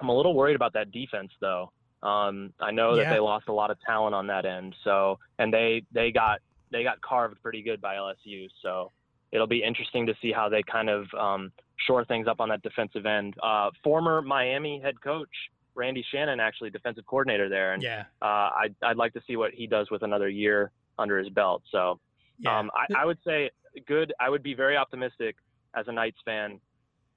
I'm 0.01 0.09
a 0.09 0.17
little 0.17 0.35
worried 0.35 0.57
about 0.57 0.73
that 0.75 0.91
defense 0.93 1.31
though. 1.41 1.73
Um, 2.03 2.53
I 2.61 2.71
know 2.71 2.95
Yeah. 2.95 3.05
that 3.05 3.11
they 3.15 3.19
lost 3.21 3.49
a 3.49 3.53
lot 3.53 3.71
of 3.71 3.81
talent 3.81 4.15
on 4.15 4.29
that 4.29 4.45
end. 4.47 4.75
So 4.85 5.19
and 5.39 5.53
they 5.53 5.83
they 5.93 6.13
got 6.13 6.41
they 6.71 6.83
got 6.83 7.01
carved 7.01 7.43
pretty 7.43 7.63
good 7.63 7.81
by 7.81 7.97
LSU. 7.97 8.49
So 8.63 8.93
it'll 9.33 9.47
be 9.49 9.63
interesting 9.63 10.07
to 10.07 10.15
see 10.23 10.33
how 10.33 10.49
they 10.49 10.63
kind 10.63 10.89
of 10.89 11.07
um, 11.15 11.53
shore 11.87 12.05
things 12.05 12.29
up 12.29 12.41
on 12.41 12.49
that 12.51 12.63
defensive 12.63 13.05
end. 13.07 13.35
Uh, 13.43 13.71
former 13.83 14.23
Miami 14.23 14.81
head 14.81 15.01
coach 15.01 15.29
Randy 15.75 16.05
Shannon, 16.13 16.41
actually 16.41 16.71
defensive 16.71 17.05
coordinator 17.07 17.49
there, 17.49 17.73
and 17.73 17.83
Yeah, 17.83 18.05
uh, 18.23 18.51
I'd, 18.63 18.75
I'd 18.83 18.97
like 18.97 19.13
to 19.15 19.21
see 19.27 19.37
what 19.37 19.53
he 19.53 19.67
does 19.67 19.91
with 19.91 20.03
another 20.03 20.29
year 20.29 20.73
under 20.99 21.19
his 21.19 21.29
belt. 21.29 21.63
So 21.71 22.01
yeah. 22.39 22.59
um, 22.59 22.71
I, 22.75 23.03
I 23.03 23.05
would 23.05 23.19
say 23.25 23.51
good. 23.87 24.13
I 24.21 24.31
would 24.31 24.43
be 24.43 24.55
very 24.55 24.77
optimistic 24.77 25.37
as 25.75 25.87
a 25.89 25.93
Knights 25.93 26.19
fan 26.25 26.61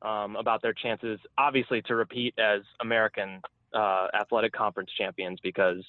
um, 0.01 0.35
about 0.35 0.61
their 0.61 0.73
chances, 0.73 1.19
obviously, 1.37 1.81
to 1.83 1.95
repeat 1.95 2.33
as 2.39 2.61
American 2.81 3.41
uh, 3.73 4.07
Athletic 4.13 4.53
Conference 4.53 4.89
champions 4.97 5.39
because 5.41 5.83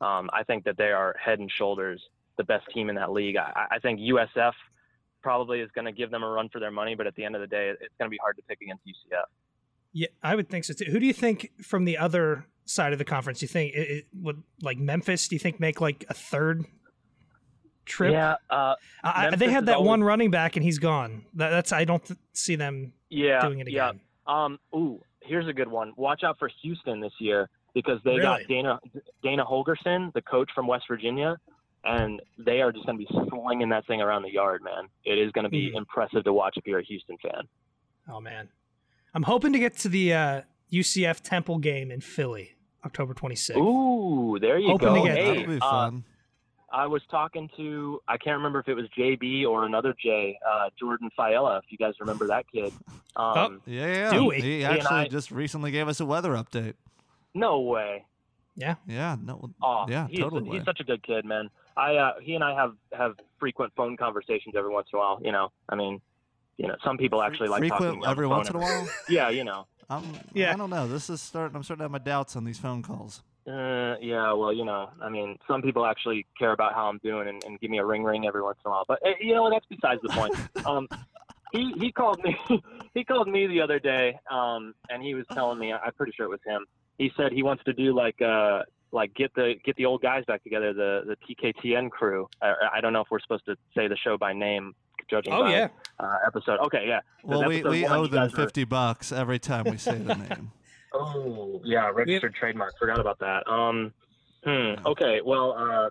um, 0.00 0.28
I 0.32 0.42
think 0.44 0.64
that 0.64 0.76
they 0.76 0.90
are 0.90 1.14
head 1.22 1.38
and 1.38 1.50
shoulders 1.50 2.00
the 2.36 2.44
best 2.44 2.66
team 2.72 2.88
in 2.88 2.96
that 2.96 3.12
league. 3.12 3.36
I, 3.36 3.66
I 3.72 3.78
think 3.78 4.00
USF 4.00 4.52
probably 5.22 5.60
is 5.60 5.70
going 5.74 5.84
to 5.84 5.92
give 5.92 6.10
them 6.10 6.22
a 6.22 6.28
run 6.28 6.48
for 6.48 6.60
their 6.60 6.70
money, 6.70 6.94
but 6.94 7.06
at 7.06 7.14
the 7.16 7.24
end 7.24 7.34
of 7.34 7.40
the 7.40 7.46
day, 7.46 7.70
it's 7.70 7.94
going 7.98 8.08
to 8.08 8.10
be 8.10 8.18
hard 8.22 8.36
to 8.36 8.42
pick 8.48 8.60
against 8.62 8.86
UCF. 8.86 9.24
Yeah, 9.92 10.08
I 10.22 10.34
would 10.34 10.48
think 10.48 10.64
so 10.64 10.74
too. 10.74 10.90
Who 10.90 11.00
do 11.00 11.06
you 11.06 11.12
think 11.12 11.50
from 11.62 11.84
the 11.84 11.98
other 11.98 12.46
side 12.64 12.92
of 12.92 12.98
the 12.98 13.04
conference, 13.04 13.40
do 13.40 13.44
you 13.44 13.48
think 13.48 13.74
it, 13.74 13.90
it 13.90 14.06
would 14.14 14.42
like 14.62 14.78
Memphis? 14.78 15.28
Do 15.28 15.34
you 15.34 15.40
think 15.40 15.58
make 15.58 15.80
like 15.80 16.04
a 16.08 16.14
third 16.14 16.64
trip? 17.88 18.12
Yeah, 18.12 18.36
uh, 18.50 18.74
I, 19.02 19.28
I- 19.28 19.36
they 19.36 19.50
had 19.50 19.66
that 19.66 19.76
always- 19.76 19.88
one 19.88 20.04
running 20.04 20.30
back 20.30 20.56
and 20.56 20.64
he's 20.64 20.78
gone. 20.78 21.24
That, 21.34 21.50
that's 21.50 21.72
I 21.72 21.84
don't 21.84 22.04
th- 22.04 22.18
see 22.32 22.54
them 22.56 22.92
yeah, 23.10 23.40
doing 23.40 23.58
it 23.60 23.68
again. 23.68 23.74
yeah. 23.74 23.88
again. 23.90 24.00
Um, 24.26 24.58
ooh, 24.74 25.00
here's 25.22 25.48
a 25.48 25.52
good 25.52 25.68
one. 25.68 25.92
Watch 25.96 26.22
out 26.24 26.38
for 26.38 26.50
Houston 26.62 27.00
this 27.00 27.12
year 27.18 27.48
because 27.74 27.98
they 28.04 28.18
got 28.18 28.40
Dana 28.48 28.78
Dana 29.22 29.44
Holgorsen, 29.44 30.12
the 30.12 30.22
coach 30.22 30.50
from 30.54 30.66
West 30.66 30.84
Virginia, 30.88 31.36
and 31.84 32.20
they 32.38 32.60
are 32.60 32.70
just 32.72 32.84
going 32.86 32.98
to 32.98 33.04
be 33.06 33.28
slinging 33.30 33.68
that 33.70 33.86
thing 33.86 34.00
around 34.02 34.22
the 34.22 34.32
yard, 34.32 34.62
man. 34.62 34.88
It 35.04 35.18
is 35.18 35.32
going 35.32 35.44
to 35.44 35.50
be 35.50 35.70
Hmm. 35.70 35.78
impressive 35.78 36.24
to 36.24 36.32
watch 36.32 36.56
if 36.56 36.66
you're 36.66 36.80
a 36.80 36.84
Houston 36.84 37.16
fan. 37.22 37.42
Oh 38.10 38.20
man, 38.20 38.48
I'm 39.14 39.22
hoping 39.22 39.52
to 39.54 39.58
get 39.58 39.76
to 39.78 39.88
the 39.88 40.12
uh, 40.12 40.42
UCF 40.72 41.20
Temple 41.22 41.58
game 41.58 41.90
in 41.90 42.00
Philly, 42.00 42.50
October 42.84 43.14
26th. 43.14 43.56
Ooh, 43.56 44.38
there 44.38 44.58
you 44.58 44.68
Hoping 44.68 44.88
go. 44.88 44.94
to 44.96 45.02
get 45.08 45.16
hey, 45.16 45.26
That'll 45.38 45.46
be 45.54 45.60
uh, 45.60 45.70
fun. 45.70 46.04
I 46.72 46.86
was 46.86 47.02
talking 47.10 47.48
to 47.56 48.00
I 48.08 48.16
can't 48.18 48.36
remember 48.36 48.60
if 48.60 48.68
it 48.68 48.74
was 48.74 48.86
JB 48.96 49.46
or 49.46 49.64
another 49.64 49.94
J, 50.02 50.38
uh, 50.48 50.68
Jordan 50.78 51.10
Fiella, 51.18 51.58
if 51.58 51.64
you 51.70 51.78
guys 51.78 51.94
remember 52.00 52.26
that 52.28 52.44
kid. 52.52 52.72
Um, 53.16 53.60
yeah, 53.66 53.86
yeah. 53.86 54.10
do 54.12 54.26
we? 54.26 54.40
He 54.40 54.62
and 54.62 54.76
actually 54.78 54.96
I- 54.96 55.08
just 55.08 55.32
recently 55.32 55.72
gave 55.72 55.88
us 55.88 55.98
a 55.98 56.06
weather 56.06 56.34
update. 56.34 56.74
No 57.34 57.58
way. 57.62 58.04
Yeah. 58.54 58.76
Yeah, 58.86 59.16
no, 59.20 59.50
Oh, 59.60 59.86
yeah, 59.88 60.06
he's, 60.08 60.20
totally. 60.20 60.56
he's 60.56 60.64
such 60.64 60.78
a 60.78 60.84
good 60.84 61.02
kid, 61.02 61.24
man. 61.24 61.50
I 61.76 61.96
uh, 61.96 62.12
he 62.22 62.36
and 62.36 62.44
I 62.44 62.54
have 62.54 62.74
have 62.92 63.14
frequent 63.40 63.72
phone 63.76 63.96
conversations 63.96 64.54
every 64.56 64.70
once 64.72 64.86
in 64.92 64.98
a 64.98 65.00
while. 65.00 65.18
You 65.24 65.32
know, 65.32 65.50
I 65.68 65.74
mean, 65.74 66.00
you 66.58 66.68
know, 66.68 66.76
some 66.84 66.96
people 66.96 67.20
actually 67.20 67.48
like 67.48 67.58
frequent 67.60 67.82
talking 67.82 68.04
on 68.04 68.10
every 68.10 68.26
the 68.26 68.28
phone 68.28 68.36
once 68.36 68.50
in 68.50 68.56
a 68.56 68.58
while. 68.60 68.88
Yeah, 69.08 69.30
you 69.30 69.42
know. 69.42 69.66
I'm, 69.90 70.04
Yeah. 70.32 70.52
I 70.52 70.56
don't 70.56 70.70
know. 70.70 70.86
This 70.86 71.10
is 71.10 71.20
starting. 71.20 71.56
I'm 71.56 71.64
starting 71.64 71.80
to 71.80 71.84
have 71.84 71.90
my 71.90 71.98
doubts 71.98 72.36
on 72.36 72.44
these 72.44 72.58
phone 72.58 72.82
calls. 72.84 73.22
Uh, 73.46 73.96
yeah, 74.00 74.32
well, 74.32 74.52
you 74.52 74.64
know, 74.64 74.90
I 75.02 75.08
mean, 75.08 75.38
some 75.48 75.62
people 75.62 75.86
actually 75.86 76.26
care 76.38 76.52
about 76.52 76.74
how 76.74 76.86
I'm 76.88 76.98
doing 77.02 77.28
and, 77.28 77.42
and 77.44 77.58
give 77.60 77.70
me 77.70 77.78
a 77.78 77.84
ring 77.84 78.04
ring 78.04 78.26
every 78.26 78.42
once 78.42 78.58
in 78.64 78.68
a 78.68 78.72
while. 78.72 78.84
But 78.86 78.98
eh, 79.04 79.14
you 79.20 79.34
know, 79.34 79.48
that's 79.50 79.64
besides 79.70 80.00
the 80.02 80.08
point. 80.10 80.34
um, 80.66 80.86
he 81.52 81.72
he 81.78 81.90
called 81.92 82.22
me 82.22 82.36
he 82.94 83.04
called 83.04 83.28
me 83.28 83.46
the 83.46 83.60
other 83.60 83.78
day, 83.78 84.18
um, 84.30 84.74
and 84.90 85.02
he 85.02 85.14
was 85.14 85.24
telling 85.32 85.58
me 85.58 85.72
I'm 85.72 85.92
pretty 85.94 86.12
sure 86.14 86.26
it 86.26 86.30
was 86.30 86.40
him. 86.46 86.66
He 86.98 87.10
said 87.16 87.32
he 87.32 87.42
wants 87.42 87.64
to 87.64 87.72
do 87.72 87.94
like 87.94 88.20
uh 88.20 88.62
like 88.92 89.14
get 89.14 89.34
the 89.34 89.54
get 89.64 89.76
the 89.76 89.86
old 89.86 90.02
guys 90.02 90.24
back 90.26 90.42
together, 90.42 90.74
the 90.74 91.02
the 91.06 91.34
TKTN 91.34 91.90
crew. 91.90 92.28
I, 92.42 92.54
I 92.74 92.80
don't 92.82 92.92
know 92.92 93.00
if 93.00 93.08
we're 93.10 93.20
supposed 93.20 93.46
to 93.46 93.56
say 93.74 93.88
the 93.88 93.96
show 93.96 94.18
by 94.18 94.34
name, 94.34 94.74
judging 95.08 95.32
Oh 95.32 95.44
by 95.44 95.52
yeah. 95.52 95.68
uh, 95.98 96.16
episode. 96.26 96.58
Okay, 96.66 96.84
yeah. 96.86 97.00
Well, 97.22 97.48
we, 97.48 97.62
we 97.62 97.84
one, 97.84 97.92
owe 97.92 98.06
them 98.06 98.24
guys 98.28 98.32
were- 98.36 98.44
fifty 98.44 98.64
bucks 98.64 99.10
every 99.10 99.38
time 99.38 99.64
we 99.70 99.78
say 99.78 99.96
the 99.96 100.14
name. 100.16 100.52
Oh, 100.92 101.60
yeah, 101.64 101.90
registered 101.92 102.34
trademark. 102.34 102.78
Forgot 102.78 102.98
about 103.00 103.18
that. 103.20 103.46
Um, 103.50 103.92
hmm. 104.44 104.74
Okay. 104.86 105.20
Well, 105.24 105.52
uh, 105.58 105.90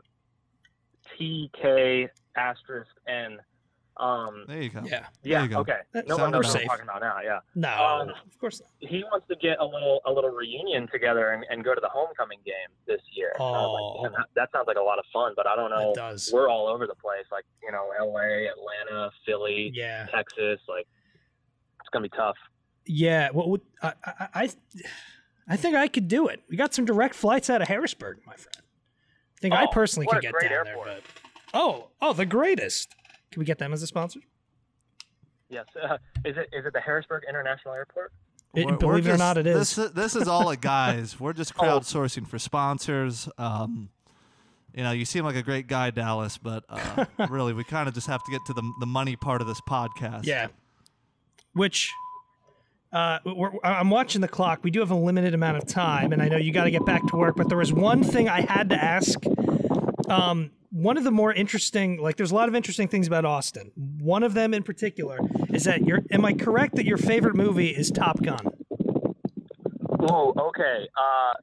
TK 1.20 2.10
asterisk 2.36 2.90
N. 3.08 3.38
Um, 4.00 4.46
There 4.48 4.62
you 4.62 4.70
go. 4.70 4.82
Yeah. 4.86 5.08
yeah. 5.24 5.42
you 5.42 5.50
go. 5.50 5.60
Okay. 5.62 5.80
That- 5.94 6.08
No 6.08 6.16
one 6.18 6.20
Sound 6.26 6.32
knows 6.34 6.46
what 6.46 6.54
safe. 6.54 6.62
I'm 6.64 6.68
talking 6.68 6.84
about 6.84 7.02
now. 7.02 7.18
Yeah. 7.24 7.40
No, 7.56 7.70
Um, 7.84 8.10
of 8.10 8.40
course 8.40 8.62
not. 8.62 8.70
He 8.88 9.04
wants 9.06 9.28
to 9.28 9.36
get 9.38 9.58
a 9.60 9.66
little 9.66 10.02
a 10.06 10.12
little 10.12 10.30
reunion 10.30 10.88
together 10.92 11.32
and, 11.32 11.44
and 11.50 11.64
go 11.64 11.74
to 11.74 11.82
the 11.82 11.90
homecoming 11.90 12.38
game 12.46 12.70
this 12.86 13.02
year. 13.12 13.32
And 13.40 13.44
I 13.44 13.50
was 13.50 13.94
Oh. 13.98 14.02
like, 14.04 14.12
"Man, 14.12 14.20
that, 14.22 14.28
that 14.36 14.52
sounds 14.52 14.68
like 14.68 14.78
a 14.78 14.82
lot 14.82 15.00
of 15.00 15.06
fun, 15.12 15.34
but 15.36 15.48
I 15.48 15.56
don't 15.56 15.72
know. 15.72 15.92
It 15.92 15.96
does. 15.96 16.30
We're 16.32 16.48
all 16.48 16.68
over 16.68 16.86
the 16.86 16.94
place, 16.94 17.26
like 17.32 17.46
you 17.64 17.72
know, 17.72 17.90
L.A., 17.98 18.48
Atlanta, 18.48 19.10
Philly, 19.26 19.72
Yeah. 19.74 20.06
Texas. 20.14 20.60
Like, 20.68 20.88
it's 21.80 21.90
gonna 21.92 22.04
be 22.04 22.10
tough. 22.10 22.38
Yeah. 22.88 23.30
What 23.32 23.50
would 23.50 23.62
I, 23.82 23.94
I? 24.06 24.28
I 24.34 24.50
I 25.50 25.56
think 25.56 25.76
I 25.76 25.88
could 25.88 26.08
do 26.08 26.28
it. 26.28 26.42
We 26.50 26.58
got 26.58 26.74
some 26.74 26.84
direct 26.86 27.16
flights 27.16 27.50
out 27.50 27.62
of 27.62 27.68
Harrisburg, 27.68 28.18
my 28.26 28.36
friend. 28.36 28.58
I 28.60 29.40
think 29.42 29.54
I 29.54 29.64
Oh, 29.64 29.68
personally 29.68 30.08
could 30.08 30.22
get 30.22 30.34
great 30.34 30.50
down 30.50 30.68
airport. 30.68 30.88
there. 30.88 31.00
But 31.54 31.58
oh, 31.60 31.88
oh, 32.02 32.14
the 32.14 32.26
greatest. 32.26 32.94
Can 33.32 33.40
we 33.40 33.46
get 33.46 33.58
them 33.60 33.72
as 33.72 33.82
a 33.84 33.88
sponsor? 33.88 34.20
Yes. 35.50 35.66
Uh, 35.82 35.98
is 36.26 36.36
it 36.38 36.50
is 36.52 36.66
it 36.66 36.74
the 36.74 36.82
Harrisburg 36.82 37.24
International 37.30 37.74
Airport? 37.74 38.12
It- 38.56 38.66
We're- 38.66 38.72
we're 38.74 38.78
believe 38.78 39.08
it 39.08 39.12
or 39.12 39.18
not, 39.18 39.38
it 39.38 39.46
is. 39.48 39.76
This, 39.76 39.92
this 39.92 40.16
is 40.16 40.28
all 40.28 40.50
a 40.50 40.58
guys. 40.58 41.20
We're 41.20 41.34
just 41.34 41.54
Oh. 41.60 41.64
crowdsourcing 41.64 42.28
for 42.28 42.40
sponsors. 42.40 43.30
Um, 43.38 43.90
you 44.74 44.84
know, 44.84 44.92
you 44.92 45.06
seem 45.06 45.24
like 45.26 45.36
a 45.36 45.42
great 45.44 45.68
guy, 45.68 45.92
Dallas, 45.92 46.38
but 46.38 46.64
uh, 46.70 47.06
really, 47.30 47.54
we 47.54 47.64
kind 47.64 47.88
of 47.88 47.94
just 47.96 48.08
have 48.08 48.24
to 48.24 48.32
get 48.32 48.42
to 48.48 48.54
the 48.54 48.64
the 48.82 48.86
money 48.86 49.16
part 49.16 49.42
of 49.42 49.48
this 49.48 49.62
podcast. 49.62 50.26
Yeah. 50.26 50.48
Which, 51.54 51.92
uh, 52.94 53.20
we're, 53.26 53.52
I'm 53.64 53.90
watching 53.90 54.22
the 54.22 54.28
clock. 54.28 54.64
We 54.64 54.72
do 54.72 54.80
have 54.80 54.92
a 54.92 54.96
limited 54.96 55.34
amount 55.34 55.58
of 55.58 55.66
time, 55.68 56.12
and 56.14 56.22
I 56.22 56.30
know 56.30 56.38
you 56.38 56.52
got 56.52 56.64
to 56.66 56.72
get 56.72 56.86
back 56.86 57.06
to 57.08 57.18
work. 57.18 57.36
But 57.36 57.50
there 57.50 57.58
was 57.58 57.74
one 57.74 58.04
thing 58.04 58.30
I 58.30 58.42
had 58.42 58.70
to 58.70 58.76
ask. 58.82 59.20
Um, 60.10 60.52
one 60.72 60.98
of 60.98 61.04
the 61.04 61.12
more 61.12 61.34
interesting, 61.34 61.98
like, 61.98 62.18
there's 62.18 62.32
a 62.32 62.36
lot 62.36 62.48
of 62.50 62.56
interesting 62.56 62.88
things 62.88 63.08
about 63.08 63.26
Austin. 63.26 63.72
One 64.00 64.24
of 64.24 64.34
them 64.34 64.54
in 64.54 64.64
particular 64.64 65.20
is 65.54 65.64
that 65.66 65.84
you're. 65.86 66.00
Am 66.12 66.24
I 66.26 66.34
correct 66.34 66.76
that 66.76 66.86
your 66.86 66.98
favorite 66.98 67.36
movie 67.36 67.70
is 67.70 67.90
Top 67.92 68.22
Gun? 68.22 68.40
Oh, 70.00 70.34
okay. 70.38 70.88
Uh, 70.96 71.34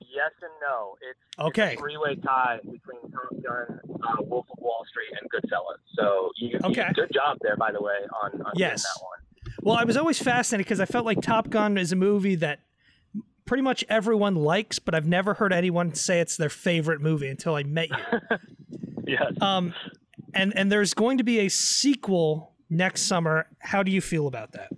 yes 0.00 0.30
and 0.40 0.50
no. 0.62 0.96
It's 1.02 1.18
Okay. 1.48 1.72
It's 1.72 1.80
a 1.80 1.82
three-way 1.82 2.14
tie 2.16 2.58
between 2.62 3.10
Top 3.10 3.30
Gun, 3.42 3.80
uh, 4.02 4.22
Wolf 4.22 4.46
of 4.50 4.58
Wall 4.62 4.84
Street, 4.88 5.08
and 5.20 5.28
Goodfellas. 5.30 5.78
So 5.98 6.30
you, 6.36 6.58
Okay. 6.64 6.86
you 6.88 6.94
good 6.94 7.10
job 7.12 7.38
there, 7.42 7.56
by 7.56 7.72
the 7.72 7.82
way, 7.82 7.96
on, 8.22 8.30
on 8.32 8.38
getting 8.54 8.60
Yes. 8.60 8.82
that 8.82 9.02
one. 9.02 9.13
Well, 9.64 9.76
I 9.76 9.84
was 9.84 9.96
always 9.96 10.18
fascinated 10.18 10.66
because 10.66 10.78
I 10.80 10.84
felt 10.84 11.06
like 11.06 11.20
Top 11.22 11.48
Gun 11.48 11.78
is 11.78 11.90
a 11.90 11.96
movie 11.96 12.34
that 12.36 12.60
pretty 13.46 13.62
much 13.62 13.82
everyone 13.88 14.34
likes, 14.36 14.78
but 14.78 14.94
I've 14.94 15.06
never 15.06 15.34
heard 15.34 15.52
anyone 15.54 15.94
say 15.94 16.20
it's 16.20 16.36
their 16.36 16.50
favorite 16.50 17.00
movie 17.00 17.28
until 17.28 17.54
I 17.54 17.62
met 17.64 17.88
you. 17.90 18.36
Yes. 19.06 19.32
Um, 19.42 19.74
and 20.32 20.56
and 20.56 20.72
there's 20.72 20.94
going 20.94 21.18
to 21.18 21.24
be 21.24 21.40
a 21.40 21.48
sequel 21.50 22.52
next 22.70 23.02
summer. 23.02 23.46
How 23.58 23.82
do 23.82 23.90
you 23.92 24.00
feel 24.00 24.26
about 24.26 24.52
that? 24.52 24.70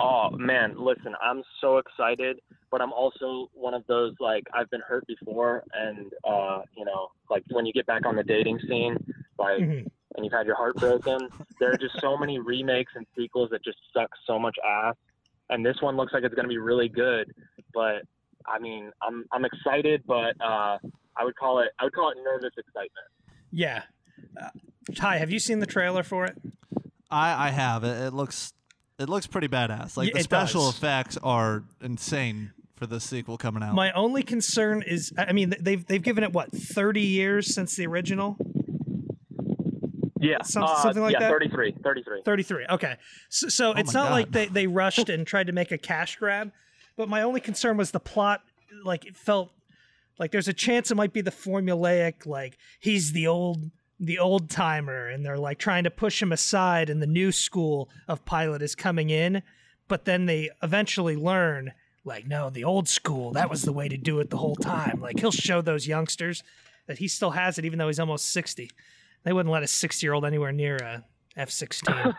Oh 0.00 0.30
man, 0.30 0.74
listen, 0.78 1.14
I'm 1.22 1.42
so 1.60 1.76
excited, 1.76 2.40
but 2.70 2.80
I'm 2.80 2.94
also 2.94 3.50
one 3.52 3.74
of 3.74 3.86
those 3.88 4.14
like 4.20 4.44
I've 4.54 4.70
been 4.70 4.80
hurt 4.80 5.06
before, 5.06 5.64
and 5.74 6.10
uh, 6.26 6.62
you 6.74 6.86
know, 6.86 7.08
like 7.28 7.44
when 7.50 7.66
you 7.66 7.74
get 7.74 7.84
back 7.84 8.06
on 8.06 8.16
the 8.16 8.24
dating 8.24 8.58
scene, 8.66 8.96
like, 9.38 9.58
Mhm. 9.60 9.86
And 10.16 10.24
you've 10.24 10.32
had 10.32 10.46
your 10.46 10.56
heart 10.56 10.76
broken. 10.76 11.28
there 11.60 11.72
are 11.72 11.76
just 11.76 12.00
so 12.00 12.16
many 12.16 12.38
remakes 12.38 12.92
and 12.96 13.06
sequels 13.16 13.50
that 13.50 13.62
just 13.64 13.78
suck 13.94 14.10
so 14.26 14.38
much 14.38 14.56
ass, 14.66 14.94
and 15.50 15.64
this 15.64 15.76
one 15.80 15.96
looks 15.96 16.12
like 16.12 16.22
it's 16.24 16.34
gonna 16.34 16.48
be 16.48 16.58
really 16.58 16.88
good. 16.88 17.32
But 17.72 18.02
I 18.46 18.58
mean, 18.58 18.90
I'm 19.02 19.24
I'm 19.32 19.44
excited, 19.44 20.02
but 20.06 20.34
uh, 20.40 20.78
I 21.16 21.24
would 21.24 21.36
call 21.36 21.60
it 21.60 21.68
I 21.78 21.84
would 21.84 21.92
call 21.92 22.10
it 22.10 22.18
nervous 22.24 22.52
excitement. 22.56 22.90
Yeah. 23.52 23.82
Uh, 24.40 24.48
Ty, 24.94 25.18
have 25.18 25.30
you 25.30 25.38
seen 25.38 25.60
the 25.60 25.66
trailer 25.66 26.02
for 26.02 26.24
it? 26.26 26.36
I 27.10 27.48
I 27.48 27.50
have 27.50 27.84
it. 27.84 28.06
It 28.06 28.12
looks 28.12 28.52
it 28.98 29.08
looks 29.08 29.26
pretty 29.26 29.48
badass. 29.48 29.96
Like 29.96 30.08
Yeah, 30.08 30.14
the 30.18 30.22
special 30.22 30.66
does. 30.66 30.76
effects 30.76 31.16
are 31.22 31.64
insane 31.80 32.52
for 32.76 32.86
the 32.86 33.00
sequel 33.00 33.36
coming 33.38 33.62
out. 33.62 33.74
My 33.74 33.92
only 33.92 34.22
concern 34.22 34.82
is, 34.82 35.12
I 35.18 35.32
mean, 35.32 35.54
they've 35.60 35.84
they've 35.86 36.02
given 36.02 36.24
it 36.24 36.32
what 36.32 36.50
30 36.52 37.00
years 37.00 37.54
since 37.54 37.76
the 37.76 37.86
original. 37.86 38.36
Yeah, 40.20 40.42
Some- 40.42 40.64
uh, 40.64 40.82
something 40.82 41.02
like 41.02 41.14
yeah, 41.14 41.20
that? 41.20 41.30
33, 41.30 41.76
33. 41.82 42.22
33. 42.24 42.66
Okay. 42.70 42.96
So, 43.30 43.48
so 43.48 43.72
it's 43.72 43.94
not 43.94 44.08
God. 44.08 44.12
like 44.12 44.30
they, 44.30 44.46
they 44.46 44.66
rushed 44.82 45.08
and 45.08 45.26
tried 45.26 45.46
to 45.46 45.52
make 45.52 45.72
a 45.72 45.78
cash 45.78 46.16
grab, 46.16 46.52
but 46.96 47.08
my 47.08 47.22
only 47.22 47.40
concern 47.40 47.76
was 47.76 47.90
the 47.90 48.00
plot. 48.00 48.42
Like, 48.84 49.06
it 49.06 49.16
felt 49.16 49.50
like 50.18 50.30
there's 50.30 50.48
a 50.48 50.52
chance 50.52 50.90
it 50.90 50.94
might 50.94 51.12
be 51.12 51.22
the 51.22 51.30
formulaic, 51.30 52.26
like, 52.26 52.58
he's 52.78 53.12
the 53.12 53.26
old. 53.26 53.70
The 54.02 54.18
old 54.18 54.48
timer, 54.48 55.08
and 55.08 55.26
they're 55.26 55.36
like 55.36 55.58
trying 55.58 55.84
to 55.84 55.90
push 55.90 56.22
him 56.22 56.32
aside, 56.32 56.88
and 56.88 57.02
the 57.02 57.06
new 57.06 57.30
school 57.30 57.90
of 58.08 58.24
pilot 58.24 58.62
is 58.62 58.74
coming 58.74 59.10
in, 59.10 59.42
but 59.88 60.06
then 60.06 60.24
they 60.24 60.48
eventually 60.62 61.16
learn, 61.16 61.72
like, 62.02 62.26
no, 62.26 62.48
the 62.48 62.64
old 62.64 62.88
school, 62.88 63.32
that 63.32 63.50
was 63.50 63.60
the 63.60 63.74
way 63.74 63.90
to 63.90 63.98
do 63.98 64.18
it 64.20 64.30
the 64.30 64.38
whole 64.38 64.56
time. 64.56 65.02
Like, 65.02 65.20
he'll 65.20 65.30
show 65.30 65.60
those 65.60 65.86
youngsters 65.86 66.42
that 66.86 66.96
he 66.96 67.08
still 67.08 67.32
has 67.32 67.58
it, 67.58 67.66
even 67.66 67.78
though 67.78 67.88
he's 67.88 68.00
almost 68.00 68.32
60. 68.32 68.70
They 69.24 69.32
wouldn't 69.32 69.52
let 69.52 69.62
a 69.62 69.66
60 69.66 70.04
year 70.06 70.12
old 70.14 70.24
anywhere 70.24 70.52
near 70.52 70.76
a 70.76 71.04
F 71.36 71.50
16. 71.50 71.94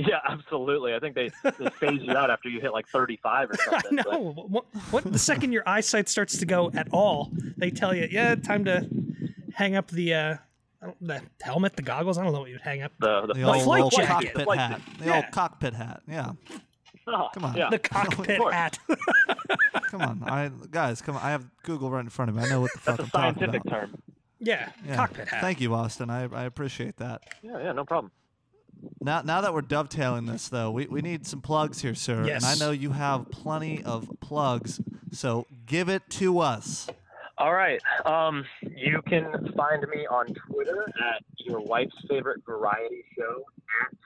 Yeah, 0.00 0.20
absolutely. 0.28 0.94
I 0.94 1.00
think 1.00 1.16
they, 1.16 1.28
they 1.58 1.70
phase 1.70 1.98
you 2.02 2.12
out 2.12 2.30
after 2.30 2.48
you 2.48 2.60
hit 2.60 2.72
like 2.72 2.86
35 2.86 3.50
or 3.50 3.54
I 3.60 3.64
something. 3.80 3.96
but- 3.96 4.06
know. 4.12 4.30
What, 4.46 4.64
what 4.92 5.02
the 5.12 5.18
second 5.18 5.50
your 5.50 5.64
eyesight 5.68 6.08
starts 6.08 6.38
to 6.38 6.46
go 6.46 6.70
at 6.72 6.86
all, 6.92 7.32
they 7.56 7.70
tell 7.70 7.92
you, 7.92 8.06
yeah, 8.08 8.36
time 8.36 8.64
to 8.66 8.88
hang 9.54 9.74
up 9.74 9.90
the 9.90 10.14
uh, 10.14 10.36
the 11.00 11.20
helmet, 11.42 11.74
the 11.74 11.82
goggles. 11.82 12.16
I 12.16 12.22
don't 12.22 12.32
know 12.32 12.38
what 12.38 12.48
you 12.48 12.54
would 12.54 12.60
hang 12.62 12.82
up. 12.82 12.92
The, 13.00 13.22
the, 13.22 13.26
the 13.26 13.34
The 13.40 13.42
old, 13.42 13.62
flight 13.64 13.82
old 13.82 13.90
jacket. 13.92 14.06
cockpit 14.34 14.44
Flight 14.44 14.58
hat. 14.60 14.80
The 15.00 15.04
Yeah. 15.06 15.16
old 15.16 15.24
cockpit 15.32 15.74
hat. 15.74 16.02
Yeah. 16.08 16.30
Oh, 17.10 17.30
Come 17.34 17.46
on. 17.46 17.56
Yeah. 17.56 17.70
The 17.70 17.78
cockpit 17.80 18.38
hat. 18.52 18.78
Come 19.90 20.02
on. 20.02 20.22
I 20.24 20.50
guys, 20.70 21.00
come 21.02 21.16
on. 21.16 21.22
I 21.22 21.30
have 21.30 21.44
Google 21.64 21.90
right 21.90 22.00
in 22.04 22.08
front 22.10 22.28
of 22.28 22.36
me. 22.36 22.42
I 22.44 22.48
know 22.50 22.60
what 22.60 22.70
the 22.74 22.78
fuck 22.80 22.98
That's 22.98 23.10
I'm 23.14 23.20
a 23.30 23.32
talking 23.32 23.40
scientific 23.40 23.66
about. 23.66 23.80
term. 23.80 24.02
Yeah, 24.40 24.70
Yeah. 24.86 24.96
cockpit 24.96 25.28
hat. 25.28 25.40
Thank 25.40 25.60
you, 25.60 25.74
Austin. 25.74 26.10
I, 26.10 26.24
I 26.32 26.44
appreciate 26.44 26.96
that. 26.98 27.22
Yeah, 27.42 27.58
yeah, 27.62 27.72
no 27.72 27.84
problem. 27.84 28.12
Now, 29.00 29.22
now 29.22 29.40
that 29.40 29.52
we're 29.52 29.62
dovetailing 29.62 30.26
this, 30.26 30.48
though, 30.48 30.70
we, 30.70 30.86
we 30.86 31.00
need 31.02 31.26
some 31.26 31.40
plugs 31.40 31.80
here, 31.82 31.94
sir. 31.96 32.22
And 32.28 32.44
I 32.44 32.54
know 32.54 32.70
you 32.70 32.92
have 32.92 33.28
plenty 33.30 33.82
of 33.82 34.08
plugs 34.20 34.80
So 35.10 35.46
give 35.66 35.88
it 35.88 36.02
to 36.10 36.38
us. 36.38 36.86
All 37.38 37.52
right. 37.54 37.80
Um, 38.04 38.44
you 38.62 39.00
can 39.06 39.52
find 39.56 39.86
me 39.88 40.06
on 40.06 40.26
Twitter 40.48 40.84
at 41.12 41.22
your 41.38 41.60
wife's 41.60 41.94
favorite 42.08 42.42
variety 42.46 43.04
show 43.16 43.44
at 43.82 43.96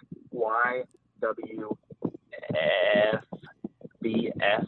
YWFBS 4.03 4.67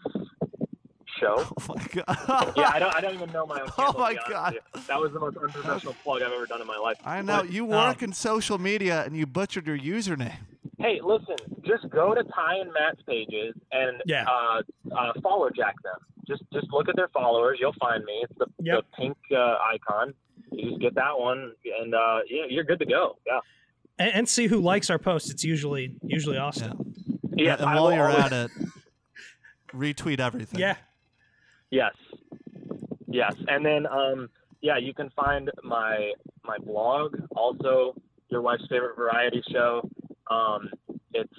show. 1.20 1.36
Oh 1.68 1.74
my 1.76 1.86
god. 1.92 2.52
Yeah, 2.56 2.70
I 2.72 2.78
don't. 2.78 2.94
I 2.94 3.00
don't 3.00 3.14
even 3.14 3.32
know 3.32 3.46
my 3.46 3.60
own. 3.60 3.68
Oh 3.78 3.82
handle, 3.84 3.92
to 3.94 3.98
my 4.00 4.14
God. 4.28 4.58
That 4.88 5.00
was 5.00 5.12
the 5.12 5.20
most 5.20 5.36
unprofessional 5.36 5.94
plug 6.02 6.22
I've 6.22 6.32
ever 6.32 6.46
done 6.46 6.60
in 6.60 6.66
my 6.66 6.76
life. 6.76 6.98
I 7.04 7.22
know 7.22 7.42
But, 7.42 7.52
you 7.52 7.64
um, 7.64 7.70
work 7.70 8.02
in 8.02 8.12
social 8.12 8.58
media 8.58 9.04
and 9.04 9.16
you 9.16 9.26
butchered 9.26 9.66
your 9.66 9.78
username. 9.78 10.36
Hey, 10.78 11.00
listen. 11.02 11.36
Just 11.64 11.88
go 11.90 12.14
to 12.14 12.22
Ty 12.24 12.56
and 12.56 12.72
Matt's 12.72 13.00
pages 13.06 13.54
and 13.72 14.02
Yeah. 14.06 14.24
uh, 14.28 14.62
uh, 14.96 15.12
follow 15.22 15.48
Jack 15.54 15.74
them. 15.82 15.94
Just 16.26 16.42
just 16.52 16.66
look 16.72 16.88
at 16.88 16.96
their 16.96 17.08
followers. 17.08 17.58
You'll 17.60 17.74
find 17.80 18.04
me. 18.04 18.24
It's 18.24 18.38
the, 18.38 18.46
Yep. 18.60 18.84
the 18.90 18.96
pink 19.02 19.16
uh, 19.34 19.56
icon. 19.72 20.14
You 20.52 20.70
just 20.70 20.80
get 20.82 20.94
that 20.96 21.18
one, 21.18 21.52
and 21.80 21.94
uh, 21.94 22.18
yeah, 22.28 22.44
you're 22.48 22.64
good 22.64 22.78
to 22.80 22.86
go. 22.86 23.16
Yeah. 23.26 23.40
And, 23.98 24.12
and 24.14 24.28
see 24.28 24.46
who 24.46 24.60
likes 24.60 24.90
our 24.90 24.98
posts. 24.98 25.30
It's 25.30 25.44
usually 25.44 25.96
usually 26.02 26.36
Austin. 26.38 26.94
Yes, 27.36 27.60
and 27.60 27.68
I 27.68 27.74
while 27.80 27.92
you're 27.92 28.08
always- 28.10 28.32
at 28.32 28.32
it, 28.32 28.50
retweet 29.74 30.20
everything. 30.20 30.60
Yeah. 30.60 30.76
Yes. 31.74 31.94
Yes. 33.08 33.34
And 33.48 33.64
then 33.66 33.86
um 33.86 34.28
yeah, 34.60 34.78
you 34.78 34.94
can 34.94 35.10
find 35.10 35.50
my 35.64 36.12
my 36.44 36.56
blog, 36.58 37.16
also 37.34 37.94
your 38.30 38.42
wife's 38.42 38.66
favorite 38.70 38.96
variety 38.96 39.42
show. 39.50 39.88
Um 40.30 40.70
it's 41.12 41.38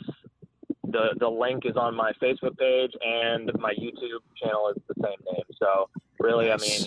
the 0.95 1.15
the 1.19 1.29
link 1.29 1.65
is 1.65 1.77
on 1.77 1.95
my 1.95 2.11
Facebook 2.21 2.57
page 2.57 2.91
and 3.01 3.49
my 3.59 3.71
YouTube 3.83 4.23
channel 4.41 4.73
is 4.75 4.81
the 4.89 4.95
same 5.05 5.19
name. 5.31 5.43
So 5.61 5.89
really 6.19 6.51
I 6.51 6.57
mean 6.57 6.81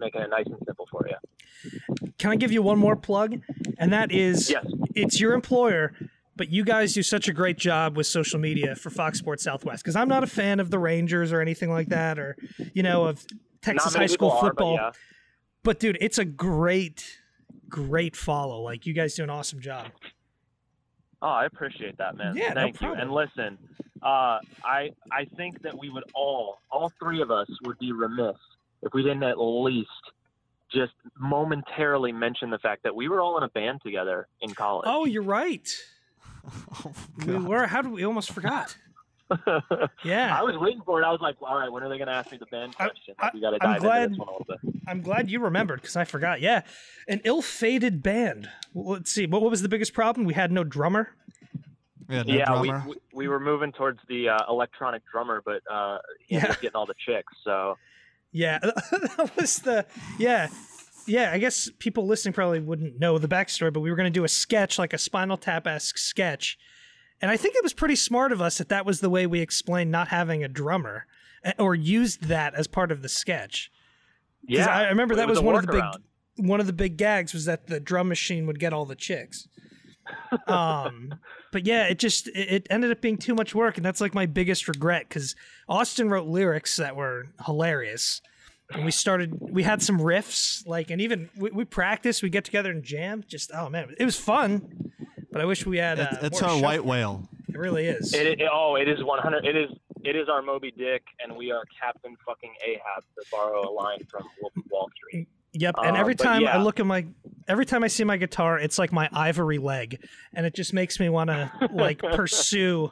making 0.00 0.22
it 0.22 0.30
nice 0.30 0.46
and 0.46 0.56
simple 0.66 0.88
for 0.90 1.06
you. 1.06 2.10
Can 2.18 2.30
I 2.30 2.36
give 2.36 2.52
you 2.52 2.62
one 2.62 2.78
more 2.78 2.96
plug? 2.96 3.40
And 3.78 3.92
that 3.92 4.10
is 4.12 4.50
Yes. 4.50 4.64
it's 4.94 5.20
your 5.20 5.34
employer, 5.34 5.94
but 6.36 6.50
you 6.50 6.64
guys 6.64 6.94
do 6.94 7.02
such 7.02 7.28
a 7.28 7.32
great 7.32 7.58
job 7.58 7.96
with 7.96 8.06
social 8.06 8.40
media 8.40 8.74
for 8.74 8.90
Fox 8.90 9.18
Sports 9.18 9.44
Southwest. 9.44 9.82
Because 9.82 9.96
I'm 9.96 10.08
not 10.08 10.22
a 10.22 10.26
fan 10.26 10.60
of 10.60 10.70
the 10.70 10.78
Rangers 10.78 11.32
or 11.32 11.40
anything 11.40 11.70
like 11.70 11.88
that, 11.88 12.18
or 12.18 12.36
you 12.72 12.82
know 12.82 13.04
of 13.04 13.24
Texas 13.62 13.94
high 13.94 14.06
school 14.06 14.30
people 14.30 14.38
are, 14.38 14.40
football. 14.40 14.76
but 14.76 14.82
yeah. 14.82 14.90
But 15.62 15.80
dude, 15.80 15.98
it's 16.00 16.18
a 16.18 16.24
great, 16.24 17.20
great 17.68 18.16
follow. 18.16 18.60
Like 18.60 18.84
you 18.86 18.92
guys 18.92 19.14
do 19.14 19.22
an 19.22 19.30
awesome 19.30 19.60
job. 19.60 19.86
Oh, 21.22 21.28
I 21.28 21.46
appreciate 21.46 21.96
that, 21.96 22.16
man. 22.16 22.36
Yeah, 22.36 22.50
no 22.52 22.54
Thank 22.62 22.74
you. 22.74 22.78
problem. 22.88 23.00
And 23.00 23.10
listen, 23.12 23.58
uh, 24.02 24.38
I 24.62 24.90
I 25.10 25.24
think 25.36 25.62
that 25.62 25.76
we 25.76 25.88
would 25.88 26.04
all, 26.14 26.58
all 26.70 26.92
three 27.00 27.22
of 27.22 27.30
us, 27.30 27.48
would 27.64 27.78
be 27.78 27.92
remiss 27.92 28.36
if 28.82 28.92
we 28.92 29.02
didn't 29.02 29.22
at 29.22 29.40
least 29.40 29.88
just 30.70 30.92
momentarily 31.18 32.12
mention 32.12 32.50
the 32.50 32.58
fact 32.58 32.82
that 32.82 32.94
we 32.94 33.08
were 33.08 33.20
all 33.22 33.38
in 33.38 33.44
a 33.44 33.48
band 33.48 33.80
together 33.82 34.26
in 34.42 34.52
college. 34.52 34.84
Oh, 34.86 35.06
you're 35.06 35.22
right. 35.22 35.66
Oh, 36.84 36.92
We 37.26 37.36
were. 37.38 37.66
How 37.66 37.82
did 37.82 37.92
we 37.92 38.04
almost 38.04 38.32
forgot? 38.32 38.76
Yeah. 40.04 40.38
I 40.38 40.42
was 40.42 40.56
waiting 40.58 40.82
for 40.84 41.00
it. 41.00 41.04
I 41.04 41.10
was 41.10 41.20
like, 41.20 41.36
all 41.42 41.58
right, 41.58 41.72
when 41.72 41.82
are 41.82 41.88
they 41.88 41.96
going 41.96 42.08
to 42.08 42.14
ask 42.14 42.30
me 42.30 42.38
the 42.38 42.46
band 42.46 42.76
question? 42.76 43.14
I- 43.18 43.30
we 43.32 43.40
got 43.40 43.50
to 43.50 43.58
I'm 43.66 43.72
dive 43.74 43.80
glad- 43.82 44.02
into 44.02 44.10
this 44.10 44.18
one 44.18 44.28
a 44.28 44.30
little 44.32 44.46
bit. 44.46 44.82
I'm 44.86 45.00
glad 45.00 45.30
you 45.30 45.40
remembered 45.40 45.80
because 45.80 45.96
I 45.96 46.04
forgot. 46.04 46.40
Yeah, 46.40 46.62
an 47.08 47.20
ill-fated 47.24 48.02
band. 48.02 48.48
Well, 48.74 48.94
Let's 48.94 49.10
see. 49.10 49.26
What, 49.26 49.40
what 49.42 49.50
was 49.50 49.62
the 49.62 49.68
biggest 49.68 49.94
problem? 49.94 50.26
We 50.26 50.34
had 50.34 50.52
no 50.52 50.62
drummer. 50.62 51.08
Yeah, 52.08 52.22
no 52.22 52.32
yeah, 52.34 52.60
we, 52.60 52.68
drummer. 52.68 52.84
we 52.88 52.96
we 53.14 53.28
were 53.28 53.40
moving 53.40 53.72
towards 53.72 53.98
the 54.08 54.28
uh, 54.28 54.38
electronic 54.48 55.02
drummer, 55.10 55.42
but 55.44 55.62
uh, 55.70 55.98
he 56.26 56.34
ended 56.36 56.48
Yeah. 56.48 56.52
up 56.54 56.60
getting 56.60 56.76
all 56.76 56.86
the 56.86 56.94
chicks. 56.98 57.32
So 57.42 57.78
Yeah, 58.30 58.58
that 58.62 59.32
was 59.38 59.56
the 59.60 59.86
yeah. 60.18 60.48
Yeah, 61.06 61.30
I 61.32 61.38
guess 61.38 61.70
people 61.78 62.06
listening 62.06 62.32
probably 62.32 62.60
wouldn't 62.60 62.98
know 62.98 63.18
the 63.18 63.28
backstory, 63.28 63.72
but 63.72 63.80
we 63.80 63.90
were 63.90 63.96
going 63.96 64.12
to 64.12 64.18
do 64.18 64.24
a 64.24 64.28
sketch, 64.28 64.78
like 64.78 64.92
a 64.92 64.98
Spinal 64.98 65.36
Tap 65.36 65.66
esque 65.66 65.98
sketch. 65.98 66.58
And 67.20 67.30
I 67.30 67.36
think 67.36 67.54
it 67.54 67.62
was 67.62 67.72
pretty 67.72 67.96
smart 67.96 68.32
of 68.32 68.40
us 68.40 68.58
that 68.58 68.68
that 68.68 68.84
was 68.84 69.00
the 69.00 69.10
way 69.10 69.26
we 69.26 69.40
explained 69.40 69.90
not 69.90 70.08
having 70.08 70.42
a 70.42 70.48
drummer 70.48 71.06
eh, 71.44 71.52
or 71.58 71.74
used 71.74 72.24
that 72.24 72.54
as 72.54 72.66
part 72.66 72.90
of 72.90 73.02
the 73.02 73.08
sketch. 73.08 73.70
yeah, 74.46 74.66
I 74.66 74.88
remember 74.88 75.14
that 75.16 75.28
was, 75.28 75.38
a 75.38 75.42
one 75.42 75.56
of 75.56 75.66
the 75.66 75.72
big 75.72 75.84
one 76.36 76.60
of 76.60 76.66
the 76.66 76.72
big 76.72 76.96
gags 76.96 77.32
was 77.32 77.44
that 77.44 77.68
the 77.68 77.80
drum 77.80 78.08
machine 78.08 78.46
would 78.46 78.58
get 78.58 78.72
all 78.72 78.84
the 78.84 78.96
chicks. 78.96 79.48
Um, 80.46 81.14
but 81.52 81.66
yeah, 81.66 81.84
it 81.84 81.98
just 81.98 82.28
it, 82.28 82.52
it 82.52 82.66
ended 82.70 82.90
up 82.90 83.00
being 83.00 83.16
too 83.16 83.34
much 83.34 83.54
work, 83.54 83.76
and 83.76 83.84
that's 83.84 84.00
like 84.00 84.14
my 84.14 84.26
biggest 84.26 84.68
regret 84.68 85.08
because 85.08 85.36
Austin 85.68 86.10
wrote 86.10 86.26
lyrics 86.26 86.76
that 86.76 86.96
were 86.96 87.28
hilarious, 87.46 88.20
and 88.72 88.84
we 88.84 88.90
started 88.90 89.34
we 89.40 89.62
had 89.62 89.82
some 89.82 89.98
riffs 89.98 90.66
like, 90.66 90.90
and 90.90 91.00
even 91.00 91.28
we, 91.36 91.50
we 91.50 91.64
practiced, 91.64 92.22
we 92.22 92.30
get 92.30 92.44
together 92.44 92.70
and 92.70 92.82
jam. 92.82 93.24
Just 93.26 93.50
oh 93.54 93.68
man, 93.68 93.94
it 93.98 94.04
was 94.04 94.18
fun. 94.18 94.90
But 95.30 95.40
I 95.40 95.44
wish 95.46 95.66
we 95.66 95.78
had. 95.78 95.98
Uh, 95.98 96.08
It- 96.12 96.18
it's 96.26 96.40
more 96.40 96.50
our 96.50 96.56
to 96.58 96.62
white 96.62 96.84
whale. 96.84 97.28
It 97.48 97.54
It 97.56 97.58
really 97.58 97.86
is. 97.86 98.14
It, 98.14 98.40
it, 98.40 98.48
oh, 98.52 98.76
it 98.76 98.88
is 98.88 99.02
100. 99.02 99.44
It 99.44 99.56
is 99.56 99.70
it 100.04 100.16
is 100.16 100.28
our 100.28 100.42
Moby 100.42 100.70
Dick, 100.76 101.02
and 101.22 101.36
we 101.36 101.50
are 101.50 101.62
Captain 101.80 102.14
fucking 102.26 102.52
Ahab 102.66 103.02
to 103.18 103.24
borrow 103.30 103.68
a 103.68 103.72
line 103.72 104.04
from 104.10 104.22
Wolf 104.40 104.52
of 104.56 104.62
Wall 104.70 104.88
Street. 104.96 105.28
Yep. 105.54 105.74
And 105.82 105.96
Uh, 105.96 106.00
every 106.00 106.14
but 106.14 106.24
time 106.24 106.46
I 106.46 106.58
look 106.58 106.78
at 106.80 106.84
my, 106.86 107.06
every 107.48 107.64
time 107.64 107.84
I 107.84 107.86
see 107.86 108.02
my 108.04 108.16
guitar, 108.16 108.58
it's 108.58 108.78
like 108.78 108.92
my 108.92 109.08
ivory 109.12 109.58
leg, 109.58 110.04
and 110.34 110.44
it 110.46 110.54
just 110.54 110.72
makes 110.74 110.98
me 111.00 111.08
want 111.08 111.30
to 111.30 111.50
like 111.72 111.98
pursue. 112.14 112.90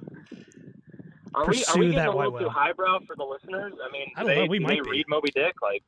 Are 1.35 1.43
we, 1.43 1.47
are 1.47 1.51
we 1.51 1.57
Pursue 1.59 1.81
getting 1.81 1.97
that 1.97 2.09
a 2.09 2.17
little 2.17 2.33
white 2.33 2.41
too 2.43 2.49
highbrow 2.49 3.01
for 3.07 3.17
the 3.17 3.25
listeners? 3.25 3.73
I 3.83 3.91
mean, 3.93 4.09
I 4.17 4.21
do 4.23 4.27
don't 4.29 4.37
they, 4.37 4.43
know, 4.45 4.51
we 4.51 4.59
do 4.59 4.65
might 4.67 4.85
they 4.85 4.91
read 4.91 5.07
Moby 5.09 5.31
Dick? 5.35 5.55
Like, 5.63 5.83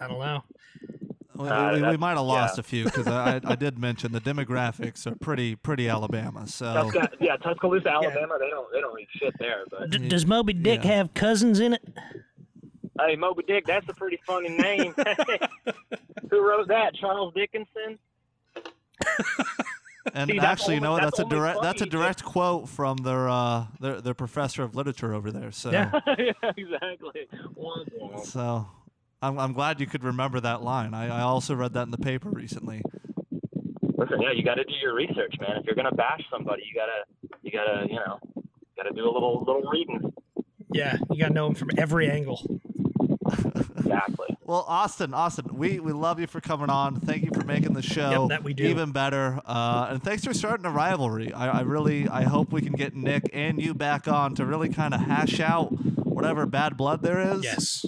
I 0.00 0.08
don't 0.08 0.18
know. 0.18 0.44
We, 1.34 1.48
Uh, 1.48 1.74
we- 1.74 1.82
we 1.90 1.96
might 1.98 2.16
have 2.16 2.20
lost 2.24 2.56
yeah. 2.56 2.60
a 2.60 2.62
few 2.62 2.84
because 2.84 3.06
I, 3.06 3.40
I 3.44 3.54
did 3.56 3.78
mention 3.78 4.12
the 4.12 4.20
demographics 4.22 5.06
are 5.06 5.14
pretty 5.16 5.54
pretty 5.54 5.86
Alabama. 5.88 6.46
So 6.46 6.64
Tusca- 6.90 7.10
yeah, 7.20 7.36
Tuscaloosa, 7.36 7.90
Alabama. 7.90 8.38
They 8.40 8.48
don't 8.48 8.72
they 8.72 8.80
don't 8.80 8.94
read 8.94 9.08
shit 9.14 9.34
there. 9.38 9.64
But 9.70 9.90
D- 9.90 10.08
does 10.08 10.24
Moby 10.24 10.54
Dick 10.54 10.82
Yeah. 10.84 10.92
have 10.94 11.12
cousins 11.12 11.60
in 11.60 11.74
it? 11.74 11.82
hey, 12.98 13.16
Moby 13.16 13.42
Dick, 13.46 13.66
that's 13.66 13.86
a 13.90 13.92
pretty 13.94 14.18
funny 14.26 14.48
name. 14.48 14.94
Who 16.30 16.40
wrote 16.48 16.68
that? 16.68 16.94
Charles 16.94 17.34
Dickinson. 17.34 17.98
and 20.14 20.30
See, 20.30 20.38
that's 20.38 20.46
actually, 20.62 20.74
you 20.76 20.80
know 20.80 20.92
what? 20.92 21.02
that's 21.02 21.16
That's 21.18 21.20
a 21.20 21.24
only 21.24 21.36
direct 21.36 21.62
that's 21.62 21.80
a 21.80 21.84
funny 21.84 21.88
if- 21.88 21.92
direct 21.92 22.24
quote 22.24 22.68
from 22.68 22.96
their 22.98 23.28
uh 23.28 23.66
their 23.80 24.00
their 24.00 24.14
professor 24.14 24.62
of 24.62 24.74
literature 24.76 25.14
over 25.14 25.30
there. 25.32 25.52
So 25.52 25.70
Yeah. 25.70 25.90
yeah, 26.18 26.32
exactly. 26.56 27.28
Womp 27.58 27.88
womp. 28.00 28.24
so 28.24 28.66
I'm 29.22 29.38
I'm 29.38 29.52
glad 29.52 29.80
you 29.80 29.86
could 29.86 30.04
remember 30.04 30.40
that 30.40 30.62
line. 30.62 30.94
I, 30.94 31.08
I 31.18 31.20
also 31.22 31.54
read 31.54 31.72
that 31.74 31.82
in 31.82 31.90
the 31.90 31.98
paper 31.98 32.30
recently. 32.30 32.82
Listen, 33.98 34.20
yeah, 34.20 34.32
you 34.32 34.44
got 34.44 34.56
to 34.56 34.64
do 34.64 34.74
your 34.74 34.94
research, 34.94 35.34
man. 35.40 35.56
If 35.56 35.64
you're 35.64 35.74
gonna 35.74 35.90
bash 35.94 36.20
somebody, 36.30 36.62
you 36.66 36.74
gotta 36.78 37.32
you 37.42 37.50
gotta 37.50 37.86
you 37.88 37.96
know 37.96 38.18
gotta 38.76 38.90
do 38.94 39.04
a 39.08 39.12
little 39.12 39.42
little 39.46 39.62
reading. 39.70 40.12
Yeah, 40.72 40.96
you 41.10 41.18
gotta 41.20 41.32
know 41.32 41.46
him 41.46 41.54
from 41.54 41.70
every 41.78 42.10
angle. 42.10 42.60
Exactly. 43.76 44.36
Well, 44.44 44.64
Austin, 44.68 45.12
Austin, 45.14 45.46
we, 45.52 45.80
we 45.80 45.92
love 45.92 46.20
you 46.20 46.26
for 46.26 46.40
coming 46.40 46.70
on. 46.70 47.00
Thank 47.00 47.24
you 47.24 47.30
for 47.34 47.44
making 47.44 47.72
the 47.72 47.82
show 47.82 48.22
Yep, 48.22 48.28
that 48.30 48.44
we 48.44 48.54
do. 48.54 48.64
even 48.64 48.92
better. 48.92 49.40
Uh, 49.44 49.88
and 49.90 50.02
thanks 50.02 50.24
for 50.24 50.32
starting 50.34 50.66
a 50.66 50.70
rivalry. 50.70 51.32
I, 51.32 51.58
I 51.58 51.60
really 51.62 52.08
I 52.08 52.22
hope 52.22 52.52
we 52.52 52.60
can 52.62 52.72
get 52.72 52.94
Nick 52.94 53.24
and 53.32 53.60
you 53.60 53.74
back 53.74 54.06
on 54.08 54.34
to 54.36 54.46
really 54.46 54.68
kind 54.68 54.94
of 54.94 55.00
hash 55.00 55.40
out 55.40 55.70
whatever 56.04 56.46
bad 56.46 56.76
blood 56.76 57.02
there 57.02 57.20
is. 57.20 57.42
Yes. 57.44 57.84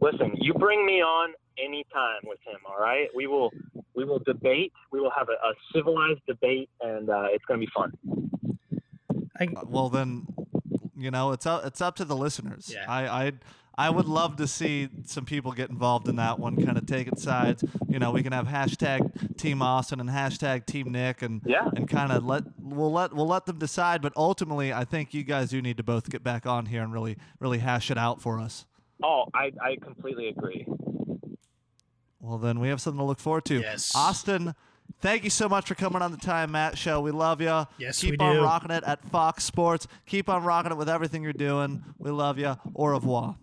Listen, 0.00 0.32
you 0.36 0.52
bring 0.54 0.84
me 0.84 1.00
on 1.00 1.32
anytime 1.58 2.20
with 2.24 2.38
him. 2.46 2.58
All 2.66 2.78
right, 2.80 3.08
we 3.14 3.26
will 3.26 3.50
we 3.94 4.04
will 4.04 4.18
debate. 4.20 4.72
We 4.90 5.00
will 5.00 5.12
have 5.16 5.28
a, 5.28 5.32
a 5.46 5.52
civilized 5.74 6.20
debate, 6.26 6.68
and 6.80 7.08
uh, 7.08 7.26
it's 7.30 7.44
gonna 7.46 7.60
be 7.60 7.68
fun. 7.74 7.92
I, 9.38 9.44
Uh, 9.46 9.62
Well 9.66 9.88
then, 9.88 10.26
you 11.02 11.10
know 11.10 11.32
it's 11.32 11.46
up 11.46 11.64
it's 11.64 11.80
up 11.80 11.96
to 11.96 12.04
the 12.04 12.16
listeners. 12.16 12.70
Yeah. 12.72 12.84
I 12.88 13.26
I 13.26 13.32
I 13.78 13.88
would 13.90 14.04
love 14.06 14.36
to 14.36 14.46
see 14.46 14.88
some 15.06 15.24
people 15.24 15.52
get 15.52 15.70
involved 15.70 16.06
in 16.06 16.16
that 16.16 16.38
one, 16.38 16.62
kind 16.62 16.76
of 16.76 16.84
taking 16.84 17.16
sides. 17.16 17.64
You 17.88 17.98
know, 17.98 18.10
we 18.10 18.22
can 18.22 18.32
have 18.32 18.46
hashtag 18.46 19.36
Team 19.38 19.62
Austin 19.62 19.98
and 19.98 20.10
hashtag 20.10 20.66
Team 20.66 20.92
Nick, 20.92 21.22
and 21.22 21.40
Yeah. 21.46 21.70
and 21.74 21.88
kind 21.88 22.12
of 22.12 22.22
let 22.24 22.44
we'll 22.58 22.92
let 22.92 23.14
we'll 23.14 23.26
let 23.26 23.46
them 23.46 23.58
decide. 23.58 24.02
But 24.02 24.12
ultimately, 24.14 24.72
I 24.74 24.84
think 24.84 25.14
you 25.14 25.22
guys 25.24 25.50
do 25.50 25.62
need 25.62 25.78
to 25.78 25.82
both 25.82 26.10
get 26.10 26.22
back 26.22 26.46
on 26.46 26.66
here 26.66 26.82
and 26.82 26.92
really 26.92 27.16
really 27.40 27.58
hash 27.58 27.90
it 27.90 27.96
out 27.96 28.20
for 28.20 28.38
us. 28.38 28.66
Oh, 29.02 29.24
I 29.34 29.52
I 29.62 29.76
completely 29.82 30.28
agree. 30.28 30.66
Well, 32.20 32.38
then 32.38 32.60
we 32.60 32.68
have 32.68 32.80
something 32.80 32.98
to 33.00 33.04
look 33.04 33.18
forward 33.18 33.44
to. 33.46 33.60
Yes. 33.60 33.90
Austin, 33.96 34.54
thank 35.00 35.24
you 35.24 35.30
so 35.30 35.48
much 35.48 35.66
for 35.66 35.74
coming 35.74 36.02
on 36.02 36.10
the 36.12 36.16
Ty 36.18 36.44
and 36.44 36.52
Matt 36.52 36.76
Show. 36.78 37.00
We 37.00 37.10
love 37.10 37.40
you. 37.40 37.66
Yes, 37.78 38.00
Keep 38.00 38.12
we 38.20 38.26
on 38.26 38.36
do. 38.36 38.42
rocking 38.42 38.70
it 38.70 38.84
at 38.84 39.04
Fox 39.10 39.44
Sports. 39.44 39.86
Keep 40.06 40.28
on 40.28 40.44
rocking 40.44 40.72
it 40.72 40.78
with 40.78 40.88
everything 40.88 41.22
you're 41.22 41.32
doing. 41.32 41.82
We 41.98 42.10
love 42.10 42.38
you. 42.38 42.56
Au 42.74 42.86
revoir. 42.86 43.36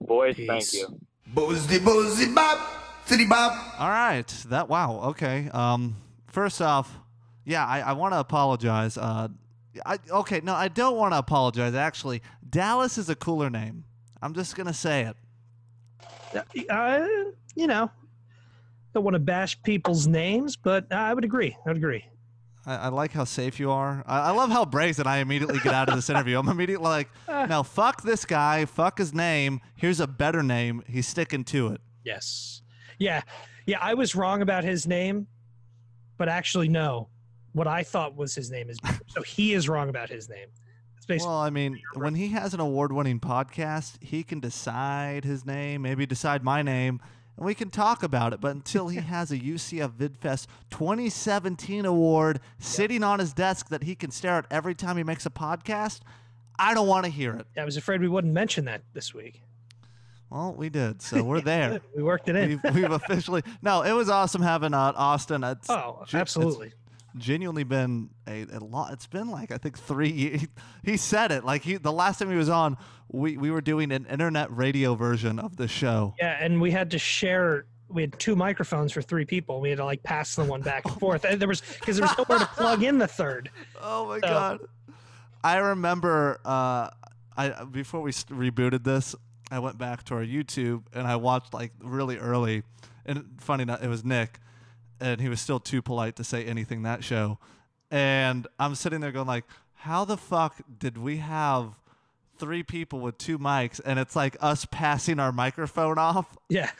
Boys, 0.00 0.36
Peace. 0.36 0.46
thank 0.48 0.72
you. 0.72 0.98
Boozy 1.28 1.78
boozy 1.80 2.32
bop, 2.32 2.58
city 3.06 3.26
bop. 3.26 3.80
All 3.80 3.88
right. 3.88 4.26
That 4.48 4.68
wow. 4.68 5.00
Okay. 5.10 5.48
Um. 5.52 5.96
First 6.28 6.60
off, 6.60 6.98
yeah, 7.44 7.64
I, 7.66 7.80
I 7.80 7.92
want 7.92 8.12
to 8.14 8.18
apologize. 8.20 8.96
Uh, 8.98 9.28
I 9.86 9.98
okay. 10.10 10.40
No, 10.42 10.54
I 10.54 10.68
don't 10.68 10.96
want 10.96 11.12
to 11.14 11.18
apologize. 11.18 11.74
Actually, 11.74 12.22
Dallas 12.48 12.98
is 12.98 13.08
a 13.08 13.14
cooler 13.14 13.50
name. 13.50 13.84
I'm 14.22 14.34
just 14.34 14.54
gonna 14.56 14.72
say 14.74 15.02
it. 15.02 15.16
Uh, 16.70 17.06
you 17.54 17.66
know, 17.66 17.90
don't 18.94 19.04
want 19.04 19.14
to 19.14 19.20
bash 19.20 19.60
people's 19.62 20.06
names, 20.06 20.56
but 20.56 20.90
I 20.92 21.12
would 21.12 21.24
agree. 21.24 21.56
I 21.66 21.68
would 21.68 21.76
agree. 21.76 22.04
I, 22.64 22.76
I 22.76 22.88
like 22.88 23.12
how 23.12 23.24
safe 23.24 23.60
you 23.60 23.70
are. 23.70 24.02
I, 24.06 24.20
I 24.20 24.30
love 24.30 24.50
how 24.50 24.64
brazen 24.64 25.06
I 25.06 25.18
immediately 25.18 25.58
get 25.58 25.74
out 25.74 25.88
of 25.88 25.96
this 25.96 26.08
interview. 26.08 26.38
I'm 26.38 26.48
immediately 26.48 26.88
like, 26.88 27.10
ah. 27.28 27.46
now 27.46 27.62
fuck 27.62 28.02
this 28.02 28.24
guy, 28.24 28.64
fuck 28.64 28.98
his 28.98 29.12
name. 29.12 29.60
Here's 29.74 30.00
a 30.00 30.06
better 30.06 30.42
name. 30.42 30.82
He's 30.86 31.06
sticking 31.06 31.44
to 31.44 31.68
it. 31.68 31.80
Yes. 32.04 32.62
Yeah. 32.98 33.22
Yeah. 33.66 33.78
I 33.80 33.94
was 33.94 34.14
wrong 34.14 34.42
about 34.42 34.64
his 34.64 34.86
name, 34.86 35.26
but 36.16 36.28
actually, 36.28 36.68
no. 36.68 37.08
What 37.52 37.68
I 37.68 37.82
thought 37.84 38.16
was 38.16 38.34
his 38.34 38.50
name 38.50 38.68
is 38.68 38.78
so 39.06 39.22
he 39.22 39.54
is 39.54 39.68
wrong 39.68 39.88
about 39.88 40.08
his 40.08 40.28
name. 40.28 40.48
Well, 41.08 41.28
I 41.28 41.50
mean, 41.50 41.78
when 41.94 42.14
he 42.14 42.28
has 42.28 42.54
an 42.54 42.60
award-winning 42.60 43.20
podcast, 43.20 44.02
he 44.02 44.22
can 44.22 44.40
decide 44.40 45.24
his 45.24 45.44
name, 45.44 45.82
maybe 45.82 46.06
decide 46.06 46.42
my 46.42 46.62
name, 46.62 46.98
and 47.36 47.46
we 47.46 47.54
can 47.54 47.70
talk 47.70 48.02
about 48.02 48.32
it. 48.32 48.40
But 48.40 48.52
until 48.54 48.88
he 48.88 48.98
has 48.98 49.30
a 49.30 49.38
UCF 49.38 49.92
VidFest 49.92 50.46
2017 50.70 51.84
award 51.84 52.40
sitting 52.58 53.02
on 53.02 53.18
his 53.18 53.32
desk 53.32 53.68
that 53.68 53.82
he 53.82 53.94
can 53.94 54.10
stare 54.10 54.38
at 54.38 54.46
every 54.50 54.74
time 54.74 54.96
he 54.96 55.02
makes 55.02 55.26
a 55.26 55.30
podcast, 55.30 56.00
I 56.58 56.74
don't 56.74 56.86
want 56.88 57.04
to 57.04 57.10
hear 57.10 57.34
it. 57.34 57.46
I 57.58 57.64
was 57.64 57.76
afraid 57.76 58.00
we 58.00 58.08
wouldn't 58.08 58.32
mention 58.32 58.66
that 58.66 58.82
this 58.92 59.12
week. 59.12 59.42
Well, 60.30 60.54
we 60.54 60.68
did, 60.68 61.02
so 61.02 61.22
we're 61.22 61.40
there. 61.42 61.80
We 61.96 62.02
worked 62.02 62.28
it 62.28 62.36
in. 62.36 62.60
We've, 62.62 62.74
we've 62.74 62.90
officially 62.90 63.42
no. 63.62 63.82
It 63.82 63.92
was 63.92 64.08
awesome 64.08 64.42
having 64.42 64.74
uh, 64.74 64.92
Austin. 64.96 65.44
It's, 65.44 65.70
Oh, 65.70 66.00
it's 66.02 66.14
absolutely. 66.14 66.72
Genuinely 67.16 67.64
been 67.64 68.10
a, 68.26 68.42
a 68.52 68.58
lot. 68.60 68.92
It's 68.92 69.06
been 69.06 69.30
like 69.30 69.50
I 69.52 69.58
think 69.58 69.78
three 69.78 70.10
years. 70.12 70.46
He 70.82 70.96
said 70.96 71.30
it 71.32 71.44
like 71.44 71.62
he 71.62 71.76
the 71.76 71.92
last 71.92 72.18
time 72.18 72.30
he 72.30 72.36
was 72.36 72.48
on. 72.48 72.76
We 73.12 73.36
we 73.36 73.50
were 73.50 73.60
doing 73.60 73.92
an 73.92 74.06
internet 74.06 74.54
radio 74.54 74.94
version 74.94 75.38
of 75.38 75.56
the 75.56 75.68
show. 75.68 76.14
Yeah, 76.18 76.36
and 76.40 76.60
we 76.60 76.70
had 76.70 76.90
to 76.92 76.98
share. 76.98 77.66
We 77.88 78.02
had 78.02 78.18
two 78.18 78.34
microphones 78.34 78.92
for 78.92 79.02
three 79.02 79.24
people. 79.24 79.60
We 79.60 79.68
had 79.68 79.78
to 79.78 79.84
like 79.84 80.02
pass 80.02 80.34
the 80.34 80.44
one 80.44 80.62
back 80.62 80.84
and 80.86 80.94
forth. 81.00 81.24
And 81.24 81.38
there 81.40 81.46
was 81.48 81.60
because 81.60 81.98
there 81.98 82.06
was 82.06 82.16
nowhere 82.18 82.38
to 82.40 82.46
plug 82.46 82.82
in 82.82 82.98
the 82.98 83.06
third. 83.06 83.50
Oh 83.80 84.06
my 84.08 84.16
So- 84.16 84.26
god! 84.26 84.60
I 85.44 85.58
remember 85.58 86.40
uh, 86.44 86.88
I 87.36 87.64
before 87.70 88.00
we 88.00 88.10
rebooted 88.12 88.82
this, 88.84 89.14
I 89.50 89.58
went 89.58 89.78
back 89.78 90.02
to 90.04 90.14
our 90.14 90.24
YouTube 90.24 90.84
and 90.94 91.06
I 91.06 91.16
watched 91.16 91.52
like 91.54 91.72
really 91.80 92.16
early. 92.18 92.62
And 93.06 93.26
funny 93.38 93.62
enough, 93.64 93.82
it 93.82 93.88
was 93.88 94.02
Nick, 94.02 94.40
and 95.00 95.20
he 95.20 95.28
was 95.28 95.40
still 95.40 95.60
too 95.60 95.82
polite 95.82 96.16
to 96.16 96.24
say 96.24 96.44
anything 96.44 96.82
that 96.82 97.04
show. 97.04 97.38
And 97.90 98.46
I'm 98.58 98.74
sitting 98.74 99.00
there 99.00 99.12
going 99.12 99.26
like, 99.26 99.44
how 99.74 100.04
the 100.04 100.16
fuck 100.16 100.56
did 100.78 100.96
we 100.98 101.18
have 101.18 101.74
three 102.38 102.62
people 102.62 103.00
with 103.00 103.18
two 103.18 103.38
mics 103.38 103.80
and 103.84 103.98
it's 103.98 104.16
like 104.16 104.36
us 104.40 104.66
passing 104.70 105.20
our 105.20 105.30
microphone 105.32 105.98
off? 105.98 106.36
Yeah, 106.48 106.70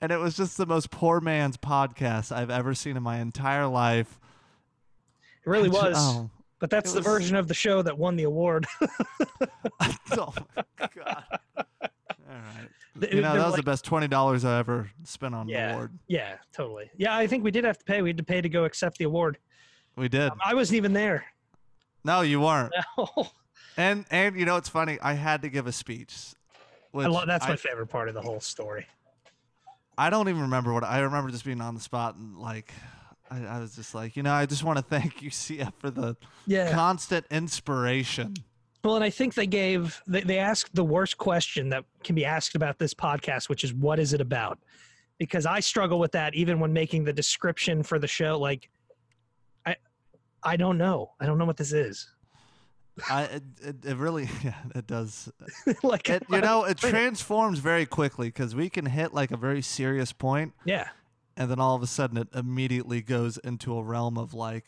And 0.00 0.12
it 0.12 0.18
was 0.18 0.36
just 0.36 0.56
the 0.56 0.66
most 0.66 0.90
poor 0.90 1.20
man's 1.20 1.56
podcast 1.56 2.30
I've 2.34 2.50
ever 2.50 2.74
seen 2.74 2.96
in 2.96 3.02
my 3.02 3.18
entire 3.18 3.66
life. 3.66 4.18
it 5.44 5.50
really 5.50 5.68
was. 5.68 5.96
oh. 5.98 6.30
But 6.60 6.70
that's 6.70 6.92
the 6.92 7.00
was- 7.00 7.06
version 7.06 7.36
of 7.36 7.48
the 7.48 7.54
show 7.54 7.82
that 7.82 7.98
won 7.98 8.16
the 8.16 8.22
award. 8.22 8.66
oh 10.12 10.32
my 10.56 10.88
god! 10.96 11.24
You 13.00 13.20
know 13.22 13.34
that 13.36 13.46
was 13.46 13.56
the 13.56 13.62
best 13.62 13.84
twenty 13.84 14.06
dollars 14.08 14.44
I 14.44 14.58
ever 14.58 14.90
spent 15.04 15.34
on 15.34 15.42
an 15.42 15.48
Yeah. 15.48 15.72
award. 15.74 15.98
yeah, 16.06 16.36
totally. 16.52 16.90
Yeah, 16.96 17.16
I 17.16 17.26
think 17.26 17.42
we 17.42 17.50
did 17.50 17.64
have 17.64 17.78
to 17.78 17.84
pay. 17.84 18.02
We 18.02 18.10
had 18.10 18.16
to 18.18 18.22
pay 18.24 18.40
to 18.40 18.48
go 18.48 18.64
accept 18.64 18.98
the 18.98 19.04
award. 19.04 19.38
We 19.96 20.08
did. 20.08 20.30
Um, 20.30 20.38
I 20.44 20.54
wasn't 20.54 20.76
even 20.76 20.92
there. 20.92 21.24
No, 22.04 22.20
you 22.20 22.40
weren't. 22.40 22.72
No. 22.98 23.08
And 23.76 24.04
and 24.12 24.38
you 24.38 24.44
know 24.44 24.56
it's 24.56 24.68
funny. 24.68 24.98
I 25.02 25.14
had 25.14 25.42
to 25.42 25.48
give 25.48 25.66
a 25.66 25.72
speech. 25.72 26.14
Which 26.92 27.06
I 27.06 27.08
lo- 27.08 27.24
that's 27.26 27.44
I, 27.44 27.48
my 27.48 27.56
favorite 27.56 27.88
part 27.88 28.06
of 28.08 28.14
the 28.14 28.22
whole 28.22 28.38
story. 28.38 28.86
I 29.98 30.10
don't 30.10 30.28
even 30.28 30.42
remember 30.42 30.72
what 30.72 30.84
I 30.84 31.00
remember. 31.00 31.32
Just 31.32 31.44
being 31.44 31.60
on 31.60 31.74
the 31.74 31.80
spot 31.80 32.14
and 32.14 32.36
like. 32.38 32.72
I, 33.30 33.44
I 33.44 33.58
was 33.58 33.74
just 33.74 33.92
like, 33.94 34.16
you 34.16 34.22
know, 34.22 34.32
I 34.32 34.46
just 34.46 34.62
want 34.62 34.76
to 34.78 34.84
thank 34.84 35.22
you, 35.22 35.30
CF, 35.30 35.72
for 35.78 35.90
the 35.90 36.14
Yeah. 36.46 36.70
constant 36.72 37.26
inspiration. 37.32 38.34
Well, 38.84 38.96
and 38.96 39.04
I 39.04 39.08
think 39.08 39.32
they 39.32 39.46
gave 39.46 40.00
they, 40.06 40.20
they 40.20 40.38
asked 40.38 40.74
the 40.74 40.84
worst 40.84 41.16
question 41.16 41.70
that 41.70 41.84
can 42.04 42.14
be 42.14 42.26
asked 42.26 42.54
about 42.54 42.78
this 42.78 42.92
podcast, 42.92 43.48
which 43.48 43.64
is 43.64 43.72
what 43.72 43.98
is 43.98 44.12
it 44.12 44.20
about? 44.20 44.58
Because 45.18 45.46
I 45.46 45.60
struggle 45.60 45.98
with 45.98 46.12
that 46.12 46.34
even 46.34 46.60
when 46.60 46.72
making 46.72 47.04
the 47.04 47.12
description 47.12 47.82
for 47.82 47.98
the 47.98 48.06
show. 48.06 48.38
Like, 48.38 48.68
I 49.64 49.76
I 50.42 50.56
don't 50.56 50.76
know. 50.76 51.12
I 51.18 51.24
don't 51.24 51.38
know 51.38 51.46
what 51.46 51.56
this 51.56 51.72
is. 51.72 52.10
I 53.08 53.22
it, 53.24 53.42
it, 53.84 53.96
really 53.96 54.28
yeah 54.44 54.54
it 54.72 54.86
does 54.86 55.28
like, 55.82 56.08
it, 56.08 56.22
you 56.30 56.40
know 56.40 56.62
it 56.62 56.78
transforms 56.78 57.58
very 57.58 57.86
quickly 57.86 58.28
because 58.28 58.54
we 58.54 58.70
can 58.70 58.86
hit 58.86 59.12
like 59.12 59.32
a 59.32 59.36
very 59.36 59.62
serious 59.62 60.12
point 60.12 60.52
yeah, 60.64 60.90
and 61.36 61.50
then 61.50 61.58
all 61.58 61.74
of 61.74 61.82
a 61.82 61.88
sudden 61.88 62.16
it 62.16 62.28
immediately 62.32 63.02
goes 63.02 63.36
into 63.38 63.76
a 63.76 63.82
realm 63.82 64.16
of 64.16 64.32
like 64.32 64.66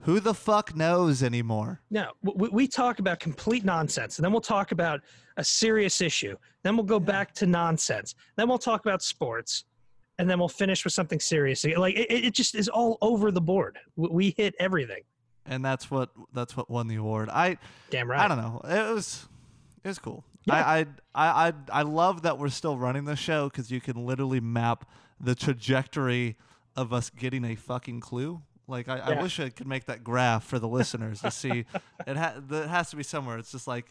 who 0.00 0.20
the 0.20 0.34
fuck 0.34 0.74
knows 0.76 1.22
anymore 1.22 1.80
no, 1.90 2.12
we, 2.22 2.48
we 2.50 2.68
talk 2.68 2.98
about 2.98 3.18
complete 3.20 3.64
nonsense, 3.64 4.18
and 4.18 4.24
then 4.24 4.32
we'll 4.32 4.40
talk 4.40 4.72
about 4.72 5.00
a 5.36 5.44
serious 5.44 6.00
issue. 6.00 6.36
Then 6.62 6.76
we'll 6.76 6.86
go 6.86 6.98
back 7.00 7.32
to 7.34 7.46
nonsense. 7.46 8.14
Then 8.36 8.48
we'll 8.48 8.58
talk 8.58 8.84
about 8.84 9.02
sports, 9.02 9.64
and 10.18 10.28
then 10.28 10.38
we'll 10.38 10.48
finish 10.48 10.84
with 10.84 10.92
something 10.92 11.20
serious. 11.20 11.64
Like 11.64 11.96
it, 11.96 12.10
it 12.10 12.34
just 12.34 12.54
is 12.54 12.68
all 12.68 12.98
over 13.00 13.30
the 13.30 13.40
board. 13.40 13.78
We, 13.96 14.08
we 14.10 14.34
hit 14.36 14.54
everything. 14.58 15.02
and 15.46 15.64
that's 15.64 15.90
what 15.90 16.10
that's 16.32 16.56
what 16.56 16.68
won 16.70 16.88
the 16.88 16.96
award 16.96 17.28
i 17.30 17.56
Damn 17.90 18.10
right. 18.10 18.20
i 18.20 18.28
don't 18.28 18.36
know 18.36 18.60
it 18.64 18.94
was 18.94 19.26
it 19.82 19.88
was 19.88 19.98
cool 19.98 20.22
Yeah. 20.44 20.54
I, 20.56 20.78
I 20.80 20.86
i 21.14 21.48
i 21.48 21.52
i 21.80 21.82
love 21.82 22.22
that 22.22 22.38
we're 22.38 22.50
still 22.50 22.76
running 22.76 23.04
the 23.06 23.16
show 23.16 23.48
because 23.48 23.70
you 23.70 23.80
can 23.80 23.96
literally 24.04 24.40
map 24.40 24.84
the 25.18 25.34
trajectory 25.34 26.36
of 26.76 26.92
us 26.92 27.08
getting 27.10 27.44
a 27.44 27.54
fucking 27.54 28.00
clue 28.00 28.42
like 28.68 28.88
I, 28.88 28.98
I 28.98 29.22
wish 29.22 29.40
I 29.40 29.48
could 29.48 29.66
make 29.66 29.86
that 29.86 30.04
graph 30.04 30.44
for 30.44 30.58
the 30.58 30.68
listeners 30.78 31.20
to 31.22 31.30
see. 31.30 31.64
It, 32.06 32.16
ha- 32.16 32.34
it 32.50 32.68
has 32.68 32.90
to 32.90 32.96
be 32.96 33.02
somewhere. 33.02 33.38
It's 33.38 33.50
just 33.52 33.66
like 33.66 33.86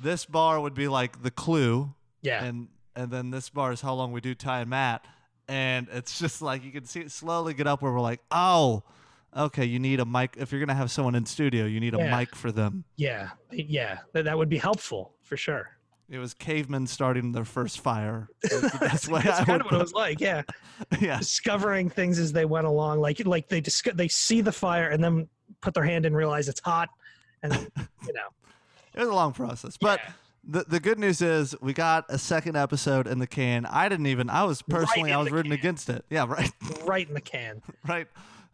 this 0.00 0.24
bar 0.24 0.60
would 0.60 0.74
be 0.74 0.86
like 0.88 1.22
the 1.22 1.30
clue, 1.30 1.94
Yeah. 2.22 2.44
and 2.44 2.68
and 2.94 3.10
then 3.10 3.30
this 3.30 3.48
bar 3.48 3.72
is 3.72 3.80
how 3.80 3.94
long 3.94 4.12
we 4.12 4.20
do 4.20 4.34
Ty 4.34 4.60
and 4.60 4.70
Matt, 4.70 5.04
and 5.48 5.88
it's 5.92 6.18
just 6.18 6.42
like 6.42 6.64
you 6.64 6.70
can 6.72 6.84
see 6.84 7.00
it 7.00 7.10
slowly 7.10 7.54
get 7.54 7.66
up 7.66 7.80
where 7.82 7.92
we're 7.92 8.00
like, 8.00 8.20
oh, 8.30 8.82
okay, 9.36 9.64
you 9.64 9.78
need 9.78 10.00
a 10.00 10.04
mic 10.04 10.34
if 10.36 10.50
you're 10.52 10.60
gonna 10.60 10.74
have 10.74 10.90
someone 10.90 11.14
in 11.14 11.24
studio, 11.26 11.64
you 11.64 11.80
need 11.80 11.94
a 11.94 11.98
mic 12.16 12.34
for 12.34 12.50
them. 12.52 12.84
Yeah, 12.96 13.30
yeah, 13.50 13.98
that, 14.12 14.24
that 14.26 14.36
would 14.36 14.48
be 14.48 14.58
helpful 14.58 15.14
for 15.22 15.36
sure. 15.36 15.70
It 16.10 16.18
was 16.18 16.32
cavemen 16.32 16.86
starting 16.86 17.32
their 17.32 17.44
first 17.44 17.80
fire. 17.80 18.28
That's 18.42 19.06
That's 19.06 19.08
I 19.40 19.44
kind 19.44 19.60
of 19.60 19.66
what 19.66 19.74
it 19.74 19.78
was 19.78 19.92
like. 19.92 20.20
Yeah, 20.20 20.42
Yeah, 21.00 21.18
discovering 21.18 21.90
things 21.90 22.18
as 22.18 22.32
they 22.32 22.46
went 22.46 22.66
along. 22.66 23.00
Like 23.00 23.24
like 23.26 23.48
they 23.48 23.60
disco- 23.60 23.92
they 23.92 24.08
see 24.08 24.40
the 24.40 24.52
fire 24.52 24.88
and 24.88 25.04
then 25.04 25.28
put 25.60 25.74
their 25.74 25.84
hand 25.84 26.06
in, 26.06 26.14
realize 26.14 26.48
it's 26.48 26.60
hot, 26.60 26.88
and 27.42 27.52
you 28.06 28.12
know. 28.14 28.28
it 28.94 29.00
was 29.00 29.08
a 29.08 29.14
long 29.14 29.32
process, 29.32 29.76
but. 29.76 30.00
Yeah. 30.04 30.12
The, 30.50 30.64
the 30.66 30.80
good 30.80 30.98
news 30.98 31.20
is 31.20 31.54
we 31.60 31.74
got 31.74 32.06
a 32.08 32.16
second 32.16 32.56
episode 32.56 33.06
in 33.06 33.18
the 33.18 33.26
can. 33.26 33.66
I 33.66 33.90
didn't 33.90 34.06
even. 34.06 34.30
I 34.30 34.44
was 34.44 34.62
personally. 34.62 35.10
in 35.10 35.16
I 35.16 35.18
was 35.18 35.30
rooting 35.30 35.50
can. 35.50 35.58
against 35.58 35.90
it. 35.90 36.06
Yeah, 36.08 36.24
right, 36.26 36.50
right 36.86 37.06
in 37.06 37.12
the 37.12 37.20
can. 37.20 37.60
right. 37.86 38.06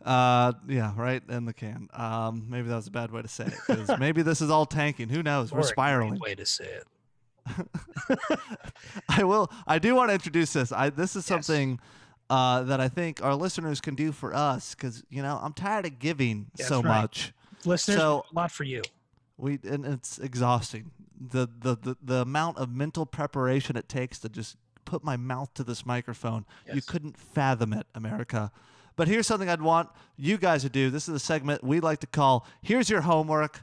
Uh, 0.05 0.55
yeah, 0.67 0.93
right 0.97 1.23
in 1.29 1.45
the 1.45 1.53
can. 1.53 1.89
Um, 1.93 2.47
maybe 2.49 2.67
that 2.67 2.75
was 2.75 2.89
a 2.89 2.91
bad 2.91 3.13
way 3.13 3.23
to 3.23 3.29
say 3.29 3.49
it 3.69 3.99
maybe 4.01 4.23
this 4.23 4.41
is 4.41 4.51
all 4.51 4.67
tanking. 4.67 5.09
Who 5.09 5.23
knows? 5.23 5.53
Or 5.53 5.57
We're 5.57 5.63
spiraling. 5.63 6.19
Way 6.19 6.35
to 6.35 6.45
say 6.45 6.65
it. 6.65 6.85
I 9.09 9.25
will. 9.25 9.51
I 9.67 9.79
do 9.79 9.95
want 9.95 10.11
to 10.11 10.15
introduce 10.15 10.53
this. 10.53 10.73
I 10.73 10.91
this 10.91 11.11
is 11.17 11.29
Yes. 11.29 11.47
something 11.47 11.81
uh, 12.31 12.63
that 12.65 12.81
I 12.81 12.89
think 12.89 13.23
our 13.23 13.35
listeners 13.35 13.81
can 13.81 13.95
do 13.95 14.13
for 14.13 14.35
us 14.35 14.75
because 14.75 15.05
you 15.11 15.23
know 15.23 15.39
I'm 15.43 15.53
tired 15.53 15.87
of 15.87 15.99
giving 15.99 16.47
That's 16.57 16.69
so 16.69 16.77
right. 16.77 17.03
much. 17.03 17.33
Listeners, 17.65 17.99
So- 17.99 18.25
a 18.31 18.35
lot 18.35 18.51
for 18.51 18.65
you. 18.65 18.83
We 19.37 19.59
and 19.65 19.85
it's 19.85 20.19
exhausting. 20.19 20.91
The, 21.21 21.49
the 21.61 21.77
the 21.77 21.97
the 22.03 22.15
amount 22.23 22.59
of 22.59 22.71
mental 22.71 23.05
preparation 23.07 23.77
it 23.77 23.89
takes 23.89 24.19
to 24.21 24.29
just 24.29 24.57
put 24.85 25.03
my 25.03 25.17
mouth 25.17 25.53
to 25.55 25.65
this 25.65 25.85
microphone. 25.87 26.45
Yes. 26.67 26.77
You 26.77 26.83
couldn't 26.83 27.17
fathom 27.19 27.73
it, 27.73 27.87
America. 27.95 28.53
But 28.97 29.09
here's 29.09 29.27
something 29.27 29.49
I'd 29.49 29.63
want 29.63 29.89
you 30.17 30.37
guys 30.39 30.63
to 30.63 30.69
do. 30.69 30.89
This 30.91 31.09
is 31.09 31.15
a 31.17 31.19
segment 31.19 31.65
we 31.65 31.81
like 31.81 31.99
to 32.01 32.07
call 32.07 32.47
Here's 32.63 32.89
Your 32.89 33.01
Homework. 33.01 33.63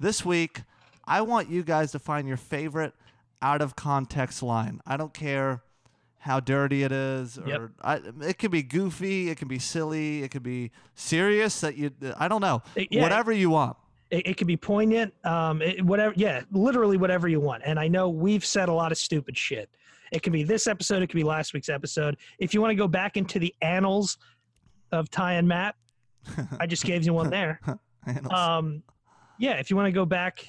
This 0.00 0.24
week, 0.24 0.62
I 1.04 1.20
want 1.20 1.48
you 1.48 1.62
guys 1.62 1.92
to 1.92 2.00
find 2.00 2.26
your 2.26 2.36
favorite 2.36 2.92
out 3.42 3.60
of 3.60 3.76
context 3.76 4.42
line. 4.42 4.80
I 4.86 4.96
don't 4.96 5.12
care 5.12 5.62
how 6.18 6.38
dirty 6.38 6.84
it 6.84 6.92
is 6.92 7.36
or 7.38 7.46
Yep. 7.48 7.60
I, 7.82 8.00
it 8.28 8.38
can 8.38 8.50
be 8.52 8.62
goofy, 8.62 9.28
it 9.28 9.36
can 9.38 9.48
be 9.48 9.58
silly, 9.58 10.22
it 10.22 10.30
can 10.30 10.42
be 10.42 10.70
serious 10.94 11.60
that 11.62 11.76
you 11.76 11.90
I 12.16 12.28
don't 12.28 12.40
know. 12.40 12.62
It- 12.76 12.88
yeah, 12.90 13.02
Whatever 13.02 13.32
you 13.32 13.50
want. 13.50 13.76
It, 14.10 14.26
it 14.26 14.36
could 14.36 14.46
be 14.46 14.56
poignant, 14.58 15.14
um, 15.24 15.60
it, 15.62 15.82
whatever. 15.84 16.12
Yeah, 16.16 16.42
literally 16.52 16.96
whatever 16.98 17.28
you 17.28 17.40
want. 17.40 17.62
And 17.64 17.80
I 17.80 17.88
know 17.88 18.08
we've 18.10 18.44
said 18.44 18.68
a 18.68 18.72
lot 18.72 18.92
of 18.92 18.98
stupid 18.98 19.36
shit. 19.36 19.70
It 20.12 20.22
could 20.22 20.34
be 20.34 20.42
this 20.44 20.66
episode. 20.66 21.02
It 21.02 21.06
could 21.06 21.16
be 21.16 21.24
last 21.24 21.54
week's 21.54 21.70
episode. 21.70 22.18
If 22.38 22.52
you 22.52 22.60
want 22.60 22.72
to 22.72 22.76
go 22.76 22.86
back 22.86 23.16
into 23.16 23.38
the 23.38 23.54
annals 23.62 24.18
of 24.92 25.10
Ty 25.10 25.32
and 25.34 25.48
Matt, 25.48 25.76
I 26.60 26.66
just 26.66 26.84
gave 26.84 27.04
you 27.04 27.12
one 27.14 27.30
there. 27.30 27.60
Um, 28.30 28.82
yeah, 29.38 29.52
if 29.60 29.70
you 29.70 29.76
want 29.76 29.86
to 29.86 29.92
go 29.92 30.04
back 30.04 30.44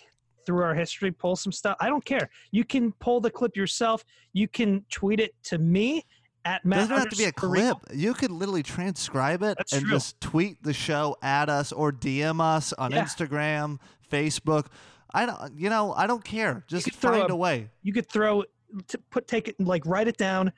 through 0.46 0.64
our 0.64 0.74
history, 0.76 1.12
pull 1.12 1.36
some 1.36 1.52
stuff. 1.52 1.78
I 1.80 1.88
don't 1.88 2.04
care. 2.04 2.30
You 2.52 2.64
can 2.64 2.92
pull 2.94 3.20
the 3.22 3.32
clip 3.32 3.56
yourself. 3.56 4.04
You 4.34 4.48
can 4.48 4.86
tweet 4.90 5.20
it 5.20 5.34
to 5.46 5.58
me 5.58 6.04
at 6.46 6.66
Matt. 6.66 6.90
doesn't 6.90 6.98
have 6.98 7.10
to 7.10 7.16
be 7.16 7.24
a 7.26 7.32
clip. 7.32 7.78
You 7.94 8.14
could 8.14 8.32
literally 8.32 8.64
transcribe 8.64 9.44
it 9.44 9.58
That's 9.58 9.74
and 9.74 9.84
true. 9.84 9.92
just 9.92 10.20
tweet 10.20 10.62
the 10.62 10.74
show 10.74 11.16
at 11.22 11.50
us 11.50 11.72
or 11.72 11.92
DM 11.92 12.42
us 12.42 12.74
on 12.74 12.92
Yeah. 12.92 13.04
Instagram, 13.04 13.80
Facebook. 14.12 14.68
I 15.14 15.26
don't, 15.26 15.58
you 15.58 15.70
know, 15.70 15.94
I 15.94 16.08
don't 16.08 16.24
care. 16.24 16.66
Just 16.68 16.92
find 16.96 17.30
a- 17.30 17.34
a 17.34 17.36
way. 17.36 17.70
You 17.82 17.94
could 17.94 18.10
throw, 18.10 18.44
t- 18.88 18.98
put, 19.10 19.28
take 19.28 19.48
it, 19.48 19.56
like 19.60 19.86
write 19.86 20.08
it 20.08 20.18
down, 20.18 20.52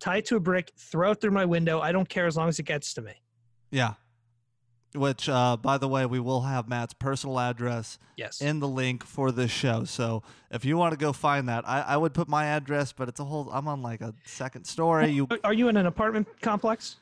tie 0.00 0.16
it 0.16 0.26
to 0.26 0.36
a 0.36 0.40
brick, 0.40 0.72
throw 0.78 1.12
it 1.12 1.20
through 1.20 1.30
my 1.32 1.44
window. 1.44 1.80
I 1.80 1.92
don't 1.92 2.08
care 2.08 2.26
as 2.26 2.36
long 2.36 2.48
as 2.48 2.58
it 2.58 2.64
gets 2.64 2.94
to 2.94 3.02
me. 3.02 3.12
Yeah. 3.70 3.94
Which, 4.94 5.28
uh, 5.28 5.58
by 5.58 5.76
the 5.76 5.86
way, 5.86 6.06
we 6.06 6.18
will 6.18 6.40
have 6.42 6.66
Matt's 6.66 6.94
personal 6.94 7.38
address 7.38 7.98
Yes. 8.16 8.40
in 8.40 8.58
the 8.60 8.68
link 8.68 9.04
for 9.04 9.30
this 9.30 9.50
show. 9.50 9.84
So 9.84 10.22
if 10.50 10.64
you 10.64 10.78
want 10.78 10.92
to 10.92 10.96
go 10.98 11.12
find 11.12 11.46
that, 11.48 11.68
I, 11.68 11.82
I 11.82 11.96
would 11.98 12.14
put 12.14 12.26
my 12.26 12.46
address, 12.46 12.92
but 12.92 13.06
it's 13.08 13.20
a 13.20 13.24
whole. 13.24 13.50
I'm 13.52 13.68
on 13.68 13.82
like 13.82 14.00
a 14.00 14.14
second 14.24 14.64
story. 14.64 15.10
You, 15.10 15.28
Are 15.44 15.52
you 15.52 15.68
in 15.68 15.76
an 15.76 15.84
apartment 15.86 16.26
complex? 16.40 16.96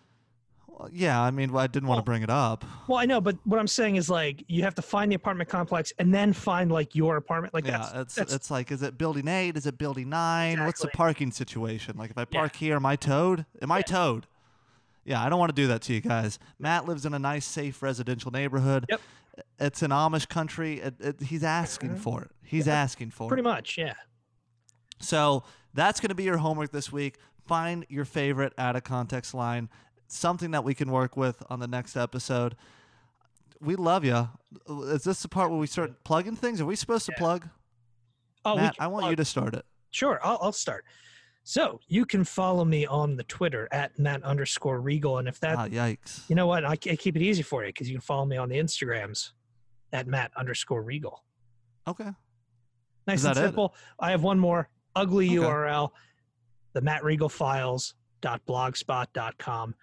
well, 0.66 0.90
yeah. 0.92 1.22
I 1.22 1.30
mean, 1.30 1.54
I 1.56 1.68
didn't 1.68 1.88
want 1.88 1.98
to 2.00 2.02
bring 2.02 2.22
it 2.22 2.28
up. 2.28 2.64
Well, 2.88 2.98
I 2.98 3.06
know, 3.06 3.20
but 3.20 3.36
what 3.44 3.60
I'm 3.60 3.68
saying 3.68 3.96
is 3.96 4.10
like 4.10 4.42
you 4.48 4.64
have 4.64 4.74
to 4.74 4.82
find 4.82 5.10
the 5.12 5.16
apartment 5.16 5.48
complex 5.48 5.92
and 6.00 6.12
then 6.12 6.32
find 6.32 6.72
like 6.72 6.94
your 6.96 7.16
apartment. 7.16 7.54
Like 7.54 7.66
Yeah, 7.66 7.78
that's, 7.78 7.94
it's 7.94 8.14
that's 8.16 8.34
it's 8.34 8.50
like, 8.50 8.72
is 8.72 8.82
it 8.82 8.98
building 8.98 9.28
eight? 9.28 9.56
Is 9.56 9.66
it 9.66 9.78
building 9.78 10.08
nine? 10.10 10.62
What's 10.64 10.82
the 10.82 10.88
parking 10.88 11.30
situation? 11.30 11.96
Like, 11.96 12.10
if 12.10 12.18
I 12.18 12.22
Yeah. 12.22 12.40
park 12.40 12.56
here, 12.56 12.74
am 12.76 12.84
I 12.84 12.96
towed? 12.96 13.46
Am 13.62 13.70
I 13.70 13.80
towed? 13.82 14.26
Yeah, 15.06 15.22
I 15.22 15.28
don't 15.28 15.38
want 15.38 15.54
to 15.54 15.62
do 15.62 15.68
that 15.68 15.82
to 15.82 15.94
you 15.94 16.00
guys. 16.00 16.40
Matt 16.58 16.86
lives 16.86 17.06
in 17.06 17.14
a 17.14 17.18
nice, 17.18 17.46
safe 17.46 17.80
residential 17.80 18.32
neighborhood. 18.32 18.86
Yep. 18.88 19.00
It's 19.60 19.82
an 19.82 19.92
Amish 19.92 20.28
country. 20.28 20.80
It, 20.80 20.94
it, 20.98 21.22
he's 21.22 21.44
asking 21.44 21.92
uh-huh. 21.92 22.00
for 22.00 22.22
it. 22.22 22.30
He's 22.42 22.66
asking 22.66 23.10
for 23.10 23.28
pretty 23.28 23.40
it. 23.40 23.44
Pretty 23.44 23.56
much, 23.56 23.78
yeah. 23.78 23.94
So 24.98 25.44
that's 25.74 26.00
going 26.00 26.08
to 26.08 26.16
be 26.16 26.24
your 26.24 26.38
homework 26.38 26.72
this 26.72 26.90
week. 26.90 27.18
Find 27.46 27.86
your 27.88 28.04
favorite 28.04 28.52
out 28.58 28.74
of 28.74 28.82
context 28.82 29.32
line, 29.32 29.68
something 30.08 30.50
that 30.50 30.64
we 30.64 30.74
can 30.74 30.90
work 30.90 31.16
with 31.16 31.40
on 31.48 31.60
the 31.60 31.68
next 31.68 31.96
episode. 31.96 32.56
We 33.60 33.76
love 33.76 34.04
you. 34.04 34.28
Is 34.68 35.04
this 35.04 35.22
the 35.22 35.28
part 35.28 35.50
where 35.50 35.60
we 35.60 35.68
start 35.68 36.02
plugging 36.02 36.34
things? 36.34 36.60
Are 36.60 36.66
we 36.66 36.74
supposed 36.74 37.06
to 37.06 37.12
plug? 37.12 37.48
Oh, 38.44 38.56
Matt, 38.56 38.74
I 38.80 38.88
want 38.88 39.02
plug- 39.02 39.12
you 39.12 39.16
to 39.16 39.24
start 39.24 39.54
it. 39.54 39.64
Sure, 39.92 40.18
I'll, 40.24 40.38
I'll 40.42 40.52
start. 40.52 40.84
So 41.48 41.78
you 41.86 42.04
can 42.04 42.24
follow 42.24 42.64
me 42.64 42.86
on 42.86 43.14
the 43.14 43.22
Twitter 43.22 43.68
at 43.70 43.96
Matt 44.00 44.24
underscore 44.24 44.80
Regal, 44.80 45.18
and 45.18 45.28
if 45.28 45.38
that, 45.38 45.56
Ah, 45.56 45.66
yikes. 45.68 46.28
you 46.28 46.34
know 46.34 46.48
what, 46.48 46.64
I, 46.64 46.72
I 46.72 46.76
keep 46.76 47.14
it 47.14 47.22
easy 47.22 47.44
for 47.44 47.62
you 47.62 47.68
because 47.68 47.88
you 47.88 47.94
can 47.94 48.00
follow 48.00 48.26
me 48.26 48.36
on 48.36 48.48
the 48.48 48.56
Instagrams 48.56 49.30
at 49.92 50.08
Matt 50.08 50.32
underscore 50.36 50.82
Regal. 50.82 51.22
Okay. 51.86 52.10
Nice 53.06 53.24
and 53.24 53.36
that 53.36 53.40
it? 53.40 53.46
simple. 53.46 53.76
I 54.00 54.10
have 54.10 54.24
one 54.24 54.40
more 54.40 54.68
ugly 54.96 55.26
Okay. 55.38 55.46
URL, 55.46 55.90
the 56.72 56.80
Matt 56.80 57.04
Regal 57.04 57.28
Files 57.28 57.94
blogspot.com. 58.44 59.76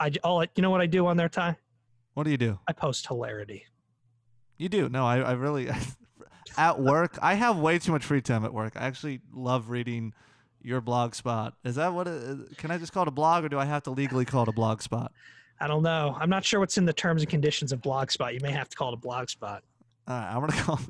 I 0.00 0.10
j- 0.10 0.18
all 0.24 0.40
I- 0.42 0.46
all 0.46 0.50
you 0.56 0.62
know 0.62 0.70
what 0.70 0.80
I 0.80 0.86
do 0.86 1.06
on 1.06 1.16
there, 1.16 1.28
Ty? 1.28 1.56
What 2.14 2.24
do 2.24 2.30
you 2.32 2.36
do? 2.36 2.58
I 2.66 2.72
post 2.72 3.06
hilarity. 3.06 3.64
You 4.58 4.68
do. 4.68 4.88
No, 4.88 5.06
I, 5.06 5.18
I 5.20 5.32
really 5.34 5.70
at 6.56 6.80
work. 6.80 7.18
I 7.22 7.34
have 7.34 7.58
way 7.58 7.78
too 7.78 7.92
much 7.92 8.04
free 8.04 8.20
time 8.22 8.44
at 8.44 8.52
work. 8.54 8.74
I 8.76 8.86
actually 8.86 9.20
love 9.32 9.70
reading 9.70 10.14
your 10.62 10.80
blog 10.80 11.14
spot. 11.14 11.54
Is 11.64 11.76
that 11.76 11.92
what 11.92 12.08
it? 12.08 12.56
Can 12.58 12.70
I 12.70 12.78
just 12.78 12.92
call 12.92 13.02
it 13.02 13.08
a 13.08 13.12
blog 13.12 13.44
or 13.44 13.48
do 13.48 13.58
I 13.58 13.64
have 13.64 13.82
to 13.84 13.90
legally 13.90 14.24
call 14.24 14.42
it 14.42 14.48
a 14.48 14.52
blog 14.52 14.82
spot? 14.82 15.12
I 15.60 15.66
don't 15.66 15.82
know. 15.82 16.16
I'm 16.20 16.28
not 16.28 16.44
sure 16.44 16.60
what's 16.60 16.76
in 16.76 16.84
the 16.84 16.92
terms 16.92 17.22
and 17.22 17.30
conditions 17.30 17.72
of 17.72 17.80
Blogspot. 17.80 18.34
You 18.34 18.40
may 18.42 18.50
have 18.52 18.68
to 18.68 18.76
call 18.76 18.92
it 18.92 18.98
a 19.02 19.06
Blogspot. 19.06 19.60
All 20.06 20.14
right, 20.14 20.30
I'm 20.34 20.40
gonna 20.40 20.52
call. 20.62 20.80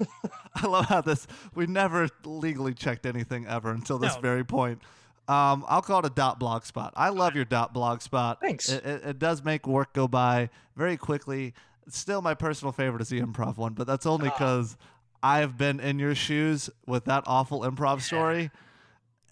I 0.54 0.66
love 0.66 0.86
how 0.86 1.00
this. 1.00 1.26
We 1.54 1.66
never 1.66 2.08
legally 2.24 2.72
checked 2.74 3.04
anything 3.06 3.46
ever 3.46 3.70
until 3.70 3.98
this 3.98 4.14
No. 4.14 4.20
very 4.20 4.44
point. 4.44 4.80
Um, 5.28 5.64
I'll 5.68 5.82
call 5.82 5.98
it 6.00 6.06
a 6.06 6.10
dot 6.10 6.40
blog 6.40 6.64
spot. 6.64 6.94
I 6.96 7.10
love 7.10 7.34
your 7.36 7.44
dot 7.44 7.74
blog 7.74 8.00
spot. 8.00 8.38
Thanks. 8.40 8.70
It, 8.70 8.84
it, 8.86 9.04
it 9.04 9.18
does 9.18 9.44
make 9.44 9.66
work 9.66 9.92
go 9.92 10.08
by 10.08 10.48
very 10.74 10.96
quickly. 10.96 11.52
Still, 11.90 12.22
my 12.22 12.34
personal 12.34 12.72
favorite 12.72 13.02
is 13.02 13.08
the 13.08 13.20
improv 13.20 13.56
one, 13.56 13.72
but 13.74 13.86
that's 13.86 14.06
Ah. 14.06 14.10
only 14.10 14.28
because 14.28 14.76
I've 15.22 15.56
been 15.56 15.80
in 15.80 15.98
your 15.98 16.14
shoes 16.14 16.70
with 16.86 17.04
that 17.06 17.24
awful 17.26 17.60
improv 17.62 18.02
story, 18.02 18.50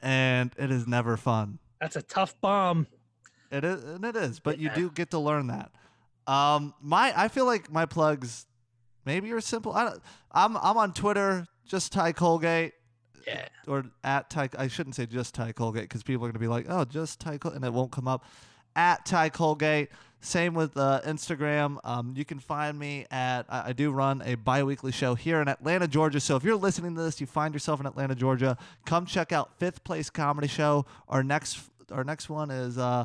and 0.03 0.53
it 0.59 0.71
is 0.71 0.87
never 0.87 1.17
fun. 1.17 1.59
That's 1.81 1.97
a 1.97 2.03
tough 2.03 2.35
bomb. 2.41 2.87
It 3.51 3.65
is, 3.65 3.85
and 3.85 4.05
it 4.05 4.17
is, 4.17 4.41
but 4.41 4.59
you 4.59 4.71
do 4.75 4.91
get 4.91 5.11
to 5.11 5.19
learn 5.19 5.47
that. 5.49 5.71
Um, 6.27 6.75
my, 6.81 7.13
I 7.17 7.29
feel 7.29 7.45
like 7.47 7.71
my 7.71 7.87
plugs, 7.87 8.47
maybe 9.05 9.31
are 9.33 9.41
simple. 9.41 9.73
I 9.73 9.85
don't, 9.85 10.03
I'm, 10.33 10.57
I'm 10.57 10.77
on 10.77 10.93
Twitter, 10.93 11.47
just 11.65 11.93
Ty 11.93 12.13
Colgate, 12.13 12.73
Yeah. 13.27 13.47
or 13.69 13.85
at 14.03 14.29
Ty. 14.31 14.49
I 14.59 14.67
shouldn't 14.69 14.97
say 14.97 15.07
just 15.07 15.35
Ty 15.35 15.53
Colgate 15.53 15.85
because 15.85 16.03
people 16.03 16.25
are 16.27 16.29
gonna 16.29 16.41
be 16.41 16.49
like, 16.49 16.67
oh, 16.69 16.85
just 16.85 17.21
Ty, 17.21 17.39
Col-, 17.39 17.53
and 17.53 17.65
it 17.65 17.73
won't 17.73 17.93
come 17.93 18.09
up. 18.09 18.25
At 18.75 19.07
Ty 19.07 19.29
Colgate. 19.31 19.91
Same 20.27 20.55
with 20.55 20.77
uh, 20.77 21.03
Instagram. 21.07 21.79
Um, 21.85 22.13
you 22.17 22.25
can 22.25 22.41
find 22.41 22.77
me 22.77 23.07
at. 23.13 23.47
I, 23.49 23.69
I 23.69 23.73
do 23.73 23.93
run 23.93 24.23
a 24.25 24.35
bi-weekly 24.35 24.91
show 24.91 25.15
here 25.15 25.41
in 25.41 25.47
Atlanta, 25.47 25.87
Georgia. 25.87 26.19
So 26.19 26.35
if 26.35 26.43
you're 26.43 26.57
listening 26.57 26.97
to 26.97 27.03
this, 27.03 27.21
you 27.21 27.29
find 27.29 27.55
yourself 27.55 27.79
in 27.79 27.87
Atlanta, 27.87 28.17
Georgia, 28.17 28.59
come 28.85 29.07
check 29.07 29.31
out 29.31 29.57
Five 29.61 29.85
Paces 29.85 30.11
Comedy 30.11 30.49
Show. 30.49 30.85
Our 31.09 31.23
next, 31.23 31.61
our 31.93 32.03
next 32.03 32.29
one 32.29 32.51
is. 32.51 32.77
Uh, 32.77 33.05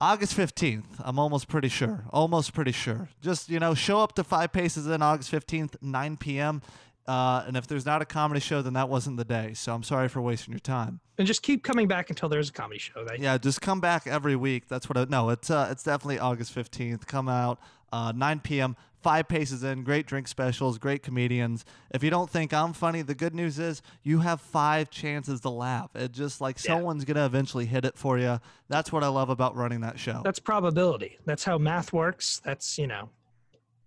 August 0.00 0.34
15th. 0.34 0.86
I'm 1.00 1.18
almost 1.18 1.46
pretty 1.46 1.68
sure. 1.68 2.04
Almost 2.10 2.54
pretty 2.54 2.72
sure. 2.72 3.10
Just, 3.20 3.50
you 3.50 3.60
know, 3.60 3.74
show 3.74 4.00
up 4.00 4.14
to 4.14 4.24
Five 4.24 4.50
Paces 4.50 4.86
in 4.86 5.02
August 5.02 5.30
15th, 5.30 5.74
9 5.82 6.16
p.m. 6.16 6.62
Uh, 7.06 7.44
and 7.46 7.54
if 7.54 7.66
there's 7.66 7.84
not 7.84 8.00
a 8.00 8.06
comedy 8.06 8.40
show, 8.40 8.62
then 8.62 8.72
that 8.72 8.88
wasn't 8.88 9.18
the 9.18 9.26
day. 9.26 9.52
So 9.52 9.74
I'm 9.74 9.82
sorry 9.82 10.08
for 10.08 10.22
wasting 10.22 10.52
your 10.52 10.58
time. 10.58 11.00
And 11.20 11.26
just 11.26 11.42
keep 11.42 11.62
coming 11.62 11.86
back 11.86 12.08
until 12.08 12.30
there's 12.30 12.48
a 12.48 12.52
comedy 12.52 12.78
show. 12.78 13.04
They, 13.04 13.22
Yeah, 13.22 13.36
just 13.36 13.60
come 13.60 13.78
back 13.78 14.06
every 14.06 14.36
week. 14.36 14.68
That's 14.68 14.88
what 14.88 14.96
I, 14.96 15.04
no, 15.04 15.28
it's, 15.28 15.50
uh, 15.50 15.68
it's 15.70 15.82
definitely 15.82 16.18
August 16.18 16.54
15th. 16.54 17.06
Come 17.06 17.28
out, 17.28 17.60
uh, 17.92 18.10
9 18.16 18.40
p.m. 18.40 18.74
Five 19.02 19.28
Paces 19.28 19.62
Inn, 19.62 19.84
great 19.84 20.06
drink 20.06 20.28
specials, 20.28 20.78
great 20.78 21.02
comedians. 21.02 21.66
If 21.90 22.02
you 22.02 22.08
don't 22.08 22.30
think 22.30 22.54
I'm 22.54 22.72
funny, 22.72 23.02
the 23.02 23.14
good 23.14 23.34
news 23.34 23.58
is 23.58 23.82
you 24.02 24.20
have 24.20 24.40
five 24.40 24.88
chances 24.88 25.42
to 25.42 25.50
laugh. 25.50 25.94
It 25.94 26.12
just 26.12 26.40
like 26.40 26.56
Yeah. 26.56 26.72
someone's 26.76 27.04
going 27.04 27.16
to 27.16 27.26
eventually 27.26 27.66
hit 27.66 27.84
it 27.84 27.98
for 27.98 28.18
you. 28.18 28.40
That's 28.70 28.90
what 28.90 29.04
I 29.04 29.08
love 29.08 29.28
about 29.28 29.54
running 29.54 29.82
that 29.82 29.98
show. 29.98 30.22
That's 30.24 30.38
probability. 30.38 31.18
That's 31.26 31.44
how 31.44 31.58
math 31.58 31.92
works. 31.92 32.40
That's, 32.46 32.78
you 32.78 32.86
know, 32.86 33.10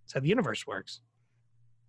that's 0.03 0.13
how 0.13 0.19
the 0.19 0.29
universe 0.29 0.67
works. 0.67 0.99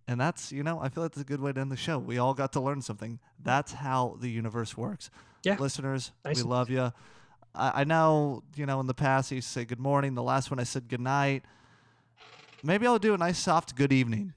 And 0.07 0.19
that's, 0.19 0.51
you 0.51 0.61
know, 0.63 0.79
I 0.79 0.89
feel 0.89 1.03
like 1.03 1.13
that's 1.13 1.21
a 1.21 1.25
good 1.25 1.41
way 1.41 1.51
to 1.51 1.59
end 1.59 1.71
the 1.71 1.77
show. 1.77 1.97
We 1.97 2.17
all 2.17 2.33
got 2.33 2.53
to 2.53 2.59
learn 2.59 2.81
something. 2.81 3.19
That's 3.41 3.73
how 3.73 4.17
the 4.19 4.29
universe 4.29 4.77
works. 4.77 5.09
Yeah. 5.43 5.57
Listeners, 5.59 6.11
Nice 6.23 6.37
we 6.37 6.43
love 6.43 6.69
you. 6.69 6.91
I, 7.55 7.81
I 7.81 7.83
know, 7.85 8.43
you 8.55 8.65
know, 8.65 8.79
in 8.79 8.87
the 8.87 8.93
past 8.93 9.31
I 9.31 9.35
used 9.35 9.47
to 9.47 9.53
say 9.53 9.65
good 9.65 9.79
morning. 9.79 10.13
The 10.13 10.23
last 10.23 10.51
one 10.51 10.59
I 10.59 10.63
said 10.63 10.87
good 10.87 11.01
night. 11.01 11.43
Maybe 12.63 12.85
I'll 12.85 12.99
do 12.99 13.13
a 13.13 13.17
nice 13.17 13.39
soft 13.39 13.75
good 13.75 13.93
evening. 13.93 14.33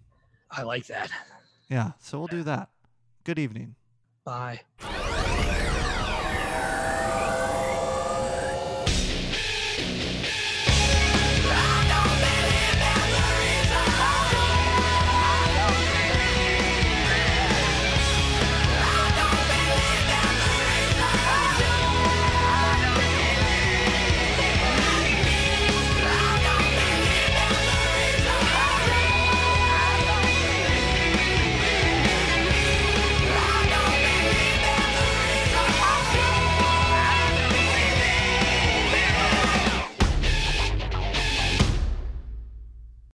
I 0.50 0.62
like 0.62 0.86
that. 0.86 1.10
Yeah. 1.68 1.92
So 2.00 2.18
we'll 2.18 2.28
do 2.28 2.42
that. 2.44 2.70
Good 3.24 3.38
evening. 3.38 3.74
Bye. 4.24 4.60